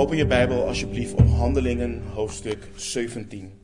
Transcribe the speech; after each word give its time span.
Open 0.00 0.16
je 0.16 0.26
Bijbel 0.26 0.66
alsjeblieft 0.66 1.12
op 1.12 1.28
Handelingen 1.28 2.02
hoofdstuk 2.02 2.68
17. 2.74 3.60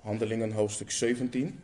Handelingen 0.00 0.52
hoofdstuk 0.52 0.90
17. 0.90 1.60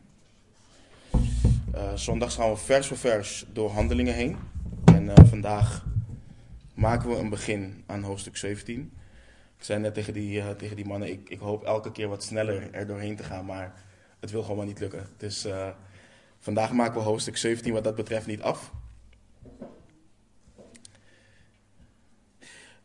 Uh, 1.75 1.95
zondags 1.95 2.35
gaan 2.35 2.51
we 2.51 2.57
vers 2.57 2.87
voor 2.87 2.97
vers 2.97 3.47
door 3.53 3.71
Handelingen 3.71 4.15
heen. 4.15 4.37
En 4.85 5.05
uh, 5.05 5.15
vandaag 5.25 5.85
maken 6.75 7.09
we 7.09 7.17
een 7.17 7.29
begin 7.29 7.83
aan 7.87 8.03
hoofdstuk 8.03 8.37
17. 8.37 8.93
Ik 9.59 9.65
zei 9.65 9.81
net 9.81 9.95
tegen 9.95 10.13
die, 10.13 10.39
uh, 10.39 10.51
tegen 10.51 10.77
die 10.77 10.87
mannen, 10.87 11.11
ik, 11.11 11.29
ik, 11.29 11.39
hoop 11.39 11.65
elke 11.65 11.93
keer 11.93 12.09
wat 12.09 12.23
sneller 12.23 12.69
er 12.73 12.87
doorheen 12.87 13.17
te 13.17 13.25
gaan, 13.25 13.45
maar 13.45 13.75
het 14.21 14.31
wil 14.31 14.43
gewoon 14.43 14.57
maar 14.57 14.67
niet 14.67 14.81
lukken. 14.81 15.07
Dus 15.17 15.47
vandaag 16.39 16.73
maken 16.73 16.95
we 16.95 17.07
hoofdstuk 17.07 17.37
17 17.37 17.73
wat 17.73 17.85
dat 17.85 17.95
betreft 17.95 18.27
niet 18.27 18.43
af. 18.43 18.73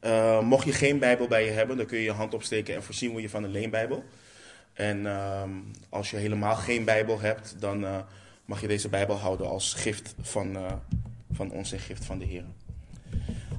Uh, 0.02 0.42
mocht 0.42 0.66
je 0.66 0.72
geen 0.72 1.00
Bijbel 1.00 1.28
bij 1.28 1.46
je 1.46 1.52
hebben, 1.52 1.78
dan 1.78 1.86
kun 1.86 1.98
je 1.98 2.04
je 2.04 2.12
hand 2.12 2.34
opsteken 2.34 2.76
en 2.76 2.84
voorzien 2.84 3.16
we 3.16 3.22
je 3.22 3.30
van 3.30 3.44
een 3.44 3.52
leenbijbel. 3.52 4.04
En 4.74 5.00
uh, 5.00 5.44
als 5.90 6.12
je 6.12 6.18
helemaal 6.18 6.56
geen 6.56 6.86
Bijbel 6.86 7.20
hebt, 7.20 7.56
dan 7.60 7.84
uh, 7.84 7.98
mag 8.46 8.62
je 8.62 8.68
deze 8.68 8.90
Bijbel 8.90 9.16
houden 9.16 9.50
als 9.50 9.74
gift 9.74 10.16
van, 10.22 10.56
uh, 10.56 10.72
van 11.32 11.52
ons 11.52 11.72
en 11.72 11.80
gift 11.80 12.06
van 12.06 12.20
de 12.20 12.26
Heer. 12.26 12.44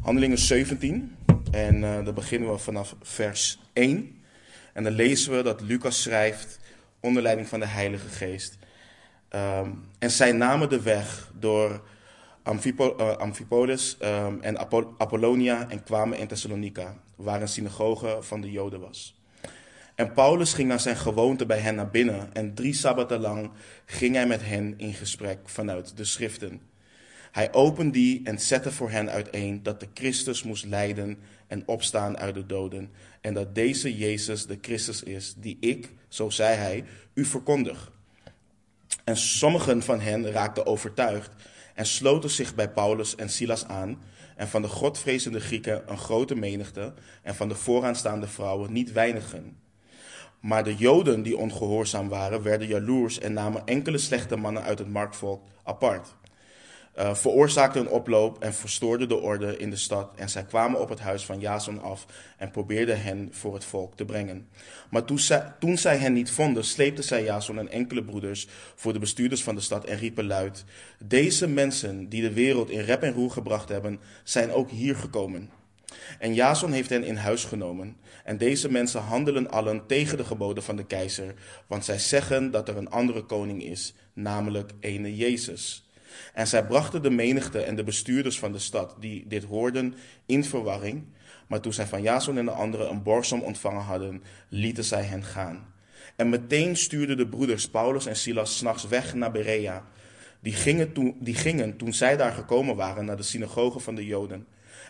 Handelingen 0.02 0.38
17, 0.38 1.16
en 1.50 1.80
dan 1.80 2.14
beginnen 2.14 2.52
we 2.52 2.58
vanaf 2.58 2.94
vers 3.02 3.58
1. 3.72 4.22
En 4.72 4.84
dan 4.84 4.92
lezen 4.92 5.36
we 5.36 5.42
dat 5.42 5.60
Lucas 5.60 6.02
schrijft 6.02 6.58
onder 7.00 7.22
leiding 7.22 7.48
van 7.48 7.60
de 7.60 7.66
Heilige 7.66 8.08
Geest. 8.08 8.58
Um, 9.34 9.84
en 9.98 10.10
zij 10.10 10.32
namen 10.32 10.68
de 10.68 10.82
weg 10.82 11.30
door 11.34 11.82
Amphipo, 12.48 12.96
uh, 13.00 13.16
Amphipolis 13.16 13.96
um, 14.00 14.40
en 14.40 14.58
Apollonia 14.98 15.68
en 15.68 15.82
kwamen 15.82 16.18
in 16.18 16.26
Thessalonica, 16.26 16.96
waar 17.16 17.40
een 17.40 17.48
synagoge 17.48 18.18
van 18.20 18.40
de 18.40 18.50
Joden 18.50 18.80
was. 18.80 19.20
En 19.94 20.12
Paulus 20.12 20.52
ging 20.52 20.68
naar 20.68 20.80
zijn 20.80 20.96
gewoonte 20.96 21.46
bij 21.46 21.58
hen 21.58 21.74
naar 21.74 21.90
binnen 21.90 22.34
en 22.34 22.54
drie 22.54 22.72
sabbaten 22.72 23.20
lang 23.20 23.50
ging 23.84 24.14
hij 24.14 24.26
met 24.26 24.44
hen 24.44 24.74
in 24.76 24.94
gesprek 24.94 25.38
vanuit 25.44 25.96
de 25.96 26.04
schriften. 26.04 26.60
Hij 27.32 27.52
opende 27.52 27.92
die 27.92 28.20
en 28.24 28.40
zette 28.40 28.72
voor 28.72 28.90
hen 28.90 29.10
uiteen 29.10 29.62
dat 29.62 29.80
de 29.80 29.88
Christus 29.94 30.42
moest 30.42 30.64
lijden 30.64 31.18
en 31.46 31.62
opstaan 31.66 32.18
uit 32.18 32.34
de 32.34 32.46
doden 32.46 32.90
en 33.20 33.34
dat 33.34 33.54
deze 33.54 33.96
Jezus 33.96 34.46
de 34.46 34.58
Christus 34.60 35.02
is 35.02 35.34
die 35.36 35.56
ik, 35.60 35.92
zo 36.08 36.30
zei 36.30 36.56
hij, 36.56 36.84
u 37.14 37.24
verkondig. 37.24 37.92
En 39.04 39.16
sommigen 39.16 39.82
van 39.82 40.00
hen 40.00 40.30
raakten 40.30 40.66
overtuigd 40.66 41.30
en 41.78 41.86
sloten 41.86 42.30
zich 42.30 42.54
bij 42.54 42.70
Paulus 42.70 43.14
en 43.14 43.28
Silas 43.28 43.66
aan, 43.66 44.02
en 44.36 44.48
van 44.48 44.62
de 44.62 44.68
godvrezende 44.68 45.40
Grieken 45.40 45.82
een 45.86 45.98
grote 45.98 46.34
menigte, 46.34 46.94
en 47.22 47.34
van 47.34 47.48
de 47.48 47.54
vooraanstaande 47.54 48.26
vrouwen 48.26 48.72
niet 48.72 48.92
weinigen. 48.92 49.56
Maar 50.40 50.64
de 50.64 50.74
Joden 50.74 51.22
die 51.22 51.36
ongehoorzaam 51.36 52.08
waren, 52.08 52.42
werden 52.42 52.68
jaloers 52.68 53.18
en 53.18 53.32
namen 53.32 53.66
enkele 53.66 53.98
slechte 53.98 54.36
mannen 54.36 54.62
uit 54.62 54.78
het 54.78 54.88
marktvolk 54.88 55.42
apart 55.64 56.14
uh, 56.98 57.14
veroorzaakte 57.14 57.78
een 57.78 57.88
oploop 57.88 58.42
en 58.42 58.54
verstoorde 58.54 59.06
de 59.06 59.16
orde 59.16 59.56
in 59.56 59.70
de 59.70 59.76
stad. 59.76 60.12
En 60.16 60.28
zij 60.28 60.44
kwamen 60.44 60.80
op 60.80 60.88
het 60.88 61.00
huis 61.00 61.24
van 61.24 61.40
Jason 61.40 61.82
af 61.82 62.06
en 62.36 62.50
probeerden 62.50 63.02
hen 63.02 63.28
voor 63.32 63.54
het 63.54 63.64
volk 63.64 63.96
te 63.96 64.04
brengen. 64.04 64.48
Maar 64.90 65.04
toen 65.04 65.18
zij, 65.18 65.52
toen 65.60 65.78
zij 65.78 65.96
hen 65.96 66.12
niet 66.12 66.30
vonden, 66.30 66.64
sleepten 66.64 67.04
zij 67.04 67.24
Jason 67.24 67.58
en 67.58 67.70
enkele 67.70 68.04
broeders 68.04 68.48
voor 68.74 68.92
de 68.92 68.98
bestuurders 68.98 69.42
van 69.42 69.54
de 69.54 69.60
stad 69.60 69.84
en 69.84 69.98
riepen 69.98 70.26
luid: 70.26 70.64
Deze 71.04 71.48
mensen 71.48 72.08
die 72.08 72.22
de 72.22 72.32
wereld 72.32 72.70
in 72.70 72.80
rep 72.80 73.02
en 73.02 73.12
roer 73.12 73.30
gebracht 73.30 73.68
hebben, 73.68 74.00
zijn 74.24 74.52
ook 74.52 74.70
hier 74.70 74.96
gekomen. 74.96 75.50
En 76.18 76.34
Jason 76.34 76.72
heeft 76.72 76.90
hen 76.90 77.04
in 77.04 77.16
huis 77.16 77.44
genomen. 77.44 77.96
En 78.24 78.38
deze 78.38 78.70
mensen 78.70 79.00
handelen 79.00 79.50
allen 79.50 79.86
tegen 79.86 80.16
de 80.16 80.24
geboden 80.24 80.62
van 80.62 80.76
de 80.76 80.86
keizer, 80.86 81.34
want 81.66 81.84
zij 81.84 81.98
zeggen 81.98 82.50
dat 82.50 82.68
er 82.68 82.76
een 82.76 82.90
andere 82.90 83.22
koning 83.22 83.62
is, 83.62 83.94
namelijk 84.12 84.72
ene 84.80 85.16
Jezus. 85.16 85.87
En 86.34 86.46
zij 86.46 86.66
brachten 86.66 87.02
de 87.02 87.10
menigte 87.10 87.60
en 87.60 87.76
de 87.76 87.84
bestuurders 87.84 88.38
van 88.38 88.52
de 88.52 88.58
stad, 88.58 88.96
die 89.00 89.24
dit 89.26 89.44
hoorden, 89.44 89.94
in 90.26 90.44
verwarring. 90.44 91.04
Maar 91.46 91.60
toen 91.60 91.72
zij 91.72 91.86
van 91.86 92.02
Jason 92.02 92.38
en 92.38 92.44
de 92.44 92.50
anderen 92.50 92.90
een 92.90 93.02
borgsom 93.02 93.40
ontvangen 93.40 93.82
hadden, 93.82 94.22
lieten 94.48 94.84
zij 94.84 95.02
hen 95.02 95.24
gaan. 95.24 95.74
En 96.16 96.28
meteen 96.28 96.76
stuurden 96.76 97.16
de 97.16 97.26
broeders 97.26 97.68
Paulus 97.68 98.06
en 98.06 98.16
Silas 98.16 98.56
s'nachts 98.56 98.88
weg 98.88 99.14
naar 99.14 99.30
Berea. 99.30 99.84
Die 100.40 100.52
gingen, 100.52 100.92
toen, 100.92 101.16
die 101.20 101.34
gingen 101.34 101.76
toen 101.76 101.92
zij 101.92 102.16
daar 102.16 102.32
gekomen 102.32 102.76
waren 102.76 103.04
naar 103.04 103.16
de 103.16 103.22
synagoge 103.22 103.78
van 103.78 103.94
de 103.94 104.06
Joden. 104.06 104.46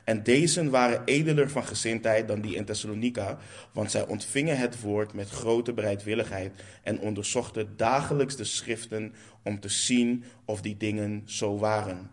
En 0.09 0.23
deze 0.23 0.71
waren 0.71 1.03
edeler 1.05 1.51
van 1.51 1.65
gezindheid 1.65 2.29
dan 2.29 2.41
die 2.41 2.55
in 2.55 2.65
Thessalonica, 2.65 3.39
want 3.73 3.91
zij 3.91 4.07
ontvingen 4.07 4.59
het 4.59 4.81
woord 4.81 5.13
met 5.13 5.31
grote 5.31 5.73
bereidwilligheid 5.73 6.53
en 6.83 7.01
onderzochten 7.01 7.77
dagelijks 7.77 8.37
de 8.37 8.45
schriften 8.45 9.15
om 9.43 9.61
te 9.61 9.69
zien 9.69 10.25
of 10.45 10.61
die 10.61 10.77
dingen 10.77 11.23
zo 11.25 11.59
waren. 11.59 12.11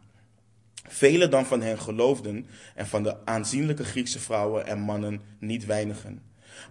Velen 0.88 1.30
dan 1.30 1.46
van 1.46 1.62
hen 1.62 1.80
geloofden 1.80 2.48
en 2.76 2.88
van 2.88 3.04
de 3.04 3.26
aanzienlijke 3.26 3.84
Griekse 3.84 4.20
vrouwen 4.20 4.66
en 4.68 4.80
mannen 4.80 5.22
niet 5.40 5.66
weinigen. 5.66 6.22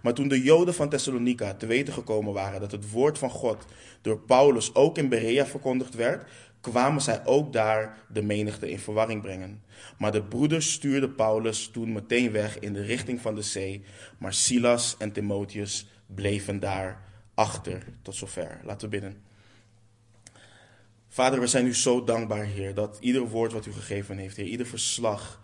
Maar 0.01 0.13
toen 0.13 0.27
de 0.27 0.41
Joden 0.41 0.73
van 0.73 0.89
Thessalonica 0.89 1.53
te 1.53 1.65
weten 1.65 1.93
gekomen 1.93 2.33
waren 2.33 2.59
dat 2.59 2.71
het 2.71 2.91
woord 2.91 3.17
van 3.17 3.29
God 3.29 3.65
door 4.01 4.19
Paulus 4.19 4.75
ook 4.75 4.97
in 4.97 5.09
Berea 5.09 5.45
verkondigd 5.45 5.95
werd, 5.95 6.29
kwamen 6.71 7.01
zij 7.01 7.25
ook 7.25 7.53
daar 7.53 7.97
de 8.09 8.21
menigte 8.21 8.69
in 8.69 8.79
verwarring 8.79 9.21
brengen. 9.21 9.63
Maar 9.97 10.11
de 10.11 10.23
broeders 10.23 10.71
stuurden 10.71 11.15
Paulus 11.15 11.69
toen 11.69 11.91
meteen 11.91 12.31
weg 12.31 12.59
in 12.59 12.73
de 12.73 12.81
richting 12.81 13.21
van 13.21 13.35
de 13.35 13.41
zee, 13.41 13.83
maar 14.17 14.33
Silas 14.33 14.95
en 14.97 15.11
Timotheus 15.11 15.87
bleven 16.05 16.59
daar 16.59 17.01
achter. 17.33 17.83
Tot 18.01 18.15
zover. 18.15 18.59
Laten 18.63 18.89
we 18.89 18.99
bidden. 18.99 19.21
Vader, 21.07 21.39
we 21.39 21.47
zijn 21.47 21.65
u 21.65 21.75
zo 21.75 22.03
dankbaar, 22.03 22.45
Heer, 22.45 22.73
dat 22.73 22.97
ieder 22.99 23.29
woord 23.29 23.51
wat 23.51 23.65
u 23.65 23.71
gegeven 23.71 24.17
heeft, 24.17 24.35
Heer, 24.35 24.45
ieder 24.45 24.65
verslag 24.67 25.41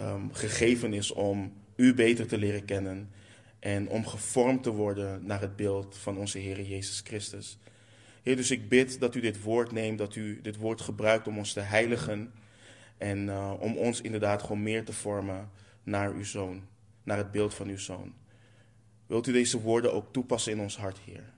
um, 0.00 0.34
gegeven 0.34 0.92
is 0.92 1.10
om 1.10 1.52
u 1.76 1.94
beter 1.94 2.26
te 2.26 2.38
leren 2.38 2.64
kennen 2.64 3.10
en 3.58 3.88
om 3.88 4.06
gevormd 4.06 4.62
te 4.62 4.70
worden 4.70 5.26
naar 5.26 5.40
het 5.40 5.56
beeld 5.56 5.96
van 5.96 6.18
onze 6.18 6.38
Heer 6.38 6.62
Jezus 6.62 7.00
Christus. 7.04 7.58
Heer, 8.24 8.36
dus 8.36 8.50
ik 8.50 8.68
bid 8.68 9.00
dat 9.00 9.14
u 9.14 9.20
dit 9.20 9.42
woord 9.42 9.72
neemt, 9.72 9.98
dat 9.98 10.14
u 10.14 10.40
dit 10.42 10.56
woord 10.56 10.80
gebruikt 10.80 11.26
om 11.26 11.38
ons 11.38 11.52
te 11.52 11.60
heiligen. 11.60 12.32
En 12.98 13.26
uh, 13.26 13.52
om 13.58 13.76
ons 13.76 14.00
inderdaad 14.00 14.42
gewoon 14.42 14.62
meer 14.62 14.84
te 14.84 14.92
vormen 14.92 15.50
naar 15.82 16.12
uw 16.12 16.24
zoon, 16.24 16.62
naar 17.02 17.16
het 17.16 17.30
beeld 17.30 17.54
van 17.54 17.68
uw 17.68 17.78
zoon. 17.78 18.14
Wilt 19.06 19.26
u 19.26 19.32
deze 19.32 19.60
woorden 19.60 19.92
ook 19.92 20.12
toepassen 20.12 20.52
in 20.52 20.60
ons 20.60 20.76
hart, 20.76 20.98
Heer? 20.98 21.32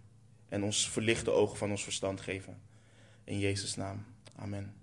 En 0.48 0.62
ons 0.62 0.90
verlichte 0.90 1.30
ogen 1.30 1.56
van 1.56 1.70
ons 1.70 1.82
verstand 1.82 2.20
geven. 2.20 2.58
In 3.24 3.38
Jezus' 3.38 3.76
naam. 3.76 4.04
Amen. 4.36 4.74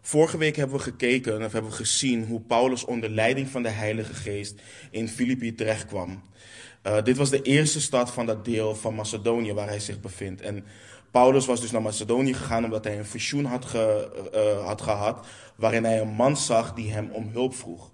Vorige 0.00 0.38
week 0.38 0.56
hebben 0.56 0.76
we 0.76 0.82
gekeken 0.82 1.44
of 1.44 1.52
hebben 1.52 1.70
we 1.70 1.76
gezien 1.76 2.24
hoe 2.24 2.40
Paulus 2.40 2.84
onder 2.84 3.10
leiding 3.10 3.48
van 3.48 3.62
de 3.62 3.68
Heilige 3.68 4.14
Geest 4.14 4.60
in 4.90 5.08
Filippi 5.08 5.54
terechtkwam. 5.54 6.22
Uh, 6.86 7.02
dit 7.02 7.16
was 7.16 7.30
de 7.30 7.42
eerste 7.42 7.80
stad 7.80 8.12
van 8.12 8.26
dat 8.26 8.44
deel 8.44 8.74
van 8.74 8.94
Macedonië 8.94 9.52
waar 9.52 9.68
hij 9.68 9.80
zich 9.80 10.00
bevindt. 10.00 10.40
En 10.40 10.64
Paulus 11.10 11.46
was 11.46 11.60
dus 11.60 11.70
naar 11.70 11.82
Macedonië 11.82 12.34
gegaan 12.34 12.64
omdat 12.64 12.84
hij 12.84 12.98
een 12.98 13.06
visioen 13.06 13.44
had, 13.44 13.64
ge, 13.64 14.08
uh, 14.34 14.66
had 14.66 14.82
gehad 14.82 15.26
waarin 15.56 15.84
hij 15.84 16.00
een 16.00 16.08
man 16.08 16.36
zag 16.36 16.74
die 16.74 16.92
hem 16.92 17.10
om 17.10 17.28
hulp 17.32 17.54
vroeg. 17.54 17.90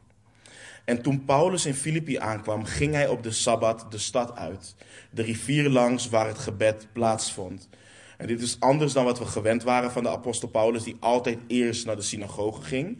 En 0.84 1.02
toen 1.02 1.24
Paulus 1.24 1.66
in 1.66 1.74
Filippi 1.74 2.16
aankwam, 2.16 2.64
ging 2.64 2.92
hij 2.92 3.08
op 3.08 3.22
de 3.22 3.30
Sabbat 3.30 3.86
de 3.90 3.98
stad 3.98 4.36
uit, 4.36 4.74
de 5.10 5.22
rivier 5.22 5.68
langs 5.68 6.08
waar 6.08 6.26
het 6.26 6.38
gebed 6.38 6.88
plaatsvond. 6.92 7.68
En 8.16 8.26
dit 8.26 8.42
is 8.42 8.60
anders 8.60 8.92
dan 8.92 9.04
wat 9.04 9.18
we 9.18 9.26
gewend 9.26 9.62
waren 9.62 9.90
van 9.90 10.02
de 10.02 10.08
apostel 10.08 10.48
Paulus, 10.48 10.82
die 10.82 10.96
altijd 11.00 11.38
eerst 11.46 11.86
naar 11.86 11.96
de 11.96 12.02
synagoge 12.02 12.62
ging. 12.62 12.98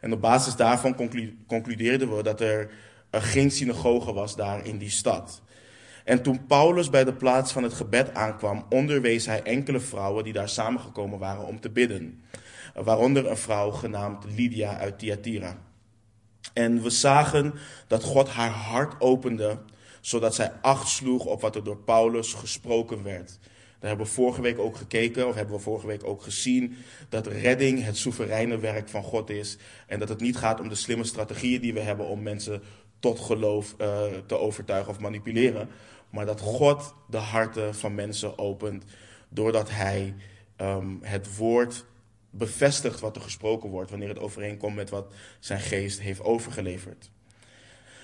En 0.00 0.12
op 0.12 0.20
basis 0.20 0.56
daarvan 0.56 0.96
concludeerden 1.46 2.16
we 2.16 2.22
dat 2.22 2.40
er 2.40 2.70
er 3.14 3.22
geen 3.22 3.50
synagoge 3.50 4.12
was 4.12 4.36
daar 4.36 4.66
in 4.66 4.78
die 4.78 4.90
stad. 4.90 5.42
En 6.04 6.22
toen 6.22 6.46
Paulus 6.46 6.90
bij 6.90 7.04
de 7.04 7.14
plaats 7.14 7.52
van 7.52 7.62
het 7.62 7.72
gebed 7.72 8.14
aankwam, 8.14 8.66
onderwees 8.68 9.26
hij 9.26 9.42
enkele 9.42 9.80
vrouwen 9.80 10.24
die 10.24 10.32
daar 10.32 10.48
samengekomen 10.48 11.18
waren 11.18 11.46
om 11.46 11.60
te 11.60 11.70
bidden. 11.70 12.22
Waaronder 12.74 13.30
een 13.30 13.36
vrouw 13.36 13.70
genaamd 13.70 14.24
Lydia 14.24 14.78
uit 14.78 14.98
Thyatira. 14.98 15.58
En 16.52 16.82
we 16.82 16.90
zagen 16.90 17.54
dat 17.86 18.02
God 18.02 18.28
haar 18.28 18.50
hart 18.50 19.00
opende, 19.00 19.58
zodat 20.00 20.34
zij 20.34 20.52
acht 20.60 20.88
sloeg 20.88 21.24
op 21.24 21.40
wat 21.40 21.56
er 21.56 21.64
door 21.64 21.78
Paulus 21.78 22.32
gesproken 22.32 23.02
werd. 23.02 23.38
Daar 23.78 23.92
hebben 23.92 24.06
we 24.06 24.12
vorige 24.12 24.40
week 24.40 24.58
ook 24.58 24.76
gekeken, 24.76 25.28
of 25.28 25.34
hebben 25.34 25.56
we 25.56 25.62
vorige 25.62 25.86
week 25.86 26.04
ook 26.04 26.22
gezien, 26.22 26.76
dat 27.08 27.26
redding 27.26 27.84
het 27.84 27.96
soevereine 27.96 28.58
werk 28.58 28.88
van 28.88 29.02
God 29.02 29.30
is. 29.30 29.56
En 29.86 29.98
dat 29.98 30.08
het 30.08 30.20
niet 30.20 30.36
gaat 30.36 30.60
om 30.60 30.68
de 30.68 30.74
slimme 30.74 31.04
strategieën 31.04 31.60
die 31.60 31.74
we 31.74 31.80
hebben 31.80 32.06
om 32.06 32.22
mensen 32.22 32.62
tot 32.98 33.20
geloof 33.20 33.74
uh, 33.80 34.02
te 34.26 34.38
overtuigen 34.38 34.90
of 34.90 35.00
manipuleren. 35.00 35.68
Maar 36.10 36.26
dat 36.26 36.40
God 36.40 36.94
de 37.08 37.16
harten 37.16 37.74
van 37.74 37.94
mensen 37.94 38.38
opent 38.38 38.84
doordat 39.28 39.70
hij 39.70 40.14
um, 40.56 40.98
het 41.02 41.36
woord 41.36 41.84
bevestigt 42.30 43.00
wat 43.00 43.16
er 43.16 43.22
gesproken 43.22 43.70
wordt 43.70 43.90
wanneer 43.90 44.08
het 44.08 44.18
overeenkomt 44.18 44.74
met 44.74 44.90
wat 44.90 45.12
zijn 45.40 45.60
geest 45.60 46.00
heeft 46.00 46.22
overgeleverd. 46.22 47.10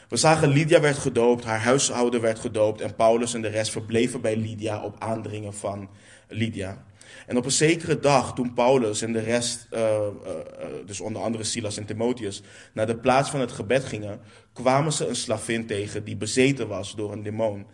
We 0.08 0.16
zagen 0.16 0.48
Lydia 0.48 0.81
werd 0.81 0.98
gedoopt, 0.98 1.44
haar 1.44 1.60
huishouden 1.60 2.20
werd 2.20 2.38
gedoopt 2.38 2.81
en 2.81 2.94
Paulus 2.94 3.34
en 3.34 3.42
de 3.42 3.48
rest 3.48 3.70
verbleven 3.70 4.20
bij 4.20 4.37
Lydia 4.37 4.82
op 4.82 4.96
aandringen 4.98 5.54
van 5.54 5.88
Lydia. 6.28 6.84
En 7.31 7.37
op 7.37 7.44
een 7.44 7.50
zekere 7.50 8.00
dag, 8.00 8.35
toen 8.35 8.55
Paulus 8.55 9.03
en 9.03 9.12
de 9.12 9.21
rest, 9.21 9.67
uh, 9.73 9.81
uh, 9.81 10.35
dus 10.87 11.00
onder 11.00 11.23
andere 11.23 11.44
Silas 11.44 11.77
en 11.77 11.85
Timotheus, 11.85 12.43
naar 12.73 12.87
de 12.87 12.97
plaats 12.97 13.31
van 13.31 13.41
het 13.41 13.53
gebed 13.53 13.85
gingen, 13.85 14.21
kwamen 14.53 14.93
ze 14.93 15.06
een 15.06 15.17
slavin 15.17 15.67
tegen 15.67 16.05
die 16.05 16.17
bezeten 16.17 16.69
was 16.69 16.94
door 16.94 17.12
een 17.12 17.23
demon. 17.23 17.67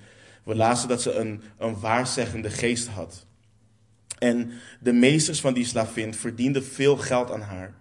We 0.45 0.55
lazen 0.55 0.89
dat 0.89 1.03
ze 1.03 1.13
een, 1.13 1.43
een 1.59 1.81
waarzeggende 1.81 2.51
geest 2.51 2.87
had. 2.87 3.27
En 4.19 4.51
de 4.81 4.93
meesters 4.93 5.41
van 5.41 5.55
die 5.55 5.67
slavin 5.67 6.15
verdienden 6.15 6.65
veel 6.65 6.97
geld 6.97 7.31
aan 7.31 7.41
haar. 7.41 7.75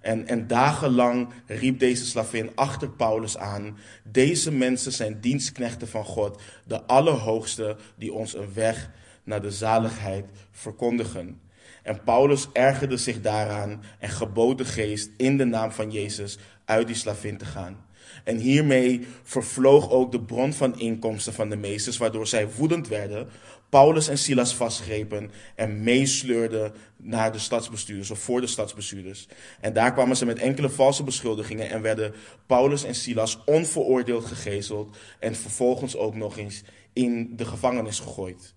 En, 0.00 0.26
en 0.26 0.46
dagenlang 0.46 1.28
riep 1.46 1.78
deze 1.78 2.06
slavin 2.06 2.50
achter 2.54 2.90
Paulus 2.90 3.36
aan: 3.36 3.78
Deze 4.04 4.52
mensen 4.52 4.92
zijn 4.92 5.20
dienstknechten 5.20 5.88
van 5.88 6.04
God, 6.04 6.42
de 6.66 6.82
Allerhoogste, 6.82 7.76
die 7.96 8.12
ons 8.12 8.34
een 8.34 8.52
weg 8.54 8.90
naar 9.24 9.42
de 9.42 9.50
zaligheid 9.50 10.26
verkondigen. 10.50 11.40
En 11.82 12.04
Paulus 12.04 12.48
ergerde 12.52 12.96
zich 12.96 13.20
daaraan 13.20 13.82
en 13.98 14.08
gebood 14.08 14.58
de 14.58 14.64
geest 14.64 15.10
in 15.16 15.36
de 15.36 15.44
naam 15.44 15.72
van 15.72 15.90
Jezus 15.90 16.38
uit 16.64 16.86
die 16.86 16.96
slavin 16.96 17.36
te 17.36 17.44
gaan. 17.44 17.84
En 18.24 18.36
hiermee 18.36 19.06
vervloog 19.22 19.90
ook 19.90 20.12
de 20.12 20.20
bron 20.20 20.52
van 20.52 20.78
inkomsten 20.78 21.32
van 21.32 21.48
de 21.48 21.56
meesters, 21.56 21.96
waardoor 21.96 22.26
zij 22.26 22.50
woedend 22.50 22.88
werden, 22.88 23.28
Paulus 23.68 24.08
en 24.08 24.18
Silas 24.18 24.54
vastgrepen 24.54 25.30
en 25.54 25.82
meesleurden 25.82 26.72
naar 26.96 27.32
de 27.32 27.38
stadsbestuurders 27.38 28.10
of 28.10 28.18
voor 28.18 28.40
de 28.40 28.46
stadsbestuurders. 28.46 29.28
En 29.60 29.72
daar 29.72 29.92
kwamen 29.92 30.16
ze 30.16 30.26
met 30.26 30.38
enkele 30.38 30.70
valse 30.70 31.02
beschuldigingen 31.02 31.70
en 31.70 31.82
werden 31.82 32.14
Paulus 32.46 32.84
en 32.84 32.94
Silas 32.94 33.44
onveroordeeld 33.44 34.24
gegezeld 34.24 34.96
en 35.18 35.34
vervolgens 35.34 35.96
ook 35.96 36.14
nog 36.14 36.38
eens 36.38 36.62
in 36.92 37.36
de 37.36 37.44
gevangenis 37.44 37.98
gegooid. 37.98 38.54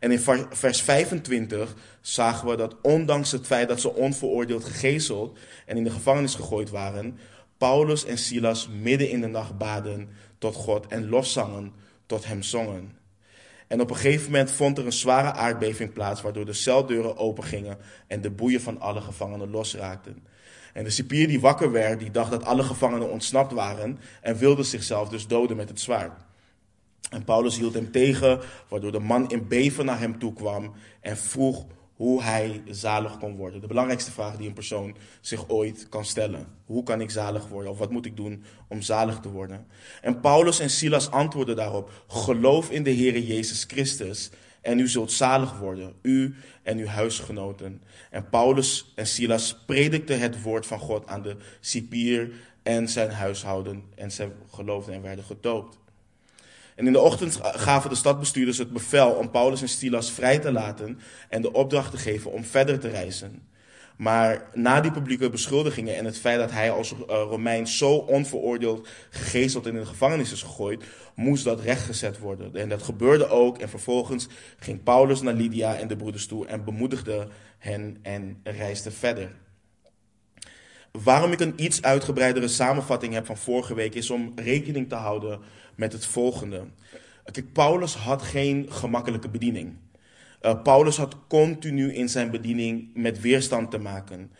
En 0.00 0.10
in 0.10 0.20
vers 0.50 0.82
25 0.82 1.74
zagen 2.00 2.48
we 2.48 2.56
dat 2.56 2.76
ondanks 2.82 3.32
het 3.32 3.46
feit 3.46 3.68
dat 3.68 3.80
ze 3.80 3.94
onveroordeeld 3.94 4.64
gegezeld 4.64 5.38
en 5.66 5.76
in 5.76 5.84
de 5.84 5.90
gevangenis 5.90 6.34
gegooid 6.34 6.70
waren, 6.70 7.18
Paulus 7.58 8.04
en 8.04 8.18
Silas 8.18 8.68
midden 8.68 9.10
in 9.10 9.20
de 9.20 9.26
nacht 9.26 9.58
baden 9.58 10.08
tot 10.38 10.54
God 10.54 10.86
en 10.86 11.08
loszangen 11.08 11.72
tot 12.06 12.26
hem 12.26 12.42
zongen. 12.42 12.98
En 13.68 13.80
op 13.80 13.90
een 13.90 13.96
gegeven 13.96 14.30
moment 14.30 14.50
vond 14.50 14.78
er 14.78 14.86
een 14.86 14.92
zware 14.92 15.32
aardbeving 15.32 15.92
plaats, 15.92 16.22
waardoor 16.22 16.44
de 16.44 16.52
celdeuren 16.52 17.16
opengingen 17.16 17.78
en 18.06 18.20
de 18.20 18.30
boeien 18.30 18.60
van 18.60 18.80
alle 18.80 19.00
gevangenen 19.00 19.50
losraakten. 19.50 20.26
En 20.72 20.84
de 20.84 20.90
cipier 20.90 21.28
die 21.28 21.40
wakker 21.40 21.72
werd, 21.72 21.98
die 21.98 22.10
dacht 22.10 22.30
dat 22.30 22.44
alle 22.44 22.62
gevangenen 22.62 23.10
ontsnapt 23.10 23.52
waren 23.52 23.98
en 24.20 24.36
wilde 24.36 24.62
zichzelf 24.62 25.08
dus 25.08 25.26
doden 25.26 25.56
met 25.56 25.68
het 25.68 25.80
zwaard. 25.80 26.29
En 27.10 27.24
Paulus 27.24 27.58
hield 27.58 27.74
hem 27.74 27.90
tegen, 27.90 28.40
waardoor 28.68 28.92
de 28.92 28.98
man 28.98 29.30
in 29.30 29.48
beven 29.48 29.84
naar 29.84 29.98
hem 29.98 30.18
toe 30.18 30.32
kwam 30.32 30.72
en 31.00 31.16
vroeg 31.16 31.66
hoe 32.00 32.22
hij 32.22 32.62
zalig 32.66 33.18
kon 33.18 33.36
worden. 33.36 33.60
De 33.60 33.66
belangrijkste 33.66 34.10
vraag 34.10 34.36
die 34.36 34.48
een 34.48 34.54
persoon 34.54 34.96
zich 35.20 35.48
ooit 35.48 35.88
kan 35.88 36.04
stellen. 36.04 36.46
Hoe 36.64 36.82
kan 36.82 37.00
ik 37.00 37.10
zalig 37.10 37.48
worden? 37.48 37.70
Of 37.70 37.78
wat 37.78 37.90
moet 37.90 38.06
ik 38.06 38.16
doen 38.16 38.44
om 38.68 38.82
zalig 38.82 39.18
te 39.18 39.30
worden? 39.30 39.66
En 40.02 40.20
Paulus 40.20 40.60
en 40.60 40.70
Silas 40.70 41.10
antwoordden 41.10 41.56
daarop: 41.56 41.90
Geloof 42.06 42.70
in 42.70 42.82
de 42.82 42.90
Heer 42.90 43.18
Jezus 43.18 43.64
Christus 43.64 44.30
en 44.60 44.78
u 44.78 44.88
zult 44.88 45.12
zalig 45.12 45.58
worden, 45.58 45.94
u 46.02 46.34
en 46.62 46.78
uw 46.78 46.86
huisgenoten. 46.86 47.82
En 48.10 48.28
Paulus 48.28 48.92
en 48.94 49.06
Silas 49.06 49.58
predikten 49.66 50.20
het 50.20 50.42
woord 50.42 50.66
van 50.66 50.78
God 50.78 51.06
aan 51.06 51.22
de 51.22 51.36
cipier 51.60 52.32
en 52.62 52.88
zijn 52.88 53.10
huishouden. 53.10 53.82
En 53.94 54.10
zij 54.10 54.32
geloofden 54.50 54.94
en 54.94 55.02
werden 55.02 55.24
gedoopt. 55.24 55.78
En 56.80 56.86
in 56.86 56.92
de 56.92 57.00
ochtend 57.00 57.38
gaven 57.42 57.90
de 57.90 57.96
stadbestuurders 57.96 58.58
het 58.58 58.72
bevel 58.72 59.10
om 59.10 59.30
Paulus 59.30 59.62
en 59.62 59.68
Silas 59.68 60.10
vrij 60.10 60.38
te 60.38 60.52
laten 60.52 60.98
en 61.28 61.42
de 61.42 61.52
opdracht 61.52 61.90
te 61.90 61.96
geven 61.96 62.32
om 62.32 62.44
verder 62.44 62.78
te 62.78 62.88
reizen. 62.88 63.42
Maar 63.96 64.48
na 64.54 64.80
die 64.80 64.90
publieke 64.90 65.30
beschuldigingen 65.30 65.96
en 65.96 66.04
het 66.04 66.18
feit 66.18 66.38
dat 66.38 66.50
hij 66.50 66.70
als 66.70 66.92
eh, 66.92 66.98
Romein 67.06 67.66
zo 67.66 67.94
onveroordeeld 67.94 68.88
gegezeld 69.10 69.66
in 69.66 69.74
de 69.74 69.86
gevangenis 69.86 70.32
is 70.32 70.42
gegooid, 70.42 70.84
moest 71.14 71.44
dat 71.44 71.60
rechtgezet 71.60 72.18
worden. 72.18 72.56
En 72.56 72.68
dat 72.68 72.82
gebeurde 72.82 73.28
ook. 73.28 73.58
En 73.58 73.68
vervolgens 73.68 74.28
ging 74.58 74.82
Paulus 74.82 75.20
naar 75.20 75.34
Lydia 75.34 75.76
en 75.76 75.88
de 75.88 75.96
broeders 75.96 76.26
toe 76.26 76.46
en 76.46 76.64
bemoedigde 76.64 77.28
hen 77.58 77.98
en 78.02 78.40
reisde 78.42 78.90
verder. 78.90 79.32
Waarom 80.92 81.32
ik 81.32 81.40
een 81.40 81.54
iets 81.56 81.82
uitgebreidere 81.82 82.48
samenvatting 82.48 83.12
heb 83.14 83.26
van 83.26 83.36
vorige 83.36 83.74
week 83.74 83.94
is 83.94 84.10
om 84.10 84.32
rekening 84.34 84.88
te 84.88 84.94
houden 84.94 85.40
met 85.74 85.92
het 85.92 86.06
volgende. 86.06 86.64
Kijk, 87.32 87.52
Paulus 87.52 87.94
had 87.94 88.22
geen 88.22 88.66
gemakkelijke 88.68 89.28
bediening. 89.28 89.76
Uh, 90.42 90.62
Paulus 90.62 90.96
had 90.96 91.16
continu 91.28 91.94
in 91.94 92.08
zijn 92.08 92.30
bediening 92.30 92.90
met 92.94 93.20
weerstand 93.20 93.70
te 93.70 93.78
maken. 93.78 94.32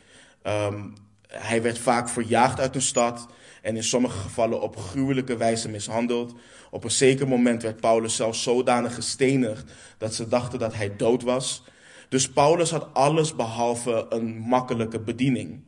Um, 0.43 0.95
hij 1.29 1.63
werd 1.63 1.79
vaak 1.79 2.09
verjaagd 2.09 2.61
uit 2.61 2.75
een 2.75 2.83
stad 2.83 3.29
en 3.63 3.77
in 3.77 3.85
sommige 3.85 4.19
gevallen 4.19 4.61
op 4.61 4.77
gruwelijke 4.77 5.37
wijze 5.37 5.69
mishandeld. 5.69 6.35
Op 6.71 6.85
een 6.85 6.91
zeker 6.91 7.29
moment 7.29 7.63
werd 7.63 7.81
Paulus 7.81 8.17
zelfs 8.17 8.43
zodanig 8.43 8.95
gestenigd 8.95 9.73
dat 9.99 10.15
ze 10.15 10.29
dachten 10.29 10.59
dat 10.59 10.75
hij 10.75 10.97
dood 10.97 11.23
was. 11.23 11.65
Dus 12.09 12.31
Paulus 12.31 12.71
had 12.71 12.89
alles 12.93 13.37
behalve 13.37 14.07
een 14.09 14.39
makkelijke 14.39 15.01
bediening. 15.01 15.63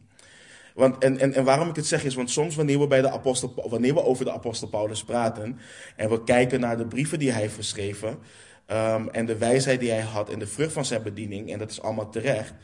Want, 0.74 1.02
en, 1.04 1.18
en, 1.18 1.34
en 1.34 1.44
waarom 1.44 1.68
ik 1.68 1.76
het 1.76 1.86
zeg 1.86 2.04
is, 2.04 2.14
want 2.14 2.30
soms 2.30 2.56
wanneer 2.56 2.78
we, 2.78 2.86
bij 2.86 3.00
de 3.00 3.10
apostel, 3.10 3.66
wanneer 3.68 3.94
we 3.94 4.04
over 4.04 4.24
de 4.24 4.32
apostel 4.32 4.68
Paulus 4.68 5.04
praten 5.04 5.58
en 5.96 6.10
we 6.10 6.24
kijken 6.24 6.60
naar 6.60 6.76
de 6.76 6.86
brieven 6.86 7.18
die 7.18 7.30
hij 7.30 7.40
heeft 7.40 7.54
geschreven 7.54 8.08
um, 8.08 9.08
en 9.08 9.26
de 9.26 9.38
wijsheid 9.38 9.80
die 9.80 9.90
hij 9.90 10.00
had 10.00 10.30
en 10.30 10.38
de 10.38 10.46
vrucht 10.46 10.72
van 10.72 10.84
zijn 10.84 11.02
bediening, 11.02 11.52
en 11.52 11.58
dat 11.58 11.70
is 11.70 11.82
allemaal 11.82 12.10
terecht, 12.10 12.54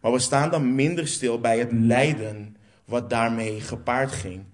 maar 0.00 0.12
we 0.12 0.18
staan 0.18 0.50
dan 0.50 0.74
minder 0.74 1.08
stil 1.08 1.40
bij 1.40 1.58
het 1.58 1.72
lijden 1.72 2.56
wat 2.84 3.10
daarmee 3.10 3.60
gepaard 3.60 4.12
ging. 4.12 4.44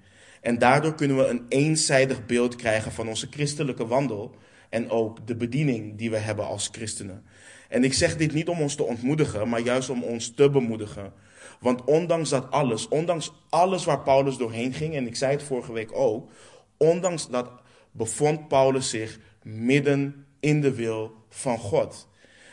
En 0.40 0.58
daardoor 0.58 0.94
kunnen 0.94 1.16
we 1.16 1.26
een 1.26 1.44
eenzijdig 1.48 2.26
beeld 2.26 2.56
krijgen 2.56 2.92
van 2.92 3.08
onze 3.08 3.26
christelijke 3.30 3.86
wandel 3.86 4.34
en 4.68 4.90
ook 4.90 5.26
de 5.26 5.36
bediening 5.36 5.98
die 5.98 6.10
we 6.10 6.16
hebben 6.16 6.46
als 6.46 6.68
christenen. 6.72 7.24
En 7.68 7.84
ik 7.84 7.92
zeg 7.92 8.16
dit 8.16 8.32
niet 8.32 8.48
om 8.48 8.60
ons 8.60 8.74
te 8.74 8.82
ontmoedigen, 8.82 9.48
maar 9.48 9.60
juist 9.60 9.90
om 9.90 10.02
ons 10.02 10.34
te 10.34 10.50
bemoedigen. 10.50 11.12
Want 11.60 11.84
ondanks 11.84 12.28
dat 12.28 12.50
alles, 12.50 12.88
ondanks 12.88 13.32
alles 13.48 13.84
waar 13.84 14.00
Paulus 14.00 14.36
doorheen 14.36 14.72
ging, 14.72 14.94
en 14.94 15.06
ik 15.06 15.16
zei 15.16 15.32
het 15.32 15.42
vorige 15.42 15.72
week 15.72 15.92
ook, 15.92 16.30
ondanks 16.76 17.28
dat 17.28 17.50
bevond 17.90 18.48
Paulus 18.48 18.90
zich 18.90 19.18
midden 19.42 20.26
in 20.40 20.60
de 20.60 20.74
wil 20.74 21.14
van 21.28 21.58
God. 21.58 22.08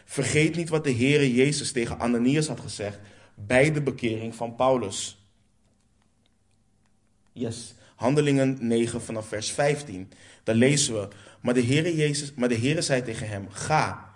Vergeet 0.05 0.55
niet 0.55 0.69
wat 0.69 0.83
de 0.83 0.93
Heere 0.93 1.33
Jezus 1.33 1.71
tegen 1.71 1.99
Ananias 1.99 2.47
had 2.47 2.59
gezegd 2.59 2.99
bij 3.35 3.71
de 3.71 3.81
bekering 3.81 4.35
van 4.35 4.55
Paulus. 4.55 5.25
Yes, 7.31 7.75
Handelingen 7.95 8.57
9 8.59 9.01
vanaf 9.01 9.27
vers 9.27 9.51
15. 9.51 10.11
Daar 10.43 10.55
lezen 10.55 10.93
we, 10.93 11.07
maar 11.41 11.53
de 11.53 11.63
Heere 11.63 11.95
Jezus, 11.95 12.33
maar 12.33 12.49
de 12.49 12.57
Heere 12.57 12.81
zei 12.81 13.03
tegen 13.03 13.27
hem: 13.27 13.49
Ga, 13.49 14.06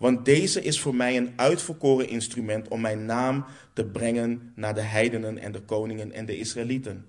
want 0.00 0.24
deze 0.24 0.62
is 0.62 0.80
voor 0.80 0.94
mij 0.94 1.16
een 1.16 1.32
uitverkoren 1.36 2.08
instrument 2.08 2.68
om 2.68 2.80
mijn 2.80 3.04
naam 3.04 3.44
te 3.72 3.84
brengen 3.84 4.52
naar 4.54 4.74
de 4.74 4.80
heidenen 4.80 5.38
en 5.38 5.52
de 5.52 5.60
koningen 5.60 6.12
en 6.12 6.26
de 6.26 6.38
Israëlieten. 6.38 7.06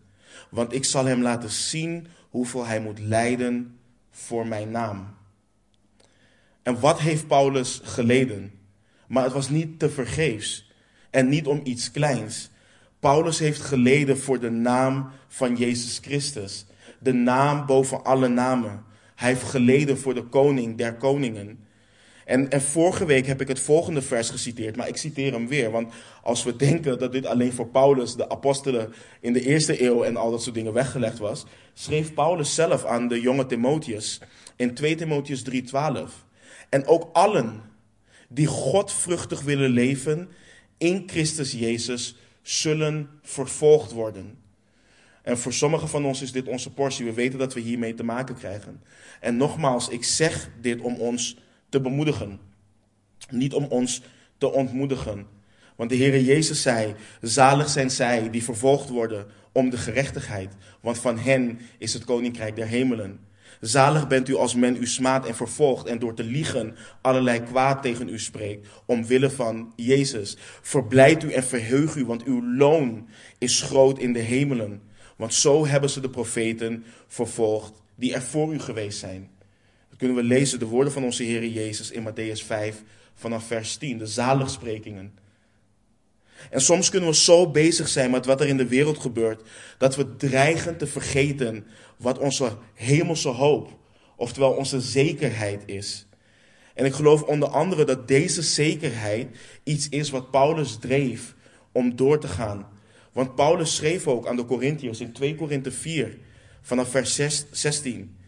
Want 0.50 0.74
ik 0.74 0.86
zal 0.86 1.06
hem 1.06 1.22
laten 1.22 1.50
zien 1.50 2.08
hoeveel 2.30 2.66
hij 2.66 2.80
moet 2.80 3.00
lijden 3.00 3.80
voor 4.10 4.48
mijn 4.48 4.72
naam. 4.72 5.16
En 6.64 6.80
wat 6.80 7.00
heeft 7.00 7.28
Paulus 7.28 7.82
geleden? 7.84 8.52
Maar 9.08 9.24
het 9.24 9.34
was 9.34 9.50
niet 9.50 9.80
te 9.80 9.90
vergeefs 9.90 10.72
en 11.10 11.30
niet 11.30 11.48
om 11.48 11.62
iets 11.64 11.92
kleins. 11.92 12.50
Paulus 13.00 13.40
heeft 13.40 13.62
geleden 13.62 14.18
voor 14.18 14.40
de 14.40 14.52
naam 14.52 15.12
van 15.28 15.56
Jezus 15.56 15.98
Christus, 16.02 16.66
de 17.00 17.14
naam 17.14 17.66
boven 17.66 18.04
alle 18.04 18.28
namen. 18.28 18.84
Hij 19.16 19.30
heeft 19.30 19.44
geleden 19.44 19.98
voor 19.98 20.14
de 20.14 20.24
koning 20.24 20.78
der 20.78 20.96
koningen. 20.96 21.70
En, 22.26 22.50
en 22.50 22.62
vorige 22.62 23.06
week 23.06 23.26
heb 23.28 23.42
ik 23.42 23.48
het 23.48 23.60
volgende 23.60 24.02
vers 24.02 24.30
geciteerd, 24.30 24.76
maar 24.76 24.88
ik 24.88 24.98
citeer 24.98 25.32
hem 25.32 25.48
weer. 25.48 25.72
Want 25.72 25.94
als 26.24 26.44
we 26.44 26.56
denken 26.68 27.00
dat 27.00 27.12
dit 27.12 27.26
alleen 27.26 27.54
voor 27.54 27.68
Paulus, 27.68 28.16
de 28.16 28.30
apostelen 28.30 28.94
in 29.20 29.34
de 29.34 29.42
eerste 29.42 29.84
eeuw 29.84 30.04
en 30.04 30.18
al 30.18 30.32
dat 30.32 30.44
soort 30.44 30.56
dingen 30.56 30.74
weggelegd 30.74 31.18
was, 31.18 31.46
schreef 31.74 32.14
Paulus 32.14 32.56
zelf 32.56 32.86
aan 32.86 33.08
de 33.08 33.22
jonge 33.22 33.46
Timotheus 33.46 34.22
in 34.56 34.74
2 34.74 34.96
Timotheus 34.96 35.44
3:12. 35.44 36.26
En 36.70 36.86
ook 36.86 37.10
allen 37.14 37.62
die 38.28 38.48
godvruchtig 38.48 39.42
willen 39.42 39.70
leven 39.70 40.30
in 40.78 41.04
Christus 41.06 41.52
Jezus 41.52 42.16
zullen 42.42 43.10
vervolgd 43.22 43.92
worden. 43.92 44.40
En 45.22 45.38
voor 45.38 45.54
sommigen 45.54 45.88
van 45.88 46.06
ons 46.06 46.22
is 46.22 46.32
dit 46.32 46.48
onze 46.48 46.74
portie. 46.74 47.06
We 47.06 47.14
weten 47.14 47.40
dat 47.40 47.54
we 47.54 47.60
hiermee 47.60 47.94
te 47.94 48.04
maken 48.04 48.36
krijgen. 48.36 48.82
En 49.20 49.38
nogmaals, 49.38 49.90
ik 49.90 50.04
zeg 50.04 50.50
dit 50.62 50.82
om 50.82 50.96
ons 50.96 51.38
te 51.72 51.82
bemoedigen. 51.82 52.40
Niet 53.30 53.54
om 53.54 53.66
ons 53.66 54.02
te 54.38 54.52
ontmoedigen. 54.52 55.26
Want 55.76 55.90
de 55.90 55.98
Heere 55.98 56.26
Jezus 56.26 56.62
zei, 56.62 56.96
zalig 57.22 57.70
zijn 57.70 57.92
zij 57.92 58.30
die 58.30 58.44
vervolgd 58.44 58.90
worden 58.90 59.26
om 59.52 59.70
de 59.70 59.78
gerechtigheid, 59.78 60.54
want 60.82 61.00
van 61.00 61.18
hen 61.18 61.60
is 61.78 61.94
het 61.94 62.04
koninkrijk 62.04 62.56
der 62.56 62.68
hemelen. 62.68 63.20
Zalig 63.62 64.08
bent 64.08 64.30
u 64.30 64.36
als 64.36 64.56
men 64.56 64.76
u 64.76 64.88
smaadt 64.88 65.28
en 65.28 65.36
vervolgt 65.36 65.88
en 65.88 66.00
door 66.00 66.14
te 66.14 66.24
liegen 66.24 66.76
allerlei 67.02 67.44
kwaad 67.44 67.82
tegen 67.82 68.10
u 68.10 68.20
spreekt, 68.20 68.68
omwille 68.86 69.30
van 69.30 69.74
Jezus. 69.76 70.38
Verblijd 70.62 71.24
u 71.24 71.32
en 71.32 71.44
verheug 71.44 71.96
u, 71.96 72.06
want 72.06 72.24
uw 72.24 72.56
loon 72.56 73.08
is 73.38 73.62
groot 73.62 74.00
in 74.00 74.14
de 74.14 74.20
hemelen. 74.20 74.82
Want 75.16 75.34
zo 75.34 75.68
hebben 75.68 75.90
ze 75.90 76.00
de 76.00 76.10
profeten 76.10 76.84
vervolgd 77.08 77.82
die 77.96 78.14
er 78.14 78.22
voor 78.22 78.54
u 78.54 78.60
geweest 78.60 79.00
zijn. 79.00 79.30
Kunnen 80.02 80.20
we 80.20 80.24
lezen, 80.24 80.60
de 80.60 80.66
woorden 80.66 80.94
van 80.94 81.04
onze 81.04 81.24
Heer 81.24 81.48
Jezus 81.48 81.92
in 81.92 82.08
Matthäus 82.10 82.46
5 82.46 82.84
vanaf 83.14 83.48
vers 83.48 83.78
10, 83.78 83.98
de 83.98 84.06
zaligsprekingen. 84.06 85.14
En 86.50 86.62
soms 86.62 86.90
kunnen 86.90 87.10
we 87.10 87.16
zo 87.16 87.52
bezig 87.52 87.88
zijn 87.88 88.12
met 88.12 88.26
wat 88.26 88.42
er 88.42 88.48
in 88.48 88.58
de 88.58 88.68
wereld 88.68 88.98
gebeurt, 88.98 89.42
dat 89.78 89.96
we 89.96 90.16
dreigen 90.16 90.78
te 90.78 90.88
vergeten 90.88 91.66
wat 91.98 92.18
onze 92.18 92.58
hemelse 92.74 93.28
hoop, 93.30 93.78
oftewel 94.16 94.52
onze 94.52 94.82
zekerheid 94.82 95.64
is. 95.66 96.08
En 96.74 96.86
ik 96.86 96.94
geloof 96.94 97.22
onder 97.22 97.50
andere 97.50 97.86
dat 97.86 98.08
deze 98.08 98.42
zekerheid 98.42 99.38
iets 99.64 99.90
is 99.90 100.10
wat 100.10 100.32
Paulus 100.32 100.78
dreef 100.80 101.36
om 101.72 101.96
door 101.96 102.20
te 102.20 102.28
gaan. 102.28 102.68
Want 103.12 103.36
Paulus 103.36 103.76
schreef 103.76 104.08
ook 104.08 104.28
aan 104.28 104.36
de 104.36 104.46
Corinthiërs 104.46 105.00
in 105.00 105.14
2 105.14 105.36
Korinthe 105.36 105.72
4, 105.72 106.18
vanaf 106.62 106.90
vers 106.90 107.22
16. 107.52 108.20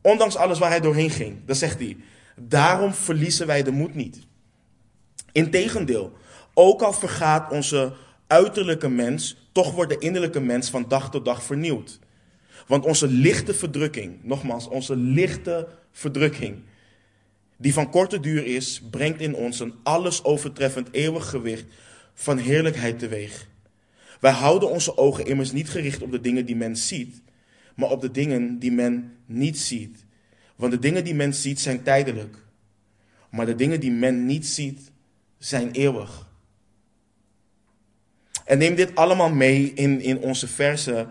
Ondanks 0.00 0.36
alles 0.36 0.58
waar 0.58 0.70
hij 0.70 0.80
doorheen 0.80 1.10
ging, 1.10 1.38
dan 1.46 1.56
zegt 1.56 1.78
hij, 1.78 1.96
daarom 2.40 2.94
verliezen 2.94 3.46
wij 3.46 3.62
de 3.62 3.70
moed 3.70 3.94
niet. 3.94 4.18
Integendeel, 5.32 6.12
ook 6.54 6.82
al 6.82 6.92
vergaat 6.92 7.52
onze 7.52 7.92
uiterlijke 8.26 8.88
mens, 8.88 9.48
toch 9.52 9.72
wordt 9.72 9.90
de 9.90 9.98
innerlijke 9.98 10.40
mens 10.40 10.70
van 10.70 10.84
dag 10.88 11.10
tot 11.10 11.24
dag 11.24 11.42
vernieuwd. 11.42 11.98
Want 12.66 12.84
onze 12.84 13.06
lichte 13.08 13.54
verdrukking, 13.54 14.18
nogmaals, 14.22 14.68
onze 14.68 14.96
lichte 14.96 15.68
verdrukking, 15.92 16.62
die 17.56 17.72
van 17.72 17.90
korte 17.90 18.20
duur 18.20 18.46
is, 18.46 18.82
brengt 18.90 19.20
in 19.20 19.34
ons 19.34 19.60
een 19.60 19.74
alles 19.82 20.24
overtreffend 20.24 20.88
eeuwig 20.92 21.30
gewicht 21.30 21.64
van 22.14 22.38
heerlijkheid 22.38 22.98
teweeg. 22.98 23.48
Wij 24.20 24.32
houden 24.32 24.70
onze 24.70 24.96
ogen 24.96 25.26
immers 25.26 25.52
niet 25.52 25.70
gericht 25.70 26.02
op 26.02 26.10
de 26.10 26.20
dingen 26.20 26.46
die 26.46 26.56
men 26.56 26.76
ziet, 26.76 27.22
maar 27.76 27.90
op 27.90 28.00
de 28.00 28.10
dingen 28.10 28.58
die 28.58 28.72
men 28.72 29.16
niet 29.26 29.58
ziet. 29.58 30.04
Want 30.56 30.72
de 30.72 30.78
dingen 30.78 31.04
die 31.04 31.14
men 31.14 31.34
ziet 31.34 31.60
zijn 31.60 31.82
tijdelijk, 31.82 32.36
maar 33.30 33.46
de 33.46 33.54
dingen 33.54 33.80
die 33.80 33.92
men 33.92 34.26
niet 34.26 34.46
ziet 34.46 34.90
zijn 35.38 35.70
eeuwig. 35.70 36.28
En 38.44 38.58
neem 38.58 38.74
dit 38.74 38.94
allemaal 38.94 39.30
mee 39.30 39.72
in, 39.72 40.00
in 40.00 40.18
onze 40.18 40.48
versen 40.48 41.08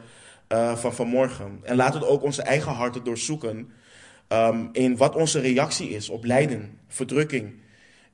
uh, 0.49 0.75
van 0.75 0.93
vanmorgen. 0.93 1.59
En 1.63 1.75
laten 1.75 1.99
we 1.99 2.07
ook 2.07 2.23
onze 2.23 2.41
eigen 2.41 2.71
harten 2.71 3.03
doorzoeken 3.03 3.71
um, 4.29 4.69
in 4.71 4.97
wat 4.97 5.15
onze 5.15 5.39
reactie 5.39 5.89
is 5.89 6.09
op 6.09 6.23
lijden, 6.23 6.79
verdrukking, 6.87 7.53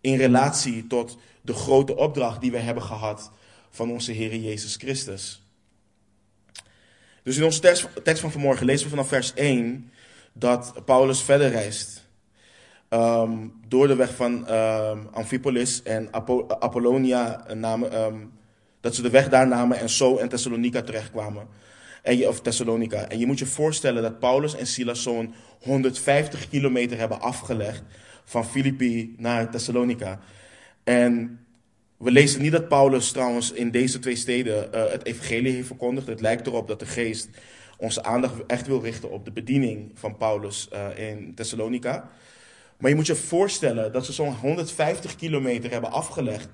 in 0.01 0.17
relatie 0.17 0.87
tot 0.87 1.17
de 1.41 1.53
grote 1.53 1.95
opdracht 1.95 2.41
die 2.41 2.51
we 2.51 2.57
hebben 2.57 2.83
gehad 2.83 3.31
van 3.69 3.91
onze 3.91 4.11
Heer 4.11 4.35
Jezus 4.35 4.75
Christus. 4.75 5.44
Dus 7.25 7.37
in 7.37 7.43
onze 7.43 7.59
tekst 8.03 8.19
van 8.19 8.31
vanmorgen 8.31 8.65
lezen 8.65 8.83
we 8.83 8.89
vanaf 8.89 9.07
vers 9.07 9.33
1 9.33 9.91
dat 10.33 10.85
Paulus 10.85 11.21
verder 11.21 11.49
reist. 11.49 12.03
Um, 12.89 13.53
door 13.67 13.87
de 13.87 13.95
weg 13.95 14.15
van 14.15 14.53
um, 14.53 15.07
Amphipolis 15.11 15.83
en 15.83 16.07
Apollonia, 16.59 17.45
namen, 17.53 18.01
um, 18.01 18.31
dat 18.81 18.95
ze 18.95 19.01
de 19.01 19.09
weg 19.09 19.29
daar 19.29 19.47
namen 19.47 19.77
en 19.77 19.89
zo 19.89 20.15
in 20.15 20.29
Thessalonica 20.29 20.81
terechtkwamen. 20.81 21.47
En 22.01 22.17
je, 22.17 22.27
of 22.27 22.41
Thessalonica. 22.41 23.07
En 23.07 23.19
je 23.19 23.25
moet 23.25 23.39
je 23.39 23.45
voorstellen 23.45 24.01
dat 24.01 24.19
Paulus 24.19 24.55
en 24.55 24.67
Silas 24.67 25.03
zo'n 25.03 25.33
150 25.61 26.49
kilometer 26.49 26.97
hebben 26.97 27.21
afgelegd 27.21 27.83
van 28.23 28.45
Filippi 28.45 29.15
naar 29.17 29.49
Thessalonica. 29.49 30.19
En 30.83 31.44
we 32.05 32.11
lezen 32.11 32.41
niet 32.41 32.51
dat 32.51 32.67
Paulus 32.67 33.11
trouwens 33.11 33.51
in 33.51 33.71
deze 33.71 33.99
twee 33.99 34.15
steden 34.15 34.69
uh, 34.75 34.91
het 34.91 35.05
evangelie 35.05 35.53
heeft 35.53 35.67
verkondigd. 35.67 36.07
Het 36.07 36.21
lijkt 36.21 36.47
erop 36.47 36.67
dat 36.67 36.79
de 36.79 36.85
geest 36.85 37.29
onze 37.77 38.03
aandacht 38.03 38.33
echt 38.47 38.67
wil 38.67 38.81
richten 38.81 39.11
op 39.11 39.25
de 39.25 39.31
bediening 39.31 39.91
van 39.93 40.17
Paulus 40.17 40.69
uh, 40.73 41.09
in 41.09 41.35
Thessalonica. 41.35 42.09
Maar 42.77 42.89
je 42.89 42.95
moet 42.95 43.05
je 43.05 43.15
voorstellen 43.15 43.91
dat 43.91 44.05
ze 44.05 44.13
zo'n 44.13 44.33
150 44.33 45.15
kilometer 45.15 45.71
hebben 45.71 45.91
afgelegd. 45.91 46.49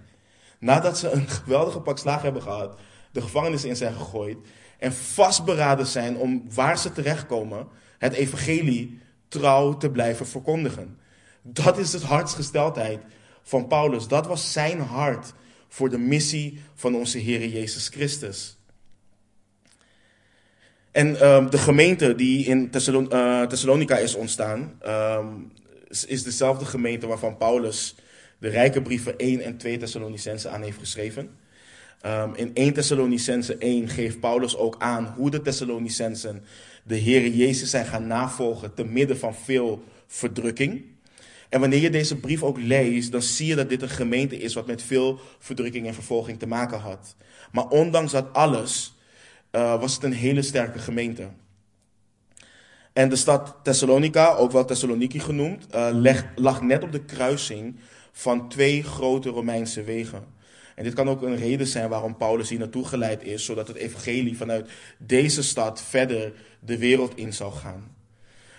Nadat 0.59 0.97
ze 0.97 1.09
een 1.09 1.27
geweldige 1.27 1.81
pak 1.81 1.97
slaag 1.97 2.21
hebben 2.21 2.41
gehad, 2.41 2.79
de 3.11 3.21
gevangenis 3.21 3.63
in 3.63 3.75
zijn 3.75 3.93
gegooid. 3.93 4.37
En 4.79 4.93
vastberaden 4.93 5.87
zijn 5.87 6.17
om 6.17 6.43
waar 6.53 6.77
ze 6.77 6.91
terechtkomen, 6.91 7.67
het 7.97 8.13
evangelie 8.13 8.99
trouw 9.27 9.77
te 9.77 9.89
blijven 9.89 10.27
verkondigen. 10.27 10.97
Dat 11.41 11.77
is 11.77 11.93
het 11.93 12.03
hartsgesteldheid 12.03 12.99
van 13.43 13.67
Paulus. 13.67 14.07
Dat 14.07 14.27
was 14.27 14.51
zijn 14.51 14.79
hart 14.79 15.33
voor 15.71 15.89
de 15.89 15.97
missie 15.97 16.59
van 16.75 16.95
onze 16.95 17.17
Heer 17.17 17.47
Jezus 17.47 17.87
Christus. 17.87 18.57
En 20.91 21.27
um, 21.27 21.49
de 21.49 21.57
gemeente 21.57 22.15
die 22.15 22.45
in 22.45 22.71
uh, 22.85 23.45
Thessalonica 23.45 23.97
is 23.97 24.15
ontstaan, 24.15 24.79
um, 24.87 25.51
is 26.07 26.23
dezelfde 26.23 26.65
gemeente 26.65 27.07
waarvan 27.07 27.37
Paulus 27.37 27.95
de 28.39 28.49
rijke 28.49 28.81
brieven 28.81 29.17
1 29.17 29.41
en 29.41 29.57
2 29.57 29.77
Thessalonicense 29.77 30.49
aan 30.49 30.61
heeft 30.61 30.77
geschreven. 30.77 31.29
Um, 32.05 32.35
in 32.35 32.51
1 32.53 32.73
Thessalonicense 32.73 33.57
1 33.57 33.89
geeft 33.89 34.19
Paulus 34.19 34.57
ook 34.57 34.75
aan 34.79 35.13
hoe 35.17 35.29
de 35.29 35.41
Thessalonicensen 35.41 36.43
de 36.83 36.95
Heer 36.95 37.27
Jezus 37.27 37.69
zijn 37.69 37.85
gaan 37.85 38.07
navolgen 38.07 38.73
te 38.73 38.83
midden 38.83 39.17
van 39.17 39.35
veel 39.35 39.83
verdrukking. 40.07 40.83
En 41.51 41.59
wanneer 41.59 41.79
je 41.79 41.89
deze 41.89 42.15
brief 42.15 42.43
ook 42.43 42.57
leest, 42.57 43.11
dan 43.11 43.21
zie 43.21 43.47
je 43.47 43.55
dat 43.55 43.69
dit 43.69 43.81
een 43.81 43.89
gemeente 43.89 44.37
is 44.37 44.53
wat 44.53 44.67
met 44.67 44.83
veel 44.83 45.19
verdrukking 45.39 45.87
en 45.87 45.93
vervolging 45.93 46.39
te 46.39 46.47
maken 46.47 46.79
had. 46.79 47.15
Maar 47.51 47.67
ondanks 47.67 48.11
dat 48.11 48.33
alles 48.33 48.93
uh, 49.51 49.79
was 49.79 49.93
het 49.93 50.03
een 50.03 50.13
hele 50.13 50.41
sterke 50.41 50.79
gemeente. 50.79 51.29
En 52.93 53.09
de 53.09 53.15
stad 53.15 53.55
Thessalonica, 53.63 54.35
ook 54.35 54.51
wel 54.51 54.65
Thessaloniki 54.65 55.19
genoemd, 55.19 55.65
leg, 55.91 56.25
lag 56.35 56.61
net 56.61 56.83
op 56.83 56.91
de 56.91 57.05
kruising 57.05 57.75
van 58.11 58.49
twee 58.49 58.83
grote 58.83 59.29
Romeinse 59.29 59.83
wegen. 59.83 60.23
En 60.75 60.83
dit 60.83 60.93
kan 60.93 61.09
ook 61.09 61.21
een 61.21 61.35
reden 61.35 61.67
zijn 61.67 61.89
waarom 61.89 62.17
Paulus 62.17 62.49
hier 62.49 62.59
naartoe 62.59 62.85
geleid 62.85 63.23
is, 63.23 63.45
zodat 63.45 63.67
het 63.67 63.77
evangelie 63.77 64.37
vanuit 64.37 64.69
deze 64.97 65.43
stad 65.43 65.81
verder 65.81 66.33
de 66.59 66.77
wereld 66.77 67.17
in 67.17 67.33
zou 67.33 67.53
gaan. 67.53 67.90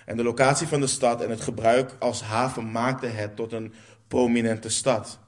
En 0.07 0.17
de 0.17 0.23
locatie 0.23 0.67
van 0.67 0.81
de 0.81 0.87
stad 0.87 1.23
en 1.23 1.31
het 1.31 1.41
gebruik 1.41 1.97
als 1.99 2.23
haven 2.23 2.71
maakte 2.71 3.07
het 3.07 3.37
tot 3.37 3.53
een 3.53 3.73
prominente 4.09 4.69
stad. 4.69 5.19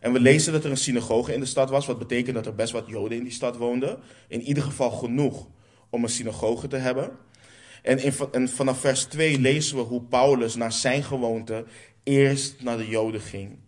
En 0.00 0.12
we 0.12 0.20
lezen 0.20 0.52
dat 0.52 0.64
er 0.64 0.70
een 0.70 0.76
synagoge 0.76 1.34
in 1.34 1.40
de 1.40 1.46
stad 1.46 1.70
was, 1.70 1.86
wat 1.86 1.98
betekent 1.98 2.34
dat 2.34 2.46
er 2.46 2.54
best 2.54 2.72
wat 2.72 2.86
Joden 2.86 3.18
in 3.18 3.24
die 3.24 3.32
stad 3.32 3.56
woonden. 3.56 3.98
In 4.28 4.42
ieder 4.42 4.62
geval 4.62 4.90
genoeg 4.90 5.48
om 5.90 6.02
een 6.02 6.08
synagoge 6.08 6.68
te 6.68 6.76
hebben. 6.76 7.10
En, 7.82 7.98
in, 7.98 8.12
en 8.32 8.48
vanaf 8.48 8.78
vers 8.78 9.04
2 9.04 9.38
lezen 9.38 9.76
we 9.76 9.82
hoe 9.82 10.02
Paulus 10.02 10.54
naar 10.54 10.72
zijn 10.72 11.02
gewoonte 11.02 11.64
eerst 12.02 12.62
naar 12.62 12.76
de 12.76 12.88
Joden 12.88 13.20
ging. 13.20 13.58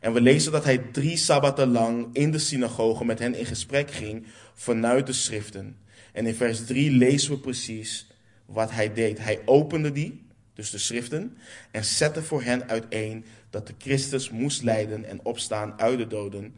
En 0.00 0.12
we 0.12 0.20
lezen 0.20 0.52
dat 0.52 0.64
hij 0.64 0.78
drie 0.78 1.16
sabbaten 1.16 1.70
lang 1.70 2.08
in 2.12 2.30
de 2.30 2.38
synagoge 2.38 3.04
met 3.04 3.18
hen 3.18 3.34
in 3.34 3.46
gesprek 3.46 3.90
ging 3.90 4.26
vanuit 4.54 5.06
de 5.06 5.12
schriften. 5.12 5.76
En 6.12 6.26
in 6.26 6.34
vers 6.34 6.64
3 6.64 6.90
lezen 6.90 7.30
we 7.30 7.38
precies 7.38 8.07
wat 8.48 8.70
hij 8.70 8.92
deed. 8.92 9.18
Hij 9.18 9.40
opende 9.44 9.92
die, 9.92 10.26
dus 10.54 10.70
de 10.70 10.78
schriften, 10.78 11.36
en 11.70 11.84
zette 11.84 12.22
voor 12.22 12.42
hen 12.42 12.68
uiteen 12.68 13.24
dat 13.50 13.66
de 13.66 13.74
Christus 13.78 14.30
moest 14.30 14.62
lijden 14.62 15.04
en 15.04 15.24
opstaan 15.24 15.80
uit 15.80 15.98
de 15.98 16.06
doden. 16.06 16.54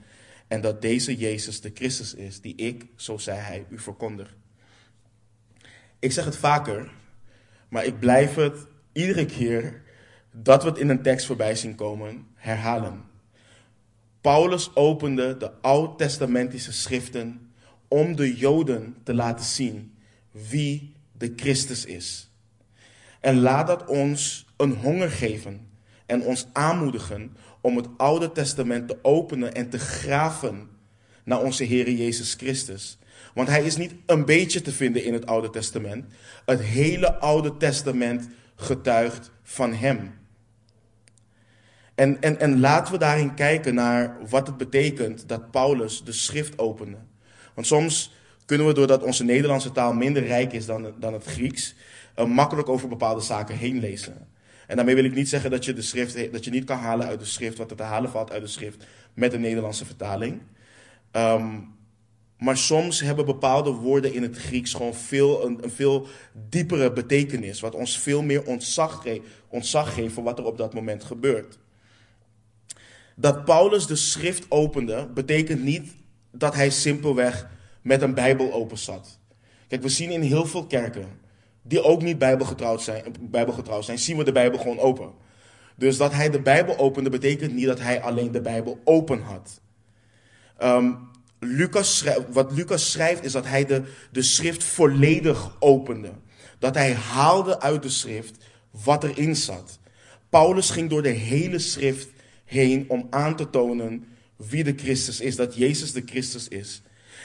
En 0.48 0.60
dat 0.60 0.82
deze 0.82 1.16
Jezus 1.16 1.60
de 1.60 1.70
Christus 1.74 2.14
is, 2.14 2.40
die 2.40 2.54
ik, 2.54 2.86
zo 2.96 3.18
zei 3.18 3.38
hij, 3.38 3.64
u 3.68 3.78
verkondig. 3.78 4.36
Ik 5.98 6.12
zeg 6.12 6.24
het 6.24 6.36
vaker, 6.36 6.90
maar 7.68 7.84
ik 7.84 7.98
blijf 7.98 8.34
het 8.34 8.66
iedere 8.92 9.26
keer 9.26 9.82
dat 10.32 10.62
we 10.62 10.68
het 10.68 10.78
in 10.78 10.88
een 10.88 11.02
tekst 11.02 11.26
voorbij 11.26 11.54
zien 11.54 11.74
komen 11.74 12.26
herhalen. 12.34 13.04
Paulus 14.20 14.76
opende 14.76 15.36
de 15.36 15.52
oud-testamentische 15.60 16.72
schriften 16.72 17.52
om 17.88 18.16
de 18.16 18.36
Joden 18.36 18.96
te 19.02 19.14
laten 19.14 19.44
zien 19.44 19.94
wie 20.30 20.94
de 21.20 21.32
Christus 21.36 21.84
is. 21.84 22.30
En 23.20 23.40
laat 23.40 23.66
dat 23.66 23.86
ons 23.86 24.46
een 24.56 24.72
honger 24.72 25.10
geven 25.10 25.68
en 26.06 26.22
ons 26.22 26.46
aanmoedigen 26.52 27.36
om 27.60 27.76
het 27.76 27.86
Oude 27.96 28.32
Testament 28.32 28.88
te 28.88 28.98
openen 29.02 29.54
en 29.54 29.68
te 29.68 29.78
graven 29.78 30.68
naar 31.24 31.42
onze 31.42 31.64
Heer 31.64 31.90
Jezus 31.90 32.34
Christus. 32.34 32.98
Want 33.34 33.48
hij 33.48 33.64
is 33.64 33.76
niet 33.76 33.94
een 34.06 34.24
beetje 34.24 34.62
te 34.62 34.72
vinden 34.72 35.04
in 35.04 35.12
het 35.12 35.26
Oude 35.26 35.50
Testament. 35.50 36.04
Het 36.44 36.60
hele 36.60 37.18
Oude 37.18 37.56
Testament 37.56 38.28
getuigt 38.56 39.30
van 39.42 39.74
hem. 39.74 40.18
En, 41.94 42.20
en, 42.20 42.40
en 42.40 42.60
laten 42.60 42.92
we 42.92 42.98
daarin 42.98 43.34
kijken 43.34 43.74
naar 43.74 44.28
wat 44.28 44.46
het 44.46 44.56
betekent 44.56 45.28
dat 45.28 45.50
Paulus 45.50 46.04
de 46.04 46.12
schrift 46.12 46.58
opende. 46.58 46.98
Want 47.54 47.66
soms 47.66 48.12
kunnen 48.50 48.68
we, 48.68 48.74
doordat 48.74 49.02
onze 49.02 49.24
Nederlandse 49.24 49.72
taal 49.72 49.92
minder 49.92 50.26
rijk 50.26 50.52
is 50.52 50.66
dan, 50.66 50.94
dan 50.98 51.12
het 51.12 51.24
Grieks, 51.24 51.74
uh, 52.18 52.24
makkelijk 52.24 52.68
over 52.68 52.88
bepaalde 52.88 53.20
zaken 53.20 53.56
heen 53.56 53.80
lezen. 53.80 54.28
En 54.66 54.76
daarmee 54.76 54.94
wil 54.94 55.04
ik 55.04 55.14
niet 55.14 55.28
zeggen 55.28 55.50
dat 55.50 55.64
je, 55.64 55.72
de 55.72 55.82
schrift, 55.82 56.32
dat 56.32 56.44
je 56.44 56.50
niet 56.50 56.64
kan 56.64 56.78
halen 56.78 57.06
uit 57.06 57.18
de 57.18 57.26
schrift 57.26 57.58
wat 57.58 57.70
er 57.70 57.76
te 57.76 57.82
halen 57.82 58.10
valt 58.10 58.30
uit 58.30 58.42
de 58.42 58.48
schrift 58.48 58.86
met 59.14 59.32
een 59.32 59.40
Nederlandse 59.40 59.84
vertaling. 59.84 60.40
Um, 61.12 61.74
maar 62.38 62.56
soms 62.56 63.00
hebben 63.00 63.24
bepaalde 63.24 63.70
woorden 63.70 64.14
in 64.14 64.22
het 64.22 64.36
Grieks 64.36 64.72
gewoon 64.72 64.94
veel, 64.94 65.46
een, 65.46 65.60
veel 65.64 66.06
diepere 66.48 66.92
betekenis. 66.92 67.60
Wat 67.60 67.74
ons 67.74 67.98
veel 67.98 68.22
meer 68.22 68.44
ontzag, 68.44 69.04
ontzag 69.48 69.94
geeft 69.94 70.14
voor 70.14 70.24
wat 70.24 70.38
er 70.38 70.44
op 70.44 70.58
dat 70.58 70.74
moment 70.74 71.04
gebeurt. 71.04 71.58
Dat 73.16 73.44
Paulus 73.44 73.86
de 73.86 73.96
schrift 73.96 74.46
opende, 74.48 75.08
betekent 75.14 75.62
niet 75.62 75.92
dat 76.30 76.54
hij 76.54 76.70
simpelweg 76.70 77.58
met 77.90 78.02
een 78.02 78.14
Bijbel 78.14 78.52
open 78.52 78.78
zat. 78.78 79.18
Kijk, 79.68 79.82
we 79.82 79.88
zien 79.88 80.10
in 80.10 80.20
heel 80.20 80.46
veel 80.46 80.66
kerken, 80.66 81.08
die 81.62 81.82
ook 81.82 82.02
niet 82.02 82.18
bijbelgetrouwd 82.18 82.82
zijn, 82.82 83.04
bijbelgetrouwd 83.20 83.84
zijn, 83.84 83.98
zien 83.98 84.16
we 84.16 84.24
de 84.24 84.32
Bijbel 84.32 84.58
gewoon 84.58 84.78
open. 84.78 85.12
Dus 85.76 85.96
dat 85.96 86.12
hij 86.12 86.30
de 86.30 86.40
Bijbel 86.40 86.78
opende, 86.78 87.10
betekent 87.10 87.52
niet 87.52 87.66
dat 87.66 87.80
hij 87.80 88.00
alleen 88.00 88.32
de 88.32 88.40
Bijbel 88.40 88.80
open 88.84 89.20
had. 89.20 89.60
Um, 90.62 90.98
Lucas, 91.38 92.04
wat 92.28 92.52
Lucas 92.52 92.90
schrijft 92.90 93.24
is 93.24 93.32
dat 93.32 93.46
hij 93.46 93.64
de, 93.64 93.82
de 94.12 94.22
schrift 94.22 94.64
volledig 94.64 95.56
opende. 95.58 96.12
Dat 96.58 96.74
hij 96.74 96.94
haalde 96.94 97.60
uit 97.60 97.82
de 97.82 97.88
schrift 97.88 98.36
wat 98.70 99.04
erin 99.04 99.36
zat. 99.36 99.78
Paulus 100.28 100.70
ging 100.70 100.90
door 100.90 101.02
de 101.02 101.08
hele 101.08 101.58
schrift 101.58 102.08
heen 102.44 102.84
om 102.88 103.06
aan 103.10 103.36
te 103.36 103.50
tonen 103.50 104.04
wie 104.36 104.64
de 104.64 104.74
Christus 104.76 105.20
is, 105.20 105.36
dat 105.36 105.54
Jezus 105.54 105.92
de 105.92 106.02
Christus 106.06 106.48
is. 106.48 106.82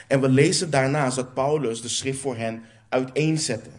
En 0.07 0.21
we 0.21 0.29
lezen 0.29 0.69
daarnaast 0.69 1.15
dat 1.15 1.33
Paulus 1.33 1.81
de 1.81 1.87
schrift 1.87 2.19
voor 2.19 2.37
hen 2.37 2.63
uiteenzette. 2.89 3.69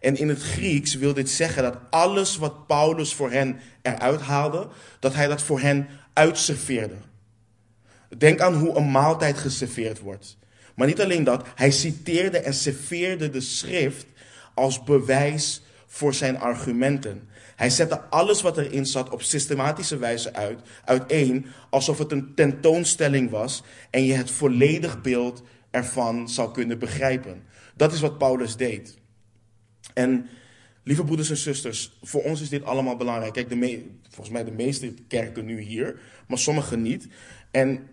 En 0.00 0.16
in 0.16 0.28
het 0.28 0.42
Grieks 0.42 0.94
wil 0.94 1.14
dit 1.14 1.30
zeggen 1.30 1.62
dat 1.62 1.78
alles 1.90 2.36
wat 2.36 2.66
Paulus 2.66 3.14
voor 3.14 3.30
hen 3.30 3.60
eruit 3.82 4.20
haalde, 4.20 4.68
dat 5.00 5.14
hij 5.14 5.26
dat 5.26 5.42
voor 5.42 5.60
hen 5.60 5.88
uitserveerde. 6.12 6.94
Denk 8.18 8.40
aan 8.40 8.54
hoe 8.54 8.76
een 8.76 8.90
maaltijd 8.90 9.38
geserveerd 9.38 10.00
wordt. 10.00 10.36
Maar 10.74 10.86
niet 10.86 11.00
alleen 11.00 11.24
dat, 11.24 11.46
hij 11.54 11.70
citeerde 11.70 12.38
en 12.38 12.54
serveerde 12.54 13.30
de 13.30 13.40
schrift 13.40 14.06
als 14.54 14.84
bewijs 14.84 15.62
voor 15.86 16.14
zijn 16.14 16.38
argumenten. 16.38 17.28
Hij 17.58 17.70
zette 17.70 18.00
alles 18.00 18.42
wat 18.42 18.58
erin 18.58 18.86
zat 18.86 19.10
op 19.10 19.22
systematische 19.22 19.96
wijze 19.96 20.32
uit, 20.32 20.60
uiteen, 20.84 21.46
alsof 21.70 21.98
het 21.98 22.12
een 22.12 22.34
tentoonstelling 22.34 23.30
was 23.30 23.62
en 23.90 24.04
je 24.04 24.12
het 24.12 24.30
volledig 24.30 25.00
beeld 25.00 25.42
ervan 25.70 26.28
zou 26.28 26.52
kunnen 26.52 26.78
begrijpen. 26.78 27.42
Dat 27.76 27.92
is 27.92 28.00
wat 28.00 28.18
Paulus 28.18 28.56
deed. 28.56 28.98
En 29.94 30.26
lieve 30.84 31.04
broeders 31.04 31.30
en 31.30 31.36
zusters, 31.36 31.98
voor 32.02 32.22
ons 32.22 32.40
is 32.40 32.48
dit 32.48 32.64
allemaal 32.64 32.96
belangrijk. 32.96 33.32
Kijk, 33.32 33.48
de 33.48 33.84
volgens 34.02 34.30
mij 34.30 34.44
de 34.44 34.52
meeste 34.52 34.94
kerken 35.08 35.44
nu 35.44 35.60
hier, 35.60 36.00
maar 36.26 36.38
sommige 36.38 36.76
niet. 36.76 37.08
En 37.50 37.88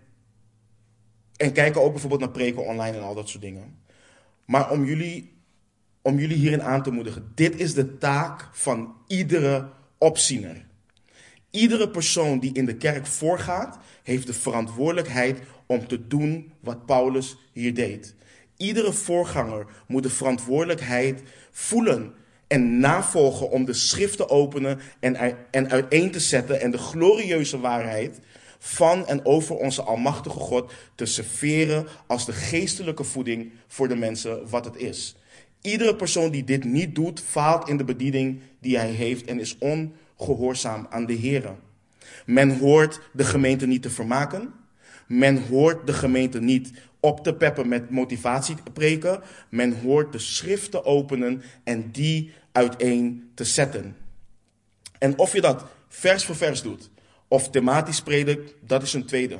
en 1.36 1.52
kijken 1.52 1.82
ook 1.82 1.90
bijvoorbeeld 1.92 2.20
naar 2.20 2.30
preken 2.30 2.66
online 2.66 2.96
en 2.96 3.02
al 3.02 3.14
dat 3.14 3.28
soort 3.28 3.42
dingen. 3.42 3.78
Maar 4.44 4.70
om 4.70 4.84
jullie, 4.84 5.35
om 6.06 6.18
jullie 6.18 6.36
hierin 6.36 6.62
aan 6.62 6.82
te 6.82 6.90
moedigen, 6.90 7.32
dit 7.34 7.60
is 7.60 7.74
de 7.74 7.98
taak 7.98 8.48
van 8.52 8.94
iedere 9.06 9.68
opziener. 9.98 10.66
Iedere 11.50 11.88
persoon 11.88 12.38
die 12.38 12.52
in 12.52 12.66
de 12.66 12.76
kerk 12.76 13.06
voorgaat, 13.06 13.78
heeft 14.02 14.26
de 14.26 14.32
verantwoordelijkheid 14.32 15.40
om 15.66 15.86
te 15.86 16.06
doen 16.06 16.52
wat 16.60 16.86
Paulus 16.86 17.36
hier 17.52 17.74
deed. 17.74 18.14
Iedere 18.56 18.92
voorganger 18.92 19.66
moet 19.86 20.02
de 20.02 20.10
verantwoordelijkheid 20.10 21.22
voelen 21.50 22.14
en 22.46 22.78
navolgen 22.78 23.50
om 23.50 23.64
de 23.64 23.72
schrift 23.72 24.16
te 24.16 24.28
openen 24.28 24.80
en, 25.00 25.16
en 25.50 25.70
uiteen 25.70 26.10
te 26.10 26.20
zetten 26.20 26.60
en 26.60 26.70
de 26.70 26.78
glorieuze 26.78 27.60
waarheid 27.60 28.20
van 28.58 29.06
en 29.06 29.24
over 29.24 29.56
onze 29.56 29.82
Almachtige 29.82 30.38
God 30.38 30.72
te 30.94 31.06
serveren 31.06 31.86
als 32.06 32.26
de 32.26 32.32
geestelijke 32.32 33.04
voeding 33.04 33.52
voor 33.66 33.88
de 33.88 33.96
mensen 33.96 34.48
wat 34.48 34.64
het 34.64 34.76
is. 34.76 35.16
Iedere 35.66 35.96
persoon 35.96 36.30
die 36.30 36.44
dit 36.44 36.64
niet 36.64 36.94
doet, 36.94 37.20
faalt 37.20 37.68
in 37.68 37.76
de 37.76 37.84
bediening 37.84 38.40
die 38.60 38.78
hij 38.78 38.90
heeft 38.90 39.24
en 39.24 39.40
is 39.40 39.58
ongehoorzaam 39.58 40.86
aan 40.90 41.06
de 41.06 41.12
Heer. 41.12 41.54
Men 42.26 42.58
hoort 42.58 43.00
de 43.12 43.24
gemeente 43.24 43.66
niet 43.66 43.82
te 43.82 43.90
vermaken. 43.90 44.52
Men 45.06 45.46
hoort 45.46 45.86
de 45.86 45.92
gemeente 45.92 46.40
niet 46.40 46.72
op 47.00 47.24
te 47.24 47.34
peppen 47.34 47.68
met 47.68 47.90
motivatie 47.90 48.54
te 48.54 48.70
preken. 48.70 49.20
Men 49.48 49.80
hoort 49.80 50.12
de 50.12 50.18
schrift 50.18 50.70
te 50.70 50.84
openen 50.84 51.42
en 51.64 51.90
die 51.90 52.32
uiteen 52.52 53.30
te 53.34 53.44
zetten. 53.44 53.96
En 54.98 55.18
of 55.18 55.32
je 55.32 55.40
dat 55.40 55.64
vers 55.88 56.24
voor 56.24 56.36
vers 56.36 56.62
doet, 56.62 56.90
of 57.28 57.50
thematisch 57.50 58.02
predik, 58.02 58.54
dat 58.66 58.82
is 58.82 58.92
een 58.92 59.06
tweede. 59.06 59.38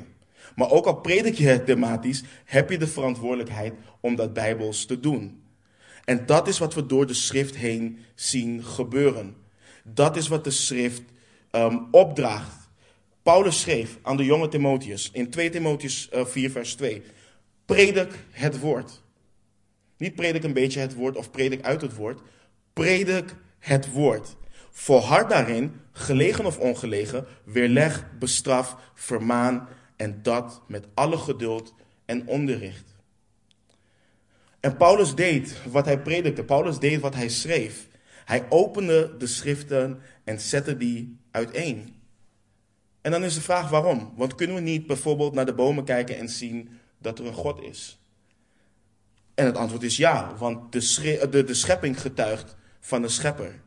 Maar 0.55 0.71
ook 0.71 0.85
al 0.85 0.95
predik 1.01 1.33
je 1.33 1.47
het 1.47 1.65
thematisch, 1.65 2.23
heb 2.45 2.69
je 2.69 2.77
de 2.77 2.87
verantwoordelijkheid 2.87 3.73
om 3.99 4.15
dat 4.15 4.33
bijbels 4.33 4.85
te 4.85 4.99
doen. 4.99 5.45
En 6.07 6.25
dat 6.25 6.47
is 6.47 6.57
wat 6.57 6.73
we 6.73 6.85
door 6.85 7.05
de 7.05 7.13
schrift 7.13 7.55
heen 7.55 7.99
zien 8.15 8.63
gebeuren. 8.63 9.35
Dat 9.83 10.15
is 10.15 10.27
wat 10.27 10.43
de 10.43 10.51
schrift 10.51 11.01
um, 11.51 11.87
opdraagt. 11.91 12.69
Paulus 13.23 13.61
schreef 13.61 13.97
aan 14.01 14.17
de 14.17 14.25
jonge 14.25 14.47
Timotheus 14.47 15.09
in 15.13 15.29
2 15.29 15.49
Timotheus 15.49 16.09
4 16.11 16.43
uh, 16.43 16.51
vers 16.51 16.75
2. 16.75 17.03
Predik 17.65 18.11
het 18.31 18.59
woord. 18.59 19.01
Niet 19.97 20.15
predik 20.15 20.43
een 20.43 20.53
beetje 20.53 20.79
het 20.79 20.93
woord 20.93 21.17
of 21.17 21.31
predik 21.31 21.63
uit 21.63 21.81
het 21.81 21.95
woord. 21.95 22.21
Predik 22.73 23.35
het 23.59 23.91
woord. 23.91 24.35
Volhard 24.71 25.29
daarin, 25.29 25.81
gelegen 25.91 26.45
of 26.45 26.57
ongelegen, 26.57 27.25
weerleg, 27.43 28.05
bestraf, 28.19 28.75
vermaan 28.93 29.67
en 29.95 30.19
dat 30.21 30.61
met 30.67 30.87
alle 30.93 31.17
geduld 31.17 31.73
en 32.05 32.27
onderricht. 32.27 32.96
En 34.59 34.77
Paulus 34.77 35.15
deed 35.15 35.55
wat 35.69 35.85
hij 35.85 36.01
predikte, 36.01 36.43
Paulus 36.43 36.79
deed 36.79 36.99
wat 36.99 37.15
hij 37.15 37.29
schreef. 37.29 37.87
Hij 38.25 38.45
opende 38.49 39.15
de 39.17 39.27
schriften 39.27 40.01
en 40.23 40.39
zette 40.39 40.77
die 40.77 41.17
uiteen. 41.31 41.95
En 43.01 43.11
dan 43.11 43.23
is 43.23 43.33
de 43.33 43.41
vraag 43.41 43.69
waarom? 43.69 44.13
Want 44.15 44.35
kunnen 44.35 44.55
we 44.55 44.61
niet 44.61 44.87
bijvoorbeeld 44.87 45.33
naar 45.33 45.45
de 45.45 45.53
bomen 45.53 45.83
kijken 45.83 46.17
en 46.17 46.29
zien 46.29 46.69
dat 46.97 47.19
er 47.19 47.25
een 47.25 47.33
God 47.33 47.61
is? 47.61 47.99
En 49.35 49.45
het 49.45 49.55
antwoord 49.55 49.83
is 49.83 49.97
ja, 49.97 50.35
want 50.37 50.71
de, 50.71 51.27
de, 51.29 51.43
de 51.43 51.53
schepping 51.53 52.01
getuigt 52.01 52.55
van 52.79 53.01
de 53.01 53.07
schepper. 53.07 53.61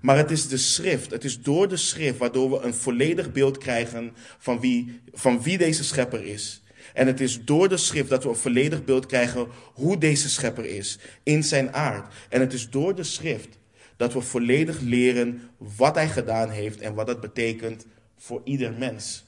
Maar 0.00 0.16
het 0.16 0.30
is 0.30 0.48
de 0.48 0.56
schrift, 0.56 1.10
het 1.10 1.24
is 1.24 1.42
door 1.42 1.68
de 1.68 1.76
schrift 1.76 2.18
waardoor 2.18 2.50
we 2.50 2.60
een 2.60 2.74
volledig 2.74 3.32
beeld 3.32 3.58
krijgen 3.58 4.12
van 4.38 4.60
wie, 4.60 5.00
van 5.12 5.42
wie 5.42 5.58
deze 5.58 5.84
schepper 5.84 6.24
is. 6.24 6.62
En 6.96 7.06
het 7.06 7.20
is 7.20 7.44
door 7.44 7.68
de 7.68 7.76
schrift 7.76 8.08
dat 8.08 8.22
we 8.22 8.28
een 8.28 8.36
volledig 8.36 8.84
beeld 8.84 9.06
krijgen 9.06 9.46
hoe 9.74 9.98
deze 9.98 10.28
schepper 10.28 10.64
is 10.64 10.98
in 11.22 11.44
zijn 11.44 11.74
aard. 11.74 12.14
En 12.28 12.40
het 12.40 12.52
is 12.52 12.70
door 12.70 12.94
de 12.94 13.02
schrift 13.02 13.58
dat 13.96 14.12
we 14.12 14.20
volledig 14.20 14.80
leren 14.80 15.50
wat 15.58 15.94
hij 15.94 16.08
gedaan 16.08 16.50
heeft 16.50 16.80
en 16.80 16.94
wat 16.94 17.06
dat 17.06 17.20
betekent 17.20 17.86
voor 18.16 18.40
ieder 18.44 18.72
mens. 18.72 19.24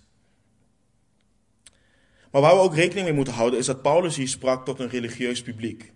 Maar 2.31 2.43
waar 2.43 2.55
we 2.55 2.61
ook 2.61 2.75
rekening 2.75 3.07
mee 3.07 3.15
moeten 3.17 3.35
houden 3.35 3.59
is 3.59 3.67
dat 3.67 3.83
Paulus 3.83 4.17
hier 4.17 4.29
sprak 4.29 4.65
tot 4.65 4.81
een 4.81 4.89
religieus 4.89 5.43
publiek. 5.43 5.93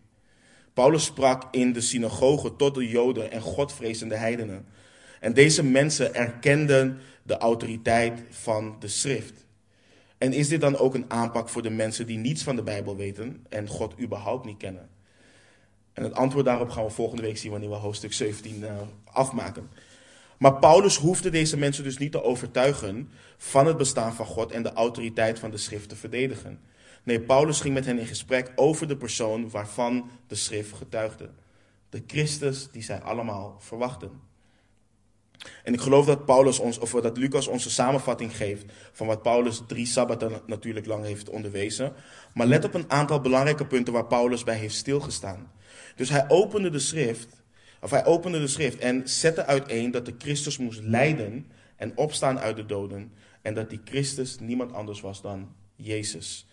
Paulus 0.72 1.04
sprak 1.04 1.54
in 1.54 1.72
de 1.72 1.80
synagoge 1.80 2.56
tot 2.56 2.74
de 2.74 2.88
Joden 2.88 3.30
en 3.30 3.40
Godvrezende 3.40 4.16
heidenen. 4.16 4.66
En 5.20 5.34
deze 5.34 5.64
mensen 5.64 6.14
erkenden 6.14 7.00
de 7.22 7.36
autoriteit 7.36 8.22
van 8.30 8.76
de 8.80 8.88
schrift. 8.88 9.42
En 10.22 10.32
is 10.32 10.48
dit 10.48 10.60
dan 10.60 10.76
ook 10.76 10.94
een 10.94 11.10
aanpak 11.10 11.48
voor 11.48 11.62
de 11.62 11.70
mensen 11.70 12.06
die 12.06 12.18
niets 12.18 12.42
van 12.42 12.56
de 12.56 12.62
Bijbel 12.62 12.96
weten 12.96 13.44
en 13.48 13.68
God 13.68 13.94
überhaupt 14.00 14.44
niet 14.44 14.56
kennen? 14.56 14.88
En 15.92 16.02
het 16.02 16.14
antwoord 16.14 16.44
daarop 16.44 16.70
gaan 16.70 16.84
we 16.84 16.90
volgende 16.90 17.22
week 17.22 17.38
zien 17.38 17.50
wanneer 17.50 17.68
we 17.68 17.74
hoofdstuk 17.74 18.12
17 18.12 18.60
uh, 18.60 18.70
afmaken. 19.04 19.70
Maar 20.38 20.54
Paulus 20.54 20.96
hoefde 20.96 21.30
deze 21.30 21.56
mensen 21.56 21.84
dus 21.84 21.98
niet 21.98 22.12
te 22.12 22.22
overtuigen 22.22 23.10
van 23.36 23.66
het 23.66 23.76
bestaan 23.76 24.14
van 24.14 24.26
God 24.26 24.52
en 24.52 24.62
de 24.62 24.72
autoriteit 24.72 25.38
van 25.38 25.50
de 25.50 25.56
schrift 25.56 25.88
te 25.88 25.96
verdedigen. 25.96 26.60
Nee, 27.02 27.20
Paulus 27.20 27.60
ging 27.60 27.74
met 27.74 27.86
hen 27.86 27.98
in 27.98 28.06
gesprek 28.06 28.52
over 28.56 28.88
de 28.88 28.96
persoon 28.96 29.50
waarvan 29.50 30.10
de 30.26 30.34
schrift 30.34 30.72
getuigde. 30.72 31.30
De 31.88 32.02
Christus 32.06 32.68
die 32.70 32.82
zij 32.82 33.00
allemaal 33.00 33.56
verwachten. 33.58 34.10
En 35.64 35.72
ik 35.72 35.80
geloof 35.80 36.06
dat, 36.06 36.24
Paulus 36.24 36.58
ons, 36.58 36.78
of 36.78 36.90
dat 36.90 37.16
Lucas 37.16 37.46
onze 37.46 37.70
samenvatting 37.70 38.36
geeft 38.36 38.64
van 38.92 39.06
wat 39.06 39.22
Paulus 39.22 39.62
drie 39.66 39.86
sabbaten 39.86 40.40
natuurlijk 40.46 40.86
lang 40.86 41.04
heeft 41.04 41.30
onderwezen. 41.30 41.92
Maar 42.34 42.46
let 42.46 42.64
op 42.64 42.74
een 42.74 42.90
aantal 42.90 43.20
belangrijke 43.20 43.66
punten 43.66 43.92
waar 43.92 44.06
Paulus 44.06 44.44
bij 44.44 44.56
heeft 44.56 44.74
stilgestaan. 44.74 45.52
Dus 45.96 46.08
hij 46.08 46.24
opende 46.28 46.70
de 46.70 46.78
schrift, 46.78 47.42
of 47.80 47.90
hij 47.90 48.04
opende 48.04 48.40
de 48.40 48.48
schrift 48.48 48.78
en 48.78 49.08
zette 49.08 49.44
uiteen 49.44 49.90
dat 49.90 50.06
de 50.06 50.14
Christus 50.18 50.58
moest 50.58 50.80
lijden 50.82 51.46
en 51.76 51.96
opstaan 51.96 52.38
uit 52.38 52.56
de 52.56 52.66
doden 52.66 53.12
En 53.42 53.54
dat 53.54 53.70
die 53.70 53.80
Christus 53.84 54.38
niemand 54.38 54.72
anders 54.72 55.00
was 55.00 55.22
dan 55.22 55.54
Jezus. 55.76 56.46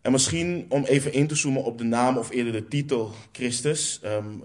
En 0.00 0.12
misschien 0.12 0.66
om 0.68 0.84
even 0.84 1.12
in 1.12 1.26
te 1.26 1.34
zoomen 1.34 1.64
op 1.64 1.78
de 1.78 1.84
naam 1.84 2.16
of 2.16 2.30
eerder 2.30 2.52
de 2.52 2.68
titel 2.68 3.12
Christus. 3.32 4.00
Um, 4.04 4.42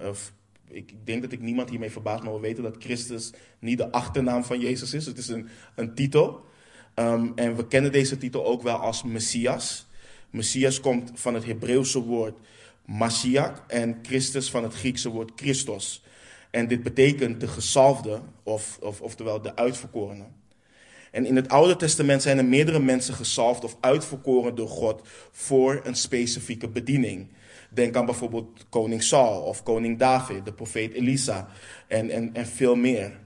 ik 0.74 0.94
denk 1.04 1.22
dat 1.22 1.32
ik 1.32 1.42
niemand 1.42 1.70
hiermee 1.70 1.92
verbaas, 1.92 2.22
maar 2.22 2.34
we 2.34 2.40
weten 2.40 2.64
dat 2.64 2.76
Christus 2.80 3.34
niet 3.60 3.78
de 3.78 3.92
achternaam 3.92 4.44
van 4.44 4.60
Jezus 4.60 4.94
is. 4.94 5.06
Het 5.06 5.18
is 5.18 5.28
een, 5.28 5.48
een 5.76 5.94
titel. 5.94 6.46
Um, 6.96 7.32
en 7.36 7.56
we 7.56 7.68
kennen 7.68 7.92
deze 7.92 8.18
titel 8.18 8.46
ook 8.46 8.62
wel 8.62 8.76
als 8.78 9.04
Messias. 9.04 9.88
Messias 10.30 10.80
komt 10.80 11.12
van 11.14 11.34
het 11.34 11.46
Hebreeuwse 11.46 12.00
woord 12.00 12.38
Mashiach 12.86 13.64
en 13.68 14.00
Christus 14.02 14.50
van 14.50 14.64
het 14.64 14.74
Griekse 14.74 15.10
woord 15.10 15.32
Christos. 15.36 16.04
En 16.52 16.68
dit 16.68 16.84
betekent 16.84 17.40
de 17.40 17.48
gezalfde, 17.48 18.22
of, 18.44 18.78
of, 18.82 19.02
oftewel 19.02 19.42
de 19.42 19.56
uitverkorene. 19.56 20.26
En 21.12 21.26
in 21.26 21.36
het 21.36 21.50
Oude 21.50 21.76
Testament 21.76 22.22
zijn 22.22 22.38
er 22.38 22.46
meerdere 22.46 22.80
mensen 22.80 23.14
gezalfd 23.14 23.64
of 23.64 23.78
uitverkoren 23.80 24.56
door 24.56 24.68
God 24.68 25.02
voor 25.32 25.82
een 25.84 25.96
specifieke 25.96 26.68
bediening. 26.68 27.28
Denk 27.74 27.96
aan 27.96 28.06
bijvoorbeeld 28.06 28.66
koning 28.70 29.04
Saul 29.04 29.42
of 29.42 29.64
koning 29.64 30.00
David, 30.00 30.46
de 30.46 30.54
profeet 30.54 30.94
Elisa 30.94 31.48
en, 31.88 32.10
en, 32.10 32.34
en 32.34 32.46
veel 32.46 32.76
meer. 32.76 33.20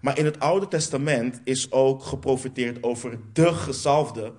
Maar 0.00 0.18
in 0.18 0.24
het 0.24 0.40
Oude 0.40 0.68
Testament 0.68 1.40
is 1.44 1.72
ook 1.72 2.02
geprofiteerd 2.02 2.82
over 2.82 3.18
de 3.32 3.54
gezalfde 3.54 4.32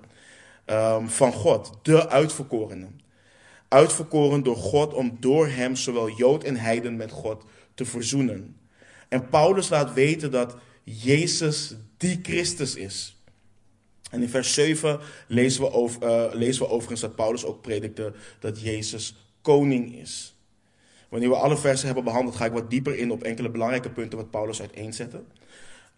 um, 0.66 1.08
van 1.08 1.32
God, 1.32 1.78
de 1.82 2.08
uitverkorene. 2.08 2.86
Uitverkoren 3.68 4.42
door 4.42 4.56
God 4.56 4.94
om 4.94 5.16
door 5.20 5.48
hem 5.48 5.76
zowel 5.76 6.10
Jood 6.10 6.44
en 6.44 6.56
Heiden 6.56 6.96
met 6.96 7.10
God 7.10 7.44
te 7.74 7.84
verzoenen. 7.84 8.56
En 9.08 9.28
Paulus 9.28 9.68
laat 9.68 9.92
weten 9.92 10.30
dat 10.30 10.56
Jezus 10.84 11.74
die 11.96 12.18
Christus 12.22 12.74
is. 12.74 13.16
En 14.10 14.22
in 14.22 14.28
vers 14.28 14.54
7 14.54 15.00
lezen 15.26 15.62
we, 15.62 15.72
over, 15.72 16.02
uh, 16.02 16.34
lezen 16.34 16.62
we 16.62 16.68
overigens 16.68 17.00
dat 17.00 17.14
Paulus 17.14 17.44
ook 17.44 17.60
predikte 17.60 18.12
dat 18.40 18.60
Jezus 18.60 19.14
koning 19.42 19.94
is. 19.94 20.36
Wanneer 21.08 21.28
we 21.28 21.36
alle 21.36 21.56
versen 21.56 21.86
hebben 21.86 22.04
behandeld, 22.04 22.36
ga 22.36 22.44
ik 22.44 22.52
wat 22.52 22.70
dieper 22.70 22.98
in 22.98 23.10
op 23.10 23.22
enkele 23.22 23.50
belangrijke 23.50 23.90
punten 23.90 24.18
wat 24.18 24.30
Paulus 24.30 24.60
uiteenzette. 24.60 25.22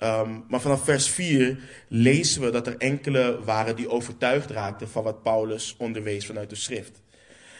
Um, 0.02 0.44
maar 0.48 0.60
vanaf 0.60 0.84
vers 0.84 1.08
4 1.08 1.58
lezen 1.88 2.42
we 2.42 2.50
dat 2.50 2.66
er 2.66 2.76
enkele 2.76 3.40
waren 3.44 3.76
die 3.76 3.90
overtuigd 3.90 4.50
raakten 4.50 4.88
van 4.88 5.02
wat 5.02 5.22
Paulus 5.22 5.74
onderwees 5.78 6.26
vanuit 6.26 6.50
de 6.50 6.56
schrift. 6.56 7.02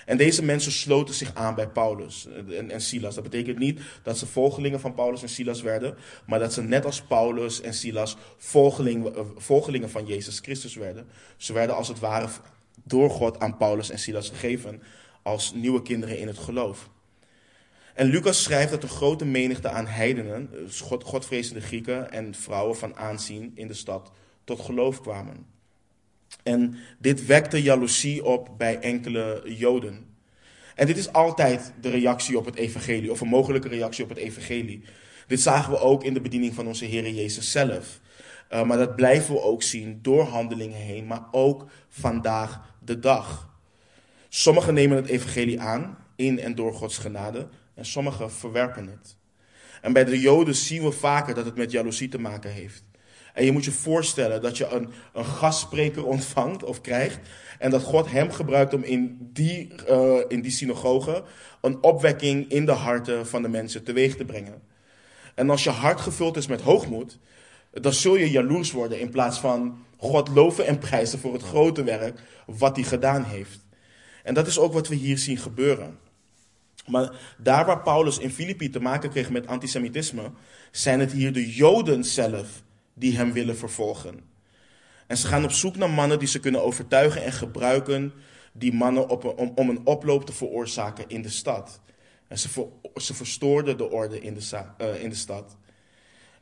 En 0.07 0.17
deze 0.17 0.45
mensen 0.45 0.73
sloten 0.73 1.15
zich 1.15 1.35
aan 1.35 1.55
bij 1.55 1.69
Paulus 1.69 2.29
en, 2.69 2.81
Silas. 2.81 3.15
Dat 3.15 3.25
betekent 3.25 3.59
niet 3.59 3.81
dat 4.03 4.19
ze 4.19 4.27
volgelingen 4.27 4.81
van 4.81 4.95
Paulus 4.95 5.23
en 5.23 5.29
Silas 5.29 5.63
werden, 5.63 5.97
maar 6.27 6.39
dat 6.39 6.53
ze 6.53 6.63
net 6.63 6.85
als 6.85 7.03
Paulus 7.03 7.61
en 7.61 7.75
Silas 7.75 8.17
eh, 8.55 9.21
volgelingen 9.37 9.91
van 9.91 10.07
Jezus 10.07 10.39
Christus 10.39 10.75
werden. 10.75 11.07
Ze 11.37 11.53
werden 11.53 11.77
als 11.77 11.89
het 11.89 11.99
ware 11.99 12.29
door 12.85 13.11
God 13.11 13.39
aan 13.39 13.57
Paulus 13.57 13.91
en 13.91 13.99
Silas 13.99 14.29
gegeven 14.29 14.83
als 15.31 15.53
nieuwe 15.53 15.83
kinderen 15.83 16.19
in 16.19 16.27
het 16.27 16.39
geloof. 16.39 16.91
En 17.95 18.07
Lucas 18.07 18.43
schrijft 18.43 18.71
dat 18.71 18.83
een 18.83 18.89
grote 18.89 19.25
menigte 19.25 19.69
aan 19.69 19.87
heidenen, 19.87 20.51
dus 20.51 20.81
God, 20.81 21.05
godvrezende 21.05 21.61
Grieken 21.61 22.13
en 22.13 22.35
vrouwen 22.35 22.77
van 22.77 22.97
aanzien 22.97 23.53
in 23.55 23.67
de 23.67 23.75
stad, 23.75 24.13
tot 24.45 24.61
geloof 24.61 25.01
kwamen. 25.01 25.47
En 26.43 26.77
dit 26.99 27.27
wekte 27.27 27.63
jaloezie 27.63 28.25
op 28.25 28.49
bij 28.57 28.79
enkele 28.79 29.43
Joden. 29.45 30.07
En 30.75 30.87
dit 30.87 30.97
is 30.97 31.13
altijd 31.13 31.73
de 31.81 31.91
reactie 31.91 32.39
op 32.39 32.45
het 32.45 32.57
evangelie, 32.57 33.11
of 33.11 33.21
een 33.21 33.29
mogelijke 33.29 33.69
reactie 33.69 34.05
op 34.05 34.11
het 34.11 34.19
evangelie. 34.19 34.85
Dit 35.27 35.41
zagen 35.41 35.73
we 35.73 35.79
ook 35.79 36.05
in 36.05 36.15
de 36.15 36.21
bediening 36.21 36.55
van 36.55 36.67
onze 36.67 36.85
Heer 36.85 37.11
Jezus 37.11 37.51
zelf. 37.51 38.01
Uh, 38.53 38.63
maar 38.63 38.79
dat 38.79 38.97
blijven 38.97 39.35
we 39.35 39.43
ook 39.43 39.63
zien 39.63 39.99
door 40.03 40.25
handelingen 40.25 40.79
heen, 40.79 41.07
maar 41.07 41.23
ook 41.31 41.67
vandaag 41.89 42.61
de 42.85 42.99
dag. 42.99 43.50
Sommigen 44.33 44.75
nemen 44.75 44.97
het 44.97 45.07
evangelie 45.07 45.61
aan, 45.61 45.99
in 46.17 46.39
en 46.39 46.55
door 46.55 46.75
Gods 46.75 46.99
genade, 46.99 47.49
en 47.75 47.85
sommigen 47.85 48.33
verwerpen 48.33 48.87
het. 48.87 49.17
En 49.83 49.93
bij 49.93 50.05
de 50.05 50.21
Joden 50.21 50.55
zien 50.55 50.83
we 50.83 50.93
vaker 50.93 51.35
dat 51.35 51.45
het 51.45 51.57
met 51.57 51.71
jaloezie 51.71 52.09
te 52.09 52.19
maken 52.19 52.51
heeft. 52.51 52.85
En 53.35 53.45
je 53.45 53.53
moet 53.53 53.65
je 53.65 53.73
voorstellen 53.73 54.43
dat 54.43 54.57
je 54.57 54.67
een, 54.67 54.89
een 55.13 55.25
gastspreker 55.25 56.05
ontvangt 56.05 56.65
of 56.65 56.81
krijgt. 56.81 57.19
En 57.59 57.71
dat 57.71 57.83
God 57.83 58.11
hem 58.11 58.31
gebruikt 58.31 58.75
om 58.75 58.83
in 58.83 59.19
die, 59.33 59.73
uh, 59.89 60.19
in 60.29 60.41
die 60.41 60.51
synagoge 60.51 61.25
een 61.61 61.83
opwekking 61.83 62.51
in 62.51 62.67
de 62.67 62.73
harten 62.73 63.27
van 63.27 63.43
de 63.43 63.49
mensen 63.49 63.85
teweeg 63.85 64.17
te 64.17 64.25
brengen. 64.25 64.63
En 65.35 65.51
als 65.51 65.65
je 65.65 65.71
hart 65.71 66.01
gevuld 66.01 66.37
is 66.37 66.47
met 66.47 66.61
hoogmoed, 66.61 67.19
dan 67.73 67.93
zul 67.93 68.17
je 68.17 68.31
jaloers 68.31 68.73
worden 68.73 69.01
in 69.01 69.11
plaats 69.11 69.39
van 69.39 69.85
God 69.97 70.29
loven 70.29 70.67
en 70.67 70.79
prijzen 70.79 71.19
voor 71.19 71.33
het 71.33 71.43
grote 71.43 71.83
werk 71.83 72.21
wat 72.47 72.77
hij 72.77 72.85
gedaan 72.85 73.25
heeft. 73.25 73.69
En 74.23 74.35
dat 74.35 74.47
is 74.47 74.59
ook 74.59 74.73
wat 74.73 74.89
we 74.89 74.95
hier 74.95 75.19
zien 75.19 75.39
gebeuren. 75.39 75.99
Maar 76.87 77.11
daar 77.39 77.67
waar 77.67 77.83
Paulus 77.83 78.19
in 78.19 78.31
Filippi 78.31 78.71
te 78.71 78.81
maken 78.81 79.11
kreeg 79.11 79.31
met 79.31 79.47
antisemitisme, 79.47 80.31
zijn 80.71 81.01
het 81.01 81.13
hier 81.13 81.33
de 81.33 81.55
Joden 81.55 82.05
zelf 82.05 82.63
die 82.95 83.17
hem 83.17 83.33
willen 83.33 83.57
vervolgen. 83.57 84.21
En 85.07 85.17
ze 85.17 85.27
gaan 85.27 85.45
op 85.45 85.51
zoek 85.51 85.77
naar 85.77 85.91
mannen 85.91 86.19
die 86.19 86.29
ze 86.29 86.41
kunnen 86.41 86.63
overtuigen 86.63 87.25
en 87.25 87.33
gebruiken 87.33 88.13
die 88.53 88.73
mannen 88.73 89.09
op 89.09 89.25
om, 89.25 89.53
om, 89.55 89.69
een 89.69 89.87
oploop 89.87 90.27
te 90.27 90.33
veroorzaken 90.33 91.05
in 91.09 91.23
de 91.23 91.29
stad. 91.29 91.81
En 92.29 92.39
ze, 92.39 92.49
ver, 92.49 92.67
ze 92.97 93.15
verstoorden 93.15 93.77
de 93.77 93.91
orde 93.91 94.21
in 94.21 94.35
de, 94.35 94.69
de 95.09 95.15
stad. 95.15 95.57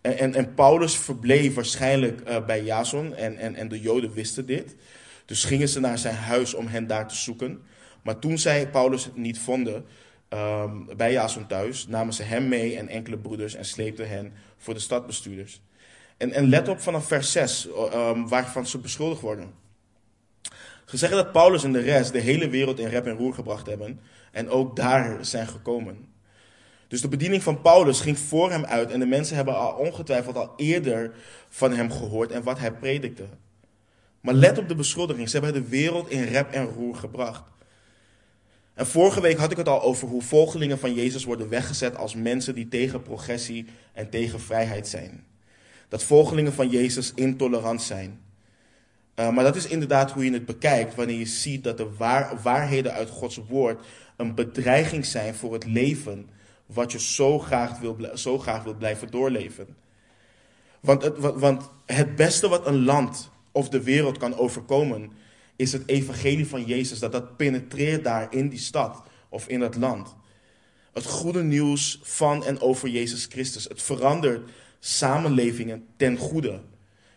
En, 0.00 0.34
en, 0.34 0.54
Paulus 0.54 0.96
verbleef 0.96 1.54
waarschijnlijk 1.54 2.28
uh, 2.28 2.44
bij 2.46 2.64
Jason 2.64 3.14
en, 3.14 3.36
en, 3.36 3.54
en 3.54 3.68
de 3.68 3.80
Joden 3.80 4.12
wisten 4.12 4.46
dit. 4.46 4.76
Dus 5.28 5.44
gingen 5.44 5.68
ze 5.68 5.80
naar 5.80 5.98
zijn 5.98 6.14
huis 6.14 6.54
om 6.54 6.66
hen 6.66 6.86
daar 6.86 7.08
te 7.08 7.16
zoeken. 7.16 7.62
Maar 8.02 8.18
toen 8.18 8.38
zij 8.38 8.70
Paulus 8.70 9.08
niet 9.14 9.38
vonden 9.38 9.84
um, 10.28 10.96
bij 10.96 11.12
Jason 11.12 11.46
thuis, 11.46 11.86
namen 11.86 12.14
ze 12.14 12.22
hem 12.22 12.48
mee 12.48 12.76
en 12.76 12.88
enkele 12.88 13.18
broeders 13.18 13.54
en 13.54 13.64
sleepten 13.64 14.08
hen 14.08 14.32
voor 14.56 14.74
de 14.74 14.80
stadbestuurders. 14.80 15.60
En, 16.16 16.32
en 16.32 16.48
let 16.48 16.68
op 16.68 16.80
vanaf 16.80 17.06
vers 17.06 17.32
6, 17.32 17.68
um, 17.94 18.28
waarvan 18.28 18.66
ze 18.66 18.78
beschuldigd 18.78 19.20
worden. 19.20 19.54
Ze 20.86 20.96
zeggen 20.96 21.18
dat 21.18 21.32
Paulus 21.32 21.64
en 21.64 21.72
de 21.72 21.80
rest 21.80 22.12
de 22.12 22.20
hele 22.20 22.48
wereld 22.48 22.78
in 22.78 22.88
rep 22.88 23.06
en 23.06 23.16
roer 23.16 23.34
gebracht 23.34 23.66
hebben 23.66 24.00
en 24.32 24.48
ook 24.48 24.76
daar 24.76 25.24
zijn 25.24 25.46
gekomen. 25.46 26.06
Dus 26.88 27.00
de 27.00 27.08
bediening 27.08 27.42
van 27.42 27.60
Paulus 27.60 28.00
ging 28.00 28.18
voor 28.18 28.50
hem 28.50 28.64
uit 28.64 28.90
en 28.90 29.00
de 29.00 29.06
mensen 29.06 29.36
hebben 29.36 29.56
al 29.56 29.72
ongetwijfeld 29.72 30.36
al 30.36 30.52
eerder 30.56 31.14
van 31.48 31.72
hem 31.72 31.90
gehoord 31.90 32.32
en 32.32 32.42
wat 32.42 32.58
hij 32.58 32.72
predikte. 32.72 33.24
Maar 34.20 34.34
let 34.34 34.58
op 34.58 34.68
de 34.68 34.74
beschuldiging, 34.74 35.28
ze 35.28 35.38
hebben 35.38 35.62
de 35.62 35.68
wereld 35.68 36.10
in 36.10 36.22
rep 36.22 36.52
en 36.52 36.64
roer 36.64 36.96
gebracht. 36.96 37.42
En 38.74 38.86
vorige 38.86 39.20
week 39.20 39.38
had 39.38 39.50
ik 39.50 39.56
het 39.56 39.68
al 39.68 39.82
over 39.82 40.08
hoe 40.08 40.22
volgelingen 40.22 40.78
van 40.78 40.94
Jezus 40.94 41.24
worden 41.24 41.48
weggezet 41.48 41.96
als 41.96 42.14
mensen 42.14 42.54
die 42.54 42.68
tegen 42.68 43.02
progressie 43.02 43.66
en 43.92 44.10
tegen 44.10 44.40
vrijheid 44.40 44.88
zijn 44.88 45.26
dat 45.88 46.02
volgelingen 46.02 46.52
van 46.52 46.68
Jezus 46.68 47.12
intolerant 47.14 47.82
zijn. 47.82 48.20
Uh, 49.14 49.30
maar 49.30 49.44
dat 49.44 49.56
is 49.56 49.66
inderdaad 49.66 50.10
hoe 50.10 50.24
je 50.24 50.32
het 50.32 50.46
bekijkt 50.46 50.94
wanneer 50.94 51.18
je 51.18 51.26
ziet 51.26 51.64
dat 51.64 51.76
de 51.76 51.94
waar, 51.96 52.42
waarheden 52.42 52.92
uit 52.92 53.10
Gods 53.10 53.40
woord 53.48 53.86
een 54.16 54.34
bedreiging 54.34 55.06
zijn 55.06 55.34
voor 55.34 55.52
het 55.52 55.64
leven 55.64 56.28
wat 56.66 56.92
je 56.92 57.00
zo 57.00 57.38
graag 57.38 57.78
wil, 57.78 57.96
zo 58.14 58.38
graag 58.38 58.64
wil 58.64 58.74
blijven 58.74 59.10
doorleven. 59.10 59.76
Want 60.80 61.02
het, 61.02 61.18
want 61.18 61.70
het 61.86 62.16
beste 62.16 62.48
wat 62.48 62.66
een 62.66 62.84
land 62.84 63.30
of 63.58 63.68
de 63.68 63.82
wereld 63.82 64.18
kan 64.18 64.36
overkomen, 64.36 65.12
is 65.56 65.72
het 65.72 65.82
evangelie 65.86 66.46
van 66.46 66.64
Jezus. 66.64 66.98
Dat 66.98 67.12
dat 67.12 67.36
penetreert 67.36 68.04
daar 68.04 68.34
in 68.34 68.48
die 68.48 68.58
stad 68.58 69.02
of 69.28 69.48
in 69.48 69.60
dat 69.60 69.76
land. 69.76 70.14
Het 70.92 71.04
goede 71.04 71.42
nieuws 71.42 72.00
van 72.02 72.44
en 72.44 72.60
over 72.60 72.88
Jezus 72.88 73.24
Christus. 73.24 73.64
Het 73.64 73.82
verandert 73.82 74.50
samenlevingen 74.78 75.86
ten 75.96 76.16
goede. 76.16 76.60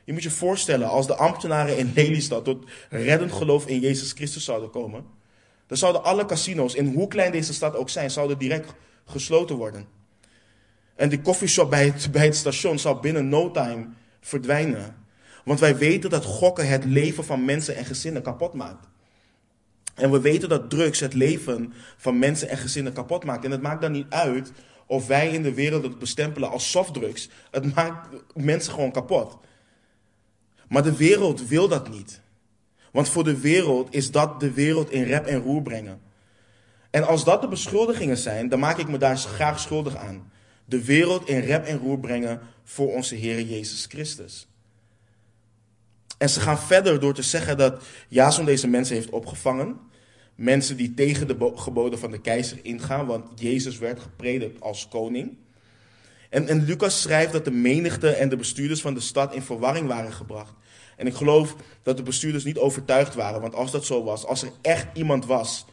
Je 0.03 0.13
moet 0.13 0.23
je 0.23 0.29
voorstellen, 0.29 0.89
als 0.89 1.07
de 1.07 1.15
ambtenaren 1.15 1.77
in 1.77 1.91
Lelystad 1.95 2.45
tot 2.45 2.69
reddend 2.89 3.31
geloof 3.31 3.67
in 3.67 3.79
Jezus 3.79 4.11
Christus 4.11 4.43
zouden 4.43 4.69
komen, 4.69 5.05
dan 5.67 5.77
zouden 5.77 6.03
alle 6.03 6.25
casino's, 6.25 6.75
in 6.75 6.93
hoe 6.93 7.07
klein 7.07 7.31
deze 7.31 7.53
stad 7.53 7.75
ook 7.75 7.89
zijn, 7.89 8.11
zouden 8.11 8.37
direct 8.37 8.73
gesloten 9.05 9.55
worden. 9.55 9.87
En 10.95 11.09
die 11.09 11.21
koffieshop 11.21 11.69
bij 11.69 11.85
het, 11.85 12.11
bij 12.11 12.25
het 12.25 12.35
station 12.35 12.79
zou 12.79 13.01
binnen 13.01 13.29
no 13.29 13.51
time 13.51 13.87
verdwijnen. 14.21 15.00
Want 15.43 15.59
wij 15.59 15.77
weten 15.77 16.09
dat 16.09 16.25
gokken 16.25 16.67
het 16.67 16.85
leven 16.85 17.23
van 17.23 17.45
mensen 17.45 17.75
en 17.75 17.85
gezinnen 17.85 18.21
kapot 18.21 18.53
maakt. 18.53 18.87
En 19.95 20.11
we 20.11 20.19
weten 20.19 20.49
dat 20.49 20.69
drugs 20.69 20.99
het 20.99 21.13
leven 21.13 21.73
van 21.97 22.19
mensen 22.19 22.49
en 22.49 22.57
gezinnen 22.57 22.93
kapot 22.93 23.23
maakt. 23.23 23.45
En 23.45 23.51
het 23.51 23.61
maakt 23.61 23.81
dan 23.81 23.91
niet 23.91 24.09
uit 24.09 24.51
of 24.85 25.07
wij 25.07 25.29
in 25.29 25.43
de 25.43 25.53
wereld 25.53 25.83
het 25.83 25.99
bestempelen 25.99 26.49
als 26.49 26.71
softdrugs. 26.71 27.29
Het 27.51 27.75
maakt 27.75 28.07
mensen 28.33 28.73
gewoon 28.73 28.91
kapot. 28.91 29.37
Maar 30.67 30.83
de 30.83 30.95
wereld 30.95 31.47
wil 31.47 31.67
dat 31.67 31.89
niet. 31.89 32.21
Want 32.91 33.09
voor 33.09 33.23
de 33.23 33.39
wereld 33.39 33.93
is 33.95 34.11
dat 34.11 34.39
de 34.39 34.51
wereld 34.51 34.91
in 34.91 35.03
rep 35.03 35.25
en 35.25 35.39
roer 35.39 35.61
brengen. 35.61 36.01
En 36.89 37.07
als 37.07 37.23
dat 37.23 37.41
de 37.41 37.47
beschuldigingen 37.47 38.17
zijn, 38.17 38.49
dan 38.49 38.59
maak 38.59 38.77
ik 38.77 38.87
me 38.87 38.97
daar 38.97 39.17
graag 39.17 39.59
schuldig 39.59 39.95
aan. 39.95 40.31
De 40.65 40.85
wereld 40.85 41.27
in 41.27 41.39
rep 41.39 41.65
en 41.65 41.77
roer 41.77 41.99
brengen 41.99 42.41
voor 42.63 42.93
onze 42.93 43.15
Heer 43.15 43.41
Jezus 43.41 43.85
Christus. 43.85 44.50
En 46.21 46.29
ze 46.29 46.39
gaan 46.39 46.59
verder 46.59 46.99
door 46.99 47.13
te 47.13 47.21
zeggen 47.21 47.57
dat 47.57 47.83
Jason 48.07 48.45
deze 48.45 48.67
mensen 48.67 48.95
heeft 48.95 49.09
opgevangen. 49.09 49.79
Mensen 50.35 50.77
die 50.77 50.93
tegen 50.93 51.27
de 51.27 51.51
geboden 51.55 51.99
van 51.99 52.11
de 52.11 52.21
keizer 52.21 52.57
ingaan, 52.61 53.05
want 53.05 53.39
Jezus 53.39 53.77
werd 53.77 53.99
gepredikt 53.99 54.61
als 54.61 54.87
koning. 54.87 55.37
En, 56.29 56.47
en 56.47 56.63
Lucas 56.63 57.01
schrijft 57.01 57.31
dat 57.31 57.45
de 57.45 57.51
menigte 57.51 58.09
en 58.09 58.29
de 58.29 58.35
bestuurders 58.35 58.81
van 58.81 58.93
de 58.93 58.99
stad 58.99 59.33
in 59.33 59.41
verwarring 59.41 59.87
waren 59.87 60.13
gebracht. 60.13 60.53
En 60.97 61.07
ik 61.07 61.13
geloof 61.13 61.55
dat 61.83 61.97
de 61.97 62.03
bestuurders 62.03 62.43
niet 62.43 62.57
overtuigd 62.57 63.15
waren, 63.15 63.41
want 63.41 63.55
als 63.55 63.71
dat 63.71 63.85
zo 63.85 64.03
was, 64.03 64.25
als 64.25 64.41
er 64.41 64.51
echt 64.61 64.87
iemand 64.93 65.25
was, 65.25 65.65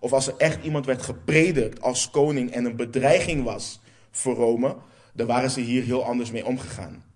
of 0.00 0.12
als 0.12 0.26
er 0.26 0.34
echt 0.36 0.64
iemand 0.64 0.86
werd 0.86 1.02
gepredikt 1.02 1.82
als 1.82 2.10
koning 2.10 2.50
en 2.50 2.64
een 2.64 2.76
bedreiging 2.76 3.44
was 3.44 3.80
voor 4.10 4.34
Rome, 4.34 4.76
dan 5.12 5.26
waren 5.26 5.50
ze 5.50 5.60
hier 5.60 5.82
heel 5.82 6.04
anders 6.04 6.30
mee 6.30 6.46
omgegaan. 6.46 7.11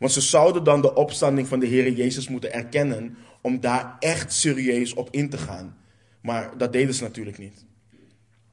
Want 0.00 0.12
ze 0.12 0.20
zouden 0.20 0.64
dan 0.64 0.80
de 0.80 0.94
opstanding 0.94 1.48
van 1.48 1.60
de 1.60 1.66
Heer 1.66 1.92
Jezus 1.92 2.28
moeten 2.28 2.52
erkennen 2.52 3.16
om 3.40 3.60
daar 3.60 3.96
echt 3.98 4.32
serieus 4.32 4.94
op 4.94 5.08
in 5.10 5.30
te 5.30 5.38
gaan. 5.38 5.76
Maar 6.20 6.58
dat 6.58 6.72
deden 6.72 6.94
ze 6.94 7.02
natuurlijk 7.02 7.38
niet. 7.38 7.64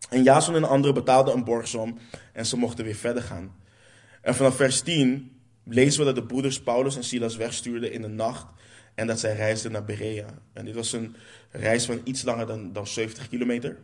En 0.09 0.23
Jason 0.23 0.55
en 0.55 0.63
anderen 0.63 0.93
betaalden 0.93 1.33
een 1.33 1.43
borgsom 1.43 1.97
en 2.33 2.45
ze 2.45 2.57
mochten 2.57 2.85
weer 2.85 2.95
verder 2.95 3.23
gaan. 3.23 3.55
En 4.21 4.35
vanaf 4.35 4.55
vers 4.55 4.81
10 4.81 5.31
lezen 5.63 5.99
we 5.99 6.05
dat 6.05 6.15
de 6.15 6.25
broeders 6.25 6.61
Paulus 6.61 6.95
en 6.95 7.03
Silas 7.03 7.35
wegstuurden 7.35 7.91
in 7.91 8.01
de 8.01 8.07
nacht 8.07 8.45
en 8.95 9.07
dat 9.07 9.19
zij 9.19 9.35
reisden 9.35 9.71
naar 9.71 9.85
Berea. 9.85 10.39
En 10.53 10.65
dit 10.65 10.75
was 10.75 10.93
een 10.93 11.15
reis 11.49 11.85
van 11.85 12.01
iets 12.03 12.23
langer 12.23 12.47
dan, 12.47 12.73
dan 12.73 12.87
70 12.87 13.29
kilometer. 13.29 13.77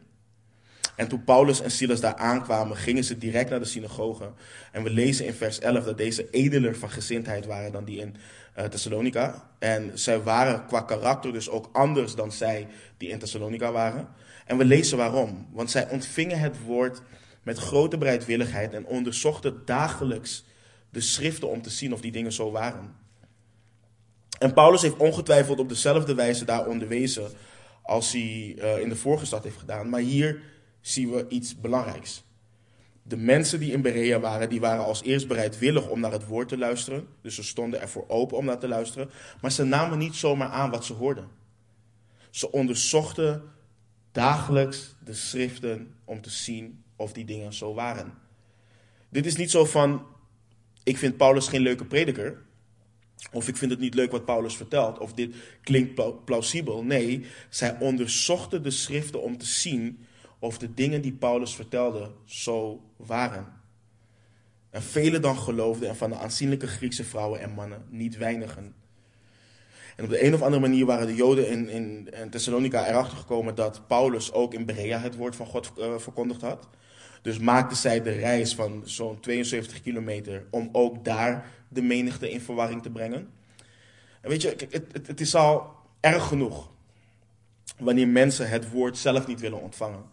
En 0.96 1.08
toen 1.08 1.24
Paulus 1.24 1.62
en 1.62 1.72
Silas 1.72 2.00
daar 2.00 2.16
aankwamen, 2.16 2.78
gingen 2.78 3.04
ze 3.04 3.18
direct 3.18 3.50
naar 3.50 3.60
de 3.60 3.66
synagoge. 3.66 4.32
En 4.72 4.84
we 4.84 4.90
lezen 4.90 5.26
in 5.26 5.34
vers 5.34 5.60
11 5.60 5.84
dat 5.84 5.98
deze 5.98 6.30
edeler 6.30 6.76
van 6.76 6.90
gezindheid 6.90 7.46
waren 7.46 7.72
dan 7.72 7.86
die 7.86 8.00
in 8.00 8.16
uh, 8.58 8.66
Thessalonica. 8.66 9.50
En 9.60 9.92
zij 9.94 10.22
waren 10.22 10.66
qua 10.66 10.82
karakter 10.82 11.34
dus 11.34 11.50
ook 11.50 11.70
anders 11.72 12.16
dan 12.16 12.32
zij 12.32 12.68
die 12.98 13.10
in 13.10 13.20
Thessalonica 13.20 13.72
waren. 13.72 14.08
En 14.46 14.58
we 14.58 14.66
lezen 14.66 14.98
waarom. 14.98 15.48
Want 15.52 15.72
zij 15.72 15.90
ontvingen 15.90 16.40
het 16.40 16.64
woord 16.66 17.02
met 17.44 17.58
grote 17.58 17.98
bereidwilligheid 17.98 18.74
en 18.74 18.86
onderzochten 18.86 19.62
dagelijks 19.66 20.46
de 20.90 21.02
schriften 21.02 21.50
om 21.50 21.62
te 21.62 21.70
zien 21.70 21.94
of 21.94 22.02
die 22.02 22.12
dingen 22.12 22.34
zo 22.34 22.52
waren. 22.52 22.96
En 24.40 24.54
Paulus 24.54 24.82
heeft 24.82 24.98
ongetwijfeld 24.98 25.60
op 25.60 25.70
dezelfde 25.70 26.16
wijze 26.16 26.46
daar 26.46 26.68
onderwezen 26.68 27.32
als 27.82 28.12
hij 28.12 28.56
uh, 28.58 28.78
in 28.78 28.90
de 28.90 28.96
vorige 28.96 29.26
stad 29.26 29.44
heeft 29.44 29.58
gedaan. 29.58 29.90
Maar 29.90 30.00
hier 30.00 30.42
zien 30.84 31.12
we 31.12 31.26
iets 31.28 31.60
belangrijks. 31.60 32.24
De 33.04 33.17
mensen 33.17 33.60
die 33.60 33.72
in 33.72 33.82
Berea 33.82 34.19
waren, 34.19 34.50
die 34.50 34.60
waren 34.60 34.86
als 34.86 35.04
eerst 35.04 35.28
bereidwillig 35.28 35.88
om 35.89 36.00
naar 36.00 36.12
het 36.12 36.28
woord 36.28 36.48
te 36.48 36.58
luisteren. 36.58 37.08
Dus 37.22 37.36
ze 37.36 37.43
stonden 37.43 37.82
ervoor 37.82 38.06
open 38.08 38.38
om 38.38 38.46
naar 38.46 38.60
te 38.60 38.67
luisteren. 38.67 39.10
Maar 39.41 39.52
ze 39.52 39.63
namen 39.63 39.98
niet 39.98 40.15
zomaar 40.15 40.50
aan 40.50 40.69
wat 40.69 40.86
ze 40.86 40.93
hoorden. 40.93 41.28
Ze 42.30 42.52
onderzochten 42.52 43.43
dagelijks 44.12 44.96
de 45.04 45.13
schriften 45.13 45.96
om 46.06 46.22
te 46.22 46.30
zien 46.30 46.84
of 46.96 47.13
die 47.13 47.26
dingen 47.26 47.54
zo 47.54 47.74
waren. 47.74 48.13
Dit 49.10 49.26
is 49.26 49.36
niet 49.36 49.52
zo 49.52 49.65
van, 49.65 50.06
ik 50.84 50.98
vind 50.98 51.17
Paulus 51.17 51.48
geen 51.48 51.62
leuke 51.62 51.86
prediker. 51.86 52.41
Of 53.32 53.48
ik 53.48 53.58
vind 53.58 53.72
het 53.72 53.80
niet 53.80 53.93
leuk 53.93 54.12
wat 54.12 54.26
Paulus 54.26 54.56
vertelt. 54.56 55.00
Of 55.00 55.13
dit 55.13 55.36
klinkt 55.62 56.26
plausibel. 56.26 56.84
Nee, 56.84 57.26
zij 57.50 57.78
onderzochten 57.80 58.63
de 58.63 58.72
schriften 58.72 59.22
om 59.22 59.38
te 59.38 59.46
zien 59.46 60.06
of 60.44 60.58
de 60.58 60.74
dingen 60.74 61.02
die 61.02 61.12
Paulus 61.12 61.56
vertelde 61.56 62.12
zo 62.26 62.82
waren. 62.96 63.48
En 64.70 64.82
velen 64.82 65.22
dan 65.22 65.38
geloofden 65.38 65.90
en 65.90 65.96
van 65.96 66.10
de 66.10 66.18
aanzienlijke 66.18 66.68
Griekse 66.68 67.04
vrouwen 67.04 67.40
en 67.40 67.52
mannen 67.52 67.86
niet 67.90 68.18
weinigen. 68.18 68.76
En 69.96 70.04
op 70.04 70.10
de 70.10 70.26
een 70.26 70.34
of 70.34 70.42
andere 70.42 70.62
manier 70.62 70.86
waren 70.86 71.08
de 71.08 71.16
Joden 71.16 71.50
in, 71.50 71.70
in, 71.70 72.10
in 72.14 72.30
Thessalonica 72.30 72.88
erachter 72.88 73.18
gekomen 73.18 73.56
dat 73.56 73.88
Paulus 73.88 74.32
ook 74.32 74.54
in 74.54 74.66
Berea 74.66 75.00
het 75.00 75.16
woord 75.16 75.36
van 75.36 75.46
God 75.46 75.72
uh, 75.78 75.98
verkondigd 75.98 76.42
had. 76.42 76.68
Dus 77.22 77.40
maakten 77.40 77.78
zij 77.78 78.02
de 78.02 78.12
reis 78.12 78.56
van 78.56 78.82
zo'n 78.86 79.20
72 79.20 79.82
kilometer 79.82 80.46
om 80.50 80.70
ook 80.72 81.06
daar 81.06 81.52
de 81.68 81.82
menigte 81.82 82.32
in 82.32 82.42
verwarring 82.42 82.82
te 82.82 82.90
brengen. 82.90 83.30
En 84.22 84.30
weet 84.30 84.42
je, 84.42 84.56
het, 84.70 85.08
het 85.08 85.22
is 85.22 85.36
al 85.36 85.76
erg 86.00 86.28
genoeg 86.28 86.70
wanneer 87.78 88.08
mensen 88.08 88.50
het 88.50 88.70
woord 88.70 88.98
zelf 88.98 89.28
niet 89.28 89.40
willen 89.40 89.62
ontvangen. 89.62 90.12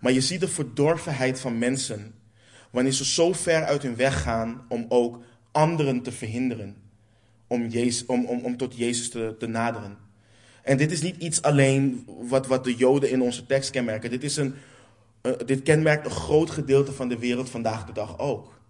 Maar 0.00 0.12
je 0.12 0.20
ziet 0.20 0.40
de 0.40 0.48
verdorvenheid 0.48 1.40
van 1.40 1.58
mensen 1.58 2.14
wanneer 2.70 2.92
ze 2.92 3.04
zo 3.04 3.32
ver 3.32 3.64
uit 3.64 3.82
hun 3.82 3.96
weg 3.96 4.22
gaan 4.22 4.64
om 4.68 4.86
ook 4.88 5.22
anderen 5.52 6.02
te 6.02 6.12
verhinderen 6.12 6.76
om, 7.46 7.66
Jezus, 7.66 8.06
om, 8.06 8.24
om, 8.24 8.40
om 8.44 8.56
tot 8.56 8.76
Jezus 8.76 9.10
te, 9.10 9.34
te 9.38 9.46
naderen. 9.46 9.98
En 10.62 10.76
dit 10.76 10.92
is 10.92 11.02
niet 11.02 11.16
iets 11.16 11.42
alleen 11.42 12.04
wat, 12.06 12.46
wat 12.46 12.64
de 12.64 12.74
Joden 12.74 13.10
in 13.10 13.22
onze 13.22 13.46
tekst 13.46 13.70
kenmerken. 13.70 14.10
Dit, 14.10 14.24
is 14.24 14.36
een, 14.36 14.54
uh, 15.22 15.32
dit 15.46 15.62
kenmerkt 15.62 16.04
een 16.04 16.10
groot 16.10 16.50
gedeelte 16.50 16.92
van 16.92 17.08
de 17.08 17.18
wereld 17.18 17.50
vandaag 17.50 17.84
de 17.84 17.92
dag 17.92 18.18
ook. 18.18 18.60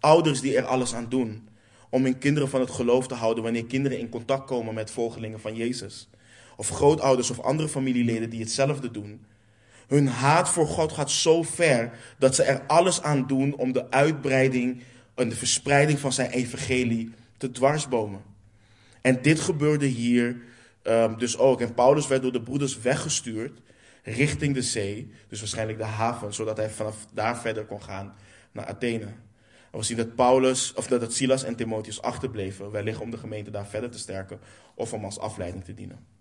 Ouders 0.00 0.40
die 0.40 0.56
er 0.56 0.64
alles 0.64 0.94
aan 0.94 1.08
doen 1.08 1.48
om 1.90 2.04
hun 2.04 2.18
kinderen 2.18 2.48
van 2.48 2.60
het 2.60 2.70
geloof 2.70 3.06
te 3.06 3.14
houden 3.14 3.42
wanneer 3.42 3.64
kinderen 3.64 3.98
in 3.98 4.08
contact 4.08 4.46
komen 4.46 4.74
met 4.74 4.90
volgelingen 4.90 5.40
van 5.40 5.54
Jezus. 5.54 6.08
Of 6.56 6.68
grootouders 6.68 7.30
of 7.30 7.40
andere 7.40 7.68
familieleden 7.68 8.30
die 8.30 8.40
hetzelfde 8.40 8.90
doen. 8.90 9.24
Hun 9.88 10.08
haat 10.08 10.48
voor 10.48 10.66
God 10.66 10.92
gaat 10.92 11.10
zo 11.10 11.42
ver 11.42 11.90
dat 12.18 12.34
ze 12.34 12.42
er 12.42 12.62
alles 12.66 13.02
aan 13.02 13.26
doen 13.26 13.56
om 13.56 13.72
de 13.72 13.90
uitbreiding 13.90 14.82
en 15.14 15.28
de 15.28 15.36
verspreiding 15.36 15.98
van 15.98 16.12
zijn 16.12 16.30
evangelie 16.30 17.12
te 17.36 17.50
dwarsbomen. 17.50 18.22
En 19.00 19.22
dit 19.22 19.40
gebeurde 19.40 19.86
hier 19.86 20.36
um, 20.82 21.18
dus 21.18 21.38
ook. 21.38 21.60
En 21.60 21.74
Paulus 21.74 22.06
werd 22.06 22.22
door 22.22 22.32
de 22.32 22.42
broeders 22.42 22.78
weggestuurd 22.78 23.60
richting 24.02 24.54
de 24.54 24.62
zee, 24.62 25.12
dus 25.28 25.38
waarschijnlijk 25.38 25.78
de 25.78 25.84
haven, 25.84 26.34
zodat 26.34 26.56
hij 26.56 26.70
vanaf 26.70 27.06
daar 27.12 27.38
verder 27.38 27.64
kon 27.64 27.82
gaan 27.82 28.14
naar 28.52 28.66
Athene. 28.66 29.06
En 29.70 29.78
we 29.78 29.82
zien 29.82 29.96
dat 29.96 30.14
Paulus, 30.14 30.74
of 30.74 30.86
dat 30.86 31.12
Silas 31.12 31.44
en 31.44 31.56
Timotheus 31.56 32.02
achterbleven, 32.02 32.70
wellicht 32.70 33.00
om 33.00 33.10
de 33.10 33.16
gemeente 33.16 33.50
daar 33.50 33.66
verder 33.66 33.90
te 33.90 33.98
sterken 33.98 34.40
of 34.74 34.92
om 34.92 35.04
als 35.04 35.18
afleiding 35.18 35.64
te 35.64 35.74
dienen. 35.74 36.17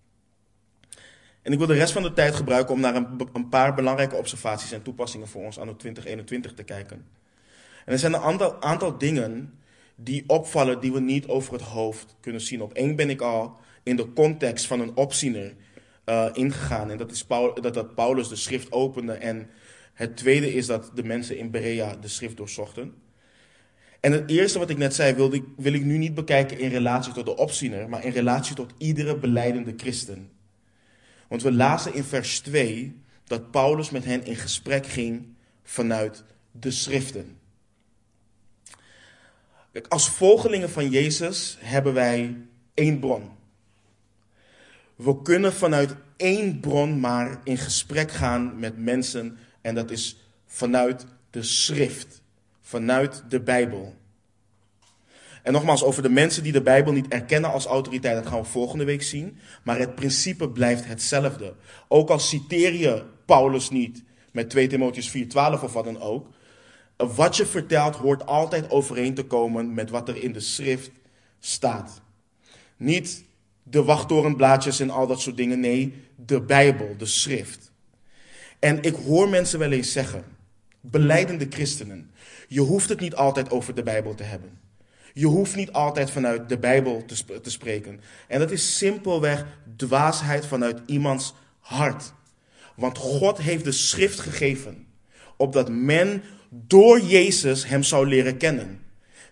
En 1.47 1.53
ik 1.53 1.59
wil 1.59 1.67
de 1.67 1.73
rest 1.73 1.93
van 1.93 2.01
de 2.03 2.13
tijd 2.13 2.35
gebruiken 2.35 2.73
om 2.73 2.79
naar 2.79 2.95
een, 2.95 3.49
paar 3.49 3.73
belangrijke 3.73 4.15
observaties 4.15 4.71
en 4.71 4.81
toepassingen 4.81 5.27
voor 5.27 5.43
ons 5.43 5.59
anno 5.59 5.75
2021 5.75 6.53
te 6.53 6.63
kijken. 6.63 7.05
En 7.85 7.93
er 7.93 7.99
zijn 7.99 8.13
een 8.13 8.59
aantal, 8.59 8.97
dingen 8.97 9.53
die 9.95 10.23
opvallen 10.27 10.79
die 10.79 10.91
we 10.91 10.99
niet 10.99 11.27
over 11.27 11.53
het 11.53 11.61
hoofd 11.61 12.15
kunnen 12.19 12.41
zien. 12.41 12.61
Op 12.61 12.73
één 12.73 12.95
ben 12.95 13.09
ik 13.09 13.21
al 13.21 13.57
in 13.83 13.95
de 13.95 14.13
context 14.13 14.65
van 14.65 14.79
een 14.79 14.95
opziener 14.95 15.53
uh, 16.05 16.25
ingegaan. 16.33 16.91
En 16.91 16.97
dat 16.97 17.11
is 17.11 17.25
dat, 17.27 17.73
dat 17.73 17.95
Paulus 17.95 18.27
de 18.27 18.35
schrift 18.35 18.71
opende. 18.71 19.13
En 19.13 19.49
het 19.93 20.17
tweede 20.17 20.53
is 20.53 20.65
dat 20.65 20.91
de 20.93 21.03
mensen 21.03 21.37
in 21.37 21.51
Berea 21.51 21.95
de 21.95 22.07
schrift 22.07 22.37
doorzochten. 22.37 22.93
En 23.99 24.11
het 24.11 24.29
eerste 24.29 24.59
wat 24.59 24.69
ik 24.69 24.77
net 24.77 24.95
zei, 24.95 25.13
wil 25.13 25.33
ik, 25.33 25.43
wil 25.57 25.73
ik 25.73 25.83
nu 25.83 25.97
niet 25.97 26.13
bekijken 26.13 26.59
in 26.59 26.69
relatie 26.69 27.13
tot 27.13 27.25
de 27.25 27.37
opziener, 27.37 27.89
maar 27.89 28.05
in 28.05 28.11
relatie 28.11 28.55
tot 28.55 28.73
iedere 28.77 29.17
beleidende 29.17 29.73
christen. 29.77 30.35
Want 31.27 31.41
we 31.41 31.51
lazen 31.51 31.93
in 31.93 32.03
vers 32.03 32.39
2 32.39 33.01
dat 33.23 33.51
Paulus 33.51 33.89
met 33.89 34.05
hen 34.05 34.25
in 34.25 34.35
gesprek 34.35 34.85
ging 34.85 35.25
vanuit 35.63 36.23
de 36.51 36.71
schriften. 36.71 37.37
Als 39.87 40.09
volgelingen 40.09 40.69
van 40.69 40.89
Jezus 40.89 41.57
hebben 41.59 41.93
wij 41.93 42.37
één 42.73 42.99
bron. 42.99 43.29
We 44.95 45.21
kunnen 45.21 45.53
vanuit 45.53 45.95
één 46.15 46.59
bron 46.59 46.99
maar 46.99 47.39
in 47.43 47.57
gesprek 47.57 48.11
gaan 48.11 48.59
met 48.59 48.77
mensen 48.77 49.37
en 49.61 49.75
dat 49.75 49.91
is 49.91 50.17
vanuit 50.45 51.05
de 51.29 51.43
schrift, 51.43 52.21
vanuit 52.61 53.23
de 53.29 53.39
Bijbel. 53.39 53.95
En 55.47 55.53
nogmaals, 55.53 55.83
over 55.83 56.03
de 56.03 56.09
mensen 56.09 56.43
die 56.43 56.51
de 56.51 56.61
Bijbel 56.61 56.93
niet 56.93 57.07
erkennen 57.07 57.51
als 57.51 57.65
autoriteit, 57.65 58.15
dat 58.15 58.27
gaan 58.27 58.41
we 58.41 58.45
volgende 58.45 58.83
week 58.83 59.01
zien. 59.03 59.37
Maar 59.63 59.79
het 59.79 59.95
principe 59.95 60.49
blijft 60.49 60.85
hetzelfde. 60.85 61.53
Ook 61.87 62.09
al 62.09 62.19
citeer 62.19 62.73
je 62.73 63.03
Paulus 63.25 63.69
niet 63.69 64.03
met 64.31 64.49
2 64.49 64.67
Timotheus 64.67 65.09
4:12 65.09 65.63
of 65.63 65.73
wat 65.73 65.83
dan 65.83 66.01
ook. 66.01 66.27
Wat 66.97 67.37
je 67.37 67.45
vertelt 67.45 67.95
hoort 67.95 68.25
altijd 68.25 68.69
overeen 68.71 69.13
te 69.13 69.23
komen 69.23 69.73
met 69.73 69.89
wat 69.89 70.09
er 70.09 70.23
in 70.23 70.31
de 70.31 70.39
schrift 70.39 70.91
staat. 71.39 72.01
Niet 72.77 73.23
de 73.63 73.83
wachttorenblaadjes 73.83 74.79
en 74.79 74.89
al 74.89 75.07
dat 75.07 75.21
soort 75.21 75.37
dingen. 75.37 75.59
Nee, 75.59 75.93
de 76.15 76.41
Bijbel, 76.41 76.95
de 76.97 77.05
schrift. 77.05 77.71
En 78.59 78.81
ik 78.81 78.95
hoor 78.95 79.29
mensen 79.29 79.59
wel 79.59 79.71
eens 79.71 79.91
zeggen, 79.91 80.23
beleidende 80.81 81.47
christenen, 81.49 82.11
je 82.47 82.61
hoeft 82.61 82.89
het 82.89 82.99
niet 82.99 83.15
altijd 83.15 83.51
over 83.51 83.75
de 83.75 83.83
Bijbel 83.83 84.15
te 84.15 84.23
hebben. 84.23 84.65
Je 85.17 85.25
hoeft 85.25 85.55
niet 85.55 85.71
altijd 85.71 86.11
vanuit 86.11 86.49
de 86.49 86.57
Bijbel 86.57 87.05
te, 87.05 87.41
te 87.41 87.49
spreken. 87.49 87.99
En 88.27 88.39
dat 88.39 88.51
is 88.51 88.77
simpelweg 88.77 89.45
dwaasheid 89.75 90.45
vanuit 90.45 90.81
iemands 90.85 91.33
hart. 91.59 92.13
Want 92.75 92.97
God 92.97 93.37
heeft 93.37 93.63
de 93.63 93.71
schrift 93.71 94.19
gegeven, 94.19 94.87
opdat 95.37 95.69
men 95.69 96.23
door 96.49 97.01
Jezus 97.01 97.67
hem 97.67 97.83
zou 97.83 98.07
leren 98.07 98.37
kennen. 98.37 98.79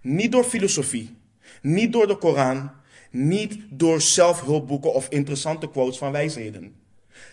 Niet 0.01 0.31
door 0.31 0.43
filosofie, 0.43 1.15
niet 1.61 1.93
door 1.93 2.07
de 2.07 2.17
Koran, 2.17 2.71
niet 3.11 3.57
door 3.69 4.01
zelfhulpboeken 4.01 4.93
of 4.93 5.09
interessante 5.09 5.69
quotes 5.69 5.97
van 5.97 6.11
wijsheden. 6.11 6.75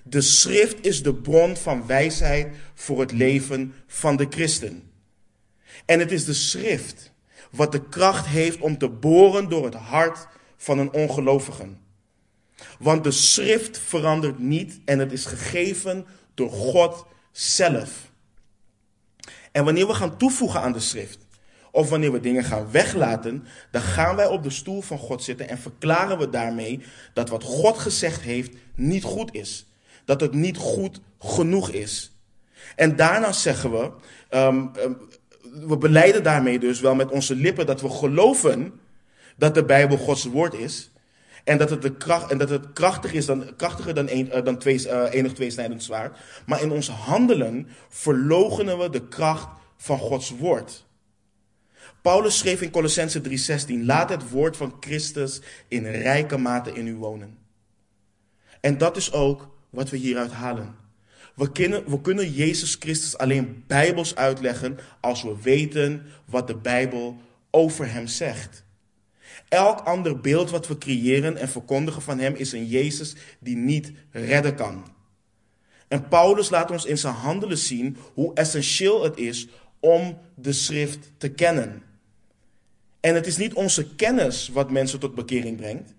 De 0.05 0.21
schrift 0.21 0.87
is 0.87 1.03
de 1.03 1.15
bron 1.15 1.57
van 1.57 1.87
wijsheid 1.87 2.49
voor 2.75 3.01
het 3.01 3.13
leven 3.13 3.75
van 3.87 4.17
de 4.17 4.27
christen. 4.31 4.91
En 5.85 5.99
het 5.99 6.13
is 6.13 6.25
de 6.25 6.35
schrift 6.35 7.12
wat 7.53 7.73
de 7.73 7.89
kracht 7.89 8.27
heeft 8.27 8.59
om 8.61 8.79
te 8.79 8.89
boren 8.89 9.49
door 9.49 9.65
het 9.65 9.75
hart 9.75 10.27
van 10.57 10.79
een 10.79 10.93
ongelovige. 10.93 11.69
Want 12.79 13.05
de 13.05 13.11
schrift 13.11 13.79
verandert 13.79 14.39
niet 14.39 14.81
en 14.85 14.99
het 14.99 15.13
is 15.13 15.25
gegeven 15.25 16.07
door 16.35 16.51
God 16.51 17.07
zelf. 17.33 18.11
En 19.53 19.65
wanneer 19.65 19.87
we 19.87 19.95
gaan 19.95 20.17
toevoegen 20.17 20.61
aan 20.61 20.73
de 20.73 20.81
schrift, 20.81 21.19
of 21.71 21.89
wanneer 21.89 22.13
we 22.13 22.21
dingen 22.21 22.45
gaan 22.45 22.71
weglaten, 22.71 23.45
dan 23.71 23.83
gaan 23.83 24.17
wij 24.17 24.27
op 24.27 24.43
de 24.43 24.51
stoel 24.51 24.81
van 24.81 24.99
God 24.99 25.23
zitten 25.23 25.49
en 25.49 25.59
verklaren 25.59 26.19
we 26.19 26.31
daarmee 26.31 26.83
dat 27.15 27.29
wat 27.29 27.43
God 27.43 27.79
gezegd 27.79 28.21
heeft 28.21 28.57
niet 28.75 29.05
goed 29.05 29.35
is. 29.35 29.67
Dat 30.05 30.21
het 30.21 30.33
niet 30.33 30.57
goed 30.57 31.01
genoeg 31.19 31.71
is. 31.71 32.17
En 32.77 32.97
daarna 32.97 33.33
zeggen 33.33 33.71
we, 33.71 33.93
um, 34.31 34.71
we 35.53 35.77
beleiden 35.79 36.23
daarmee 36.23 36.59
dus 36.59 36.81
wel 36.81 36.95
met 36.95 37.11
onze 37.11 37.35
lippen 37.35 37.67
dat 37.67 37.81
we 37.81 37.89
geloven 37.89 38.81
dat 39.37 39.55
de 39.55 39.65
Bijbel 39.65 39.97
Gods 39.97 40.25
woord 40.25 40.55
is. 40.55 40.91
En 41.45 41.59
dat 41.59 41.71
het, 41.71 41.83
de 41.83 41.97
kracht, 41.97 42.31
en 42.31 42.39
dat 42.39 42.49
het 42.49 42.73
krachtig 42.73 43.13
is 43.13 43.27
dan, 43.27 43.57
krachtiger 43.57 43.95
dan, 43.95 44.09
een, 44.09 44.27
uh, 44.27 44.45
dan 44.45 44.59
twee, 44.59 44.87
uh, 44.87 45.05
enig 45.11 45.33
tweesnijdend 45.33 45.83
zwaard. 45.83 46.19
Maar 46.47 46.63
in 46.63 46.71
ons 46.71 46.89
handelen 46.89 47.69
verlogenen 47.89 48.79
we 48.79 48.91
de 48.91 49.09
kracht 49.09 49.49
van 49.77 49.99
Gods 49.99 50.31
woord. 50.31 50.87
Paulus 52.03 52.39
schreef 52.39 52.61
in 52.61 52.71
Colossense 52.71 53.21
3:16: 53.21 53.85
Laat 53.85 54.09
het 54.09 54.31
woord 54.31 54.57
van 54.57 54.77
Christus 54.81 55.41
in 55.69 55.87
rijke 55.87 56.37
mate 56.37 56.73
in 56.73 56.87
u 56.87 56.95
wonen. 56.95 57.39
En 58.61 58.79
dat 58.79 58.97
is 58.97 59.13
ook 59.13 59.49
wat 59.71 59.91
we 59.91 59.97
hieruit 59.97 60.33
halen. 60.33 60.82
We 61.35 61.53
kunnen, 61.53 61.91
we 61.91 62.01
kunnen 62.01 62.33
Jezus 62.33 62.77
Christus 62.79 63.19
alleen 63.19 63.65
bijbels 63.67 64.15
uitleggen 64.15 64.79
als 65.01 65.23
we 65.23 65.43
weten 65.43 66.07
wat 66.25 66.47
de 66.47 66.57
Bijbel 66.57 67.21
over 67.51 67.93
hem 67.93 68.07
zegt. 68.07 68.65
Elk 69.49 69.81
ander 69.81 70.21
beeld 70.21 70.51
wat 70.51 70.69
we 70.69 70.79
creëren 70.79 71.37
en 71.37 71.49
verkondigen 71.49 72.03
van 72.03 72.19
hem 72.19 72.35
is 72.35 72.53
een 72.53 72.67
Jezus 72.67 73.15
die 73.39 73.57
niet 73.57 73.93
redden 74.11 74.55
kan. 74.55 74.85
En 75.89 76.09
Paulus 76.09 76.51
laat 76.51 76.71
ons 76.71 76.85
in 76.85 76.99
zijn 76.99 77.15
handelen 77.15 77.59
zien 77.59 77.97
hoe 78.15 78.35
essentieel 78.35 79.03
het 79.03 79.17
is 79.17 79.49
om 79.81 80.19
de 80.35 80.53
schrift 80.53 81.13
te 81.17 81.29
kennen. 81.29 81.83
En 83.01 83.15
het 83.15 83.27
is 83.27 83.37
niet 83.37 83.55
onze 83.55 83.95
kennis 83.95 84.49
wat 84.49 84.71
mensen 84.71 84.99
tot 85.01 85.15
bekering 85.15 85.57
brengt. 85.57 85.95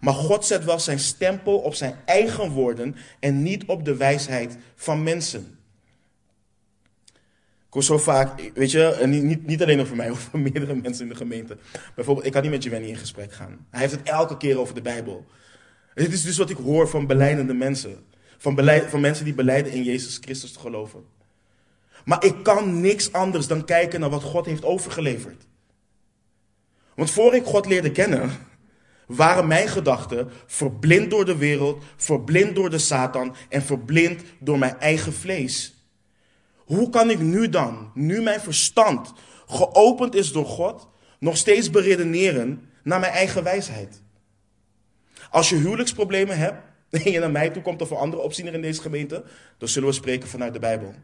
Maar 0.00 0.14
God 0.14 0.44
zet 0.44 0.64
wel 0.64 0.78
zijn 0.78 0.98
stempel 0.98 1.58
op 1.58 1.74
zijn 1.74 1.94
eigen 2.04 2.50
woorden 2.50 2.96
en 3.18 3.42
niet 3.42 3.64
op 3.64 3.84
de 3.84 3.96
wijsheid 3.96 4.56
van 4.74 5.02
mensen. 5.02 5.58
Ik 7.66 7.76
hoor 7.76 7.84
zo 7.84 7.98
vaak, 7.98 8.50
weet 8.54 8.70
je, 8.70 9.02
niet, 9.06 9.46
niet 9.46 9.62
alleen 9.62 9.80
over 9.80 9.96
mij, 9.96 10.10
over 10.20 10.38
meerdere 10.38 10.74
mensen 10.74 11.02
in 11.02 11.08
de 11.08 11.14
gemeente. 11.14 11.56
Bijvoorbeeld, 11.94 12.26
ik 12.26 12.32
kan 12.32 12.42
niet 12.42 12.50
met 12.50 12.62
Giovanni 12.62 12.88
in 12.88 12.96
gesprek 12.96 13.32
gaan. 13.32 13.66
Hij 13.70 13.80
heeft 13.80 13.92
het 13.92 14.08
elke 14.08 14.36
keer 14.36 14.58
over 14.58 14.74
de 14.74 14.82
Bijbel. 14.82 15.26
Dit 15.94 16.12
is 16.12 16.22
dus 16.22 16.38
wat 16.38 16.50
ik 16.50 16.56
hoor 16.56 16.88
van 16.88 17.06
beleidende 17.06 17.54
mensen. 17.54 18.04
Van, 18.38 18.54
beleid, 18.54 18.90
van 18.90 19.00
mensen 19.00 19.24
die 19.24 19.34
beleiden 19.34 19.72
in 19.72 19.82
Jezus 19.82 20.18
Christus 20.20 20.52
te 20.52 20.58
geloven. 20.58 21.04
Maar 22.04 22.24
ik 22.24 22.42
kan 22.42 22.80
niks 22.80 23.12
anders 23.12 23.46
dan 23.46 23.64
kijken 23.64 24.00
naar 24.00 24.10
wat 24.10 24.22
God 24.22 24.46
heeft 24.46 24.64
overgeleverd. 24.64 25.46
Want 26.94 27.10
voor 27.10 27.34
ik 27.34 27.44
God 27.44 27.66
leerde 27.66 27.90
kennen, 27.90 28.30
waren 29.10 29.46
mijn 29.46 29.68
gedachten 29.68 30.30
verblind 30.46 31.10
door 31.10 31.24
de 31.24 31.36
wereld, 31.36 31.82
verblind 31.96 32.54
door 32.54 32.70
de 32.70 32.78
Satan 32.78 33.34
en 33.48 33.62
verblind 33.62 34.22
door 34.38 34.58
mijn 34.58 34.78
eigen 34.78 35.12
vlees. 35.12 35.74
Hoe 36.56 36.90
kan 36.90 37.10
ik 37.10 37.18
nu 37.18 37.48
dan, 37.48 37.90
nu 37.94 38.22
mijn 38.22 38.40
verstand 38.40 39.12
geopend 39.46 40.14
is 40.14 40.32
door 40.32 40.46
God, 40.46 40.88
nog 41.18 41.36
steeds 41.36 41.70
beredeneren 41.70 42.68
naar 42.82 43.00
mijn 43.00 43.12
eigen 43.12 43.42
wijsheid? 43.42 44.02
Als 45.30 45.48
je 45.48 45.56
huwelijksproblemen 45.56 46.38
hebt 46.38 46.62
en 47.04 47.10
je 47.10 47.18
naar 47.18 47.30
mij 47.30 47.50
toe 47.50 47.62
komt 47.62 47.82
of 47.82 47.90
een 47.90 47.96
andere 47.96 48.22
opziener 48.22 48.54
in 48.54 48.62
deze 48.62 48.80
gemeente, 48.80 49.24
dan 49.58 49.68
zullen 49.68 49.88
we 49.88 49.94
spreken 49.94 50.28
vanuit 50.28 50.52
de 50.52 50.58
Bijbel. 50.58 50.94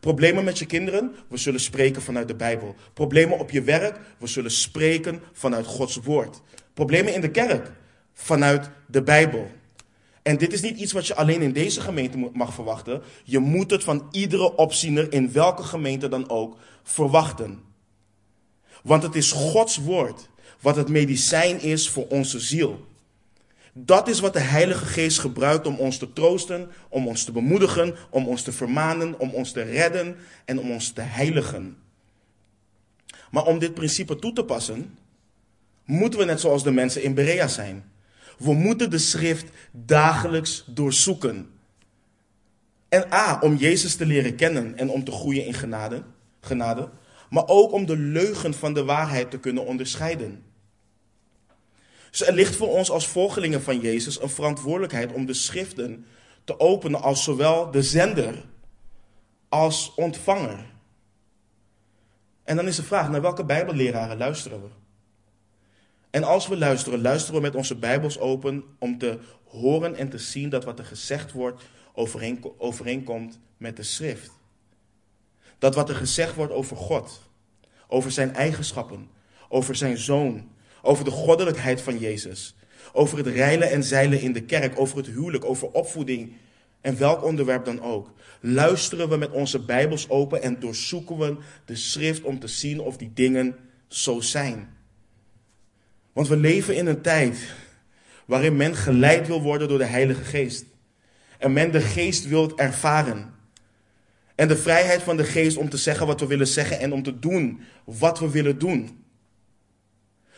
Problemen 0.00 0.44
met 0.44 0.58
je 0.58 0.66
kinderen, 0.66 1.14
we 1.28 1.36
zullen 1.36 1.60
spreken 1.60 2.02
vanuit 2.02 2.28
de 2.28 2.34
Bijbel. 2.34 2.74
Problemen 2.92 3.38
op 3.38 3.50
je 3.50 3.62
werk, 3.62 3.98
we 4.18 4.26
zullen 4.26 4.50
spreken 4.50 5.22
vanuit 5.32 5.66
Gods 5.66 5.96
woord. 5.96 6.42
Problemen 6.76 7.14
in 7.14 7.20
de 7.20 7.30
kerk, 7.30 7.72
vanuit 8.14 8.70
de 8.86 9.02
Bijbel. 9.02 9.50
En 10.22 10.38
dit 10.38 10.52
is 10.52 10.60
niet 10.60 10.78
iets 10.78 10.92
wat 10.92 11.06
je 11.06 11.14
alleen 11.14 11.42
in 11.42 11.52
deze 11.52 11.80
gemeente 11.80 12.30
mag 12.32 12.54
verwachten. 12.54 13.02
Je 13.24 13.38
moet 13.38 13.70
het 13.70 13.84
van 13.84 14.08
iedere 14.10 14.56
opziener 14.56 15.12
in 15.12 15.32
welke 15.32 15.62
gemeente 15.62 16.08
dan 16.08 16.30
ook 16.30 16.56
verwachten. 16.82 17.62
Want 18.82 19.02
het 19.02 19.14
is 19.14 19.32
Gods 19.32 19.76
woord 19.76 20.28
wat 20.60 20.76
het 20.76 20.88
medicijn 20.88 21.60
is 21.60 21.88
voor 21.88 22.06
onze 22.08 22.40
ziel. 22.40 22.86
Dat 23.72 24.08
is 24.08 24.20
wat 24.20 24.32
de 24.32 24.40
Heilige 24.40 24.84
Geest 24.84 25.18
gebruikt 25.18 25.66
om 25.66 25.76
ons 25.76 25.98
te 25.98 26.12
troosten, 26.12 26.70
om 26.88 27.08
ons 27.08 27.24
te 27.24 27.32
bemoedigen, 27.32 27.94
om 28.10 28.28
ons 28.28 28.42
te 28.42 28.52
vermanen, 28.52 29.18
om 29.18 29.30
ons 29.30 29.52
te 29.52 29.62
redden 29.62 30.16
en 30.44 30.58
om 30.58 30.70
ons 30.70 30.92
te 30.92 31.00
heiligen. 31.00 31.76
Maar 33.30 33.44
om 33.44 33.58
dit 33.58 33.74
principe 33.74 34.18
toe 34.18 34.32
te 34.32 34.44
passen, 34.44 34.98
moeten 35.86 36.18
we 36.18 36.24
net 36.24 36.40
zoals 36.40 36.62
de 36.62 36.70
mensen 36.70 37.02
in 37.02 37.14
Berea 37.14 37.48
zijn. 37.48 37.84
We 38.38 38.52
moeten 38.52 38.90
de 38.90 38.98
schrift 38.98 39.46
dagelijks 39.72 40.64
doorzoeken. 40.66 41.50
En 42.88 43.12
A, 43.12 43.38
om 43.40 43.56
Jezus 43.56 43.96
te 43.96 44.06
leren 44.06 44.36
kennen 44.36 44.76
en 44.76 44.90
om 44.90 45.04
te 45.04 45.12
groeien 45.12 45.46
in 45.46 45.54
genade, 45.54 46.02
genade 46.40 46.90
maar 47.30 47.46
ook 47.46 47.72
om 47.72 47.86
de 47.86 47.96
leugen 47.96 48.54
van 48.54 48.74
de 48.74 48.84
waarheid 48.84 49.30
te 49.30 49.38
kunnen 49.38 49.66
onderscheiden. 49.66 50.44
Dus 52.10 52.26
er 52.26 52.34
ligt 52.34 52.56
voor 52.56 52.68
ons 52.68 52.90
als 52.90 53.08
volgelingen 53.08 53.62
van 53.62 53.80
Jezus 53.80 54.20
een 54.22 54.28
verantwoordelijkheid 54.28 55.12
om 55.12 55.26
de 55.26 55.34
schriften 55.34 56.06
te 56.44 56.60
openen 56.60 57.02
als 57.02 57.24
zowel 57.24 57.70
de 57.70 57.82
zender 57.82 58.44
als 59.48 59.94
ontvanger. 59.94 60.74
En 62.44 62.56
dan 62.56 62.66
is 62.66 62.76
de 62.76 62.82
vraag, 62.82 63.10
naar 63.10 63.20
welke 63.20 63.44
bijbelleraren 63.44 64.16
luisteren 64.16 64.62
we? 64.62 64.68
En 66.16 66.24
als 66.24 66.46
we 66.46 66.56
luisteren, 66.56 67.00
luisteren 67.00 67.34
we 67.34 67.46
met 67.46 67.54
onze 67.54 67.74
bijbels 67.74 68.18
open 68.18 68.64
om 68.78 68.98
te 68.98 69.18
horen 69.44 69.96
en 69.96 70.08
te 70.08 70.18
zien 70.18 70.48
dat 70.48 70.64
wat 70.64 70.78
er 70.78 70.84
gezegd 70.84 71.32
wordt 71.32 71.62
overeenkomt 72.58 73.38
met 73.56 73.76
de 73.76 73.82
schrift. 73.82 74.30
Dat 75.58 75.74
wat 75.74 75.88
er 75.88 75.94
gezegd 75.94 76.34
wordt 76.34 76.52
over 76.52 76.76
God, 76.76 77.20
over 77.88 78.10
zijn 78.10 78.34
eigenschappen, 78.34 79.08
over 79.48 79.74
zijn 79.74 79.98
zoon, 79.98 80.48
over 80.82 81.04
de 81.04 81.10
goddelijkheid 81.10 81.80
van 81.80 81.98
Jezus. 81.98 82.56
Over 82.92 83.18
het 83.18 83.26
reilen 83.26 83.70
en 83.70 83.84
zeilen 83.84 84.20
in 84.20 84.32
de 84.32 84.42
kerk, 84.44 84.78
over 84.78 84.96
het 84.96 85.06
huwelijk, 85.06 85.44
over 85.44 85.68
opvoeding 85.70 86.32
en 86.80 86.98
welk 86.98 87.24
onderwerp 87.24 87.64
dan 87.64 87.82
ook. 87.82 88.10
Luisteren 88.40 89.08
we 89.08 89.16
met 89.16 89.30
onze 89.30 89.64
Bijbels 89.64 90.08
open 90.08 90.42
en 90.42 90.60
doorzoeken 90.60 91.18
we 91.18 91.36
de 91.64 91.76
schrift 91.76 92.22
om 92.22 92.38
te 92.38 92.48
zien 92.48 92.80
of 92.80 92.96
die 92.96 93.10
dingen 93.14 93.56
zo 93.88 94.20
zijn. 94.20 94.75
Want 96.16 96.28
we 96.28 96.36
leven 96.36 96.76
in 96.76 96.86
een 96.86 97.00
tijd 97.00 97.38
waarin 98.24 98.56
men 98.56 98.76
geleid 98.76 99.26
wil 99.26 99.42
worden 99.42 99.68
door 99.68 99.78
de 99.78 99.84
Heilige 99.84 100.24
Geest. 100.24 100.64
En 101.38 101.52
men 101.52 101.72
de 101.72 101.80
Geest 101.80 102.28
wil 102.28 102.58
ervaren. 102.58 103.34
En 104.34 104.48
de 104.48 104.56
vrijheid 104.56 105.02
van 105.02 105.16
de 105.16 105.24
Geest 105.24 105.56
om 105.56 105.68
te 105.68 105.76
zeggen 105.76 106.06
wat 106.06 106.20
we 106.20 106.26
willen 106.26 106.46
zeggen 106.46 106.78
en 106.78 106.92
om 106.92 107.02
te 107.02 107.18
doen 107.18 107.60
wat 107.84 108.18
we 108.18 108.30
willen 108.30 108.58
doen. 108.58 109.04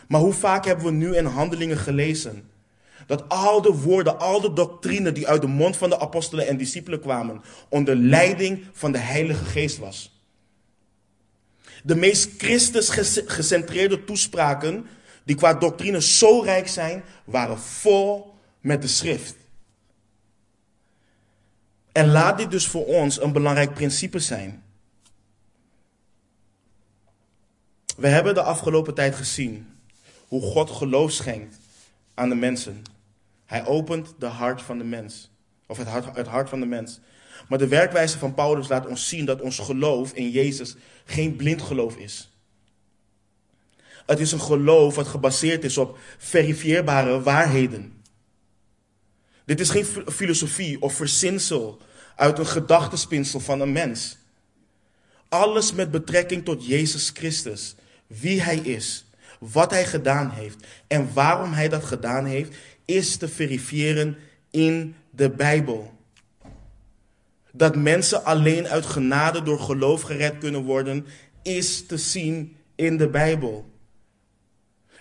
Maar 0.09 0.21
hoe 0.21 0.33
vaak 0.33 0.65
hebben 0.65 0.85
we 0.85 0.91
nu 0.91 1.17
in 1.17 1.25
handelingen 1.25 1.79
gelezen 1.79 2.51
dat 3.07 3.29
al 3.29 3.63
de 3.63 3.73
woorden, 3.73 4.19
al 4.19 4.41
de 4.41 4.53
doctrine 4.53 5.13
die 5.13 5.29
uit 5.29 5.41
de 5.41 5.47
mond 5.47 5.77
van 5.77 5.91
de 5.91 6.01
apostelen 6.01 6.47
en 6.47 6.57
discipelen 6.57 7.01
kwamen, 7.01 7.43
onder 7.69 7.97
leiding 7.97 8.65
van 8.73 8.93
de 8.93 8.99
Heilige 8.99 9.45
Geest 9.45 9.79
was. 9.79 10.23
De 11.83 11.95
meest 11.95 12.31
Christus 12.39 12.89
gecentreerde 13.27 14.05
toespraken, 14.05 14.87
die 15.29 15.37
qua 15.37 15.55
doctrine 15.55 16.03
zo 16.03 16.41
rijk 16.41 16.69
zijn, 16.69 17.05
waren 17.25 17.59
vol 17.59 18.35
met 18.61 18.83
de 18.83 18.89
schrift. 18.89 19.37
En 21.93 22.09
laat 22.11 22.39
dit 22.39 22.51
dus 22.51 22.67
voor 22.67 22.87
ons 22.87 23.21
een 23.21 23.33
belangrijk 23.33 23.75
principe 23.75 24.19
zijn. 24.19 24.63
We 27.97 28.09
hebben 28.09 28.35
de 28.35 28.43
afgelopen 28.43 28.95
tijd 28.95 29.15
gezien 29.15 29.79
hoe 30.29 30.43
God 30.43 30.71
geloof 30.71 31.13
schenkt 31.13 31.57
aan 32.15 32.29
de 32.29 32.35
mensen. 32.35 32.83
Hij 33.47 33.67
opent 33.67 34.15
de 34.19 34.27
hart 34.27 34.63
van 34.63 34.79
de 34.79 34.85
mens. 34.85 35.31
Of 35.67 35.77
het 35.77 35.87
hart, 35.87 36.17
het 36.17 36.27
hart 36.27 36.49
van 36.49 36.61
de 36.61 36.67
mens. 36.67 37.01
Maar 37.49 37.59
de 37.59 37.69
werkwijze 37.69 38.19
van 38.19 38.35
Paulus 38.35 38.69
laat 38.69 38.87
ons 38.87 39.09
zien 39.09 39.25
dat 39.25 39.41
ons 39.41 39.59
geloof 39.59 40.13
in 40.13 40.31
Jezus 40.31 40.77
geen 41.05 41.37
blind 41.37 41.63
geloof 41.63 41.97
is. 41.97 42.31
Het 44.09 44.21
is 44.21 44.33
een 44.33 44.41
geloof 44.41 44.95
wat 44.95 45.07
gebaseerd 45.07 45.65
is 45.65 45.79
op 45.79 45.99
verifieerbare 46.19 47.23
waarheden. 47.23 48.03
Dit 49.45 49.61
is 49.61 49.71
geen 49.71 49.85
filosofie 50.07 50.83
of 50.83 50.95
verzinsel 50.95 51.81
uit 52.17 52.39
een 52.39 52.47
gedachtespinsel 52.47 53.41
van 53.41 53.61
een 53.61 53.73
mens. 53.73 54.17
Alles 55.29 55.73
met 55.73 55.91
betrekking 55.91 56.45
tot 56.45 56.67
Jezus 56.67 57.11
Christus, 57.15 57.75
wie 58.07 58.43
Hij 58.43 58.57
is, 58.57 59.07
wat 59.41 59.71
Hij 59.71 59.87
gedaan 59.87 60.31
heeft 60.31 60.67
en 60.87 61.13
waarom 61.13 61.53
Hij 61.53 61.69
dat 61.69 61.85
gedaan 61.85 62.25
heeft, 62.25 62.57
is 62.85 63.17
te 63.17 63.29
verifiëren 63.29 64.17
in 64.51 64.95
de 65.11 65.31
Bijbel. 65.31 65.93
Dat 67.53 67.77
mensen 67.77 68.25
alleen 68.25 68.69
uit 68.69 68.87
genade 68.87 69.43
door 69.43 69.61
geloof 69.61 70.03
gered 70.03 70.39
kunnen 70.39 70.63
worden, 70.63 71.07
is 71.43 71.87
te 71.87 71.97
zien 71.97 72.57
in 72.75 72.97
de 72.97 73.09
Bijbel. 73.09 73.77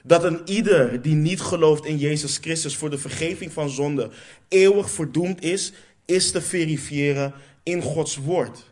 Dat 0.08 0.24
een 0.24 0.42
ieder 0.46 1.02
die 1.02 1.16
niet 1.16 1.42
gelooft 1.42 1.86
in 1.86 1.98
Jezus 1.98 2.38
Christus 2.38 2.76
voor 2.76 2.90
de 2.90 2.98
vergeving 2.98 3.52
van 3.52 3.70
zonde 3.70 4.10
eeuwig 4.48 4.90
verdoemd 4.90 5.44
is, 5.44 5.74
is 6.06 6.32
te 6.32 6.42
verifiëren 6.42 7.34
in 7.64 7.82
Gods 7.82 8.16
woord. 8.18 8.64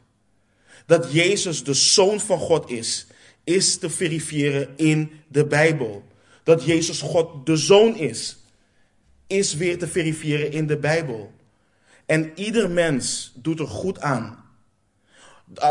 Dat 0.85 1.11
Jezus 1.11 1.63
de 1.63 1.73
Zoon 1.73 2.19
van 2.19 2.39
God 2.39 2.69
is, 2.69 3.07
is 3.43 3.77
te 3.77 3.89
verifiëren 3.89 4.69
in 4.75 5.11
de 5.27 5.45
Bijbel. 5.45 6.03
Dat 6.43 6.63
Jezus 6.63 7.01
God 7.01 7.45
de 7.45 7.57
Zoon 7.57 7.95
is, 7.97 8.37
is 9.27 9.55
weer 9.55 9.77
te 9.77 9.87
verifiëren 9.87 10.51
in 10.51 10.67
de 10.67 10.77
Bijbel. 10.77 11.31
En 12.05 12.31
ieder 12.35 12.69
mens 12.69 13.31
doet 13.35 13.59
er 13.59 13.67
goed 13.67 13.99
aan 13.99 14.43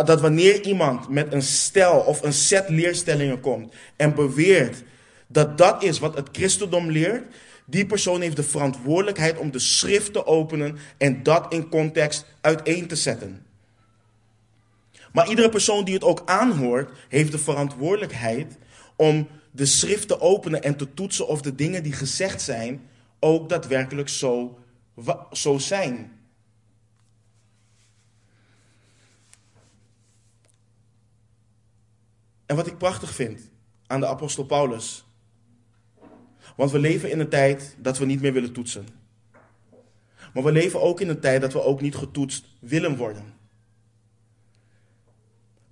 dat 0.04 0.20
wanneer 0.20 0.62
iemand 0.62 1.08
met 1.08 1.32
een 1.32 1.42
stel 1.42 2.00
of 2.00 2.22
een 2.22 2.32
set 2.32 2.68
leerstellingen 2.68 3.40
komt 3.40 3.74
en 3.96 4.14
beweert 4.14 4.82
dat 5.26 5.58
dat 5.58 5.82
is 5.82 5.98
wat 5.98 6.14
het 6.14 6.28
christendom 6.32 6.90
leert, 6.90 7.34
die 7.66 7.86
persoon 7.86 8.20
heeft 8.20 8.36
de 8.36 8.42
verantwoordelijkheid 8.42 9.38
om 9.38 9.50
de 9.50 9.58
schrift 9.58 10.12
te 10.12 10.26
openen 10.26 10.78
en 10.98 11.22
dat 11.22 11.52
in 11.52 11.68
context 11.68 12.26
uiteen 12.40 12.86
te 12.86 12.96
zetten. 12.96 13.46
Maar 15.12 15.28
iedere 15.28 15.48
persoon 15.48 15.84
die 15.84 15.94
het 15.94 16.04
ook 16.04 16.22
aanhoort, 16.24 16.90
heeft 17.08 17.32
de 17.32 17.38
verantwoordelijkheid 17.38 18.56
om 18.96 19.28
de 19.50 19.66
schrift 19.66 20.08
te 20.08 20.20
openen 20.20 20.62
en 20.62 20.76
te 20.76 20.94
toetsen 20.94 21.26
of 21.26 21.42
de 21.42 21.54
dingen 21.54 21.82
die 21.82 21.92
gezegd 21.92 22.42
zijn 22.42 22.88
ook 23.18 23.48
daadwerkelijk 23.48 24.08
zo, 24.08 24.58
zo 25.32 25.58
zijn. 25.58 26.18
En 32.46 32.56
wat 32.56 32.66
ik 32.66 32.78
prachtig 32.78 33.14
vind 33.14 33.50
aan 33.86 34.00
de 34.00 34.06
apostel 34.06 34.44
Paulus. 34.44 35.03
Want 36.56 36.70
we 36.70 36.78
leven 36.78 37.10
in 37.10 37.20
een 37.20 37.28
tijd 37.28 37.76
dat 37.78 37.98
we 37.98 38.04
niet 38.04 38.20
meer 38.20 38.32
willen 38.32 38.52
toetsen. 38.52 38.86
Maar 40.34 40.42
we 40.42 40.52
leven 40.52 40.82
ook 40.82 41.00
in 41.00 41.08
een 41.08 41.20
tijd 41.20 41.40
dat 41.40 41.52
we 41.52 41.62
ook 41.62 41.80
niet 41.80 41.94
getoetst 41.94 42.44
willen 42.60 42.96
worden. 42.96 43.34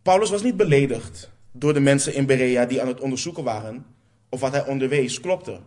Paulus 0.02 0.30
was 0.30 0.42
niet 0.42 0.56
beledigd 0.56 1.30
door 1.52 1.74
de 1.74 1.80
mensen 1.80 2.14
in 2.14 2.26
Berea 2.26 2.66
die 2.66 2.80
aan 2.80 2.88
het 2.88 3.00
onderzoeken 3.00 3.44
waren 3.44 3.86
of 4.28 4.40
wat 4.40 4.52
hij 4.52 4.66
onderwees 4.66 5.20
klopte. 5.20 5.60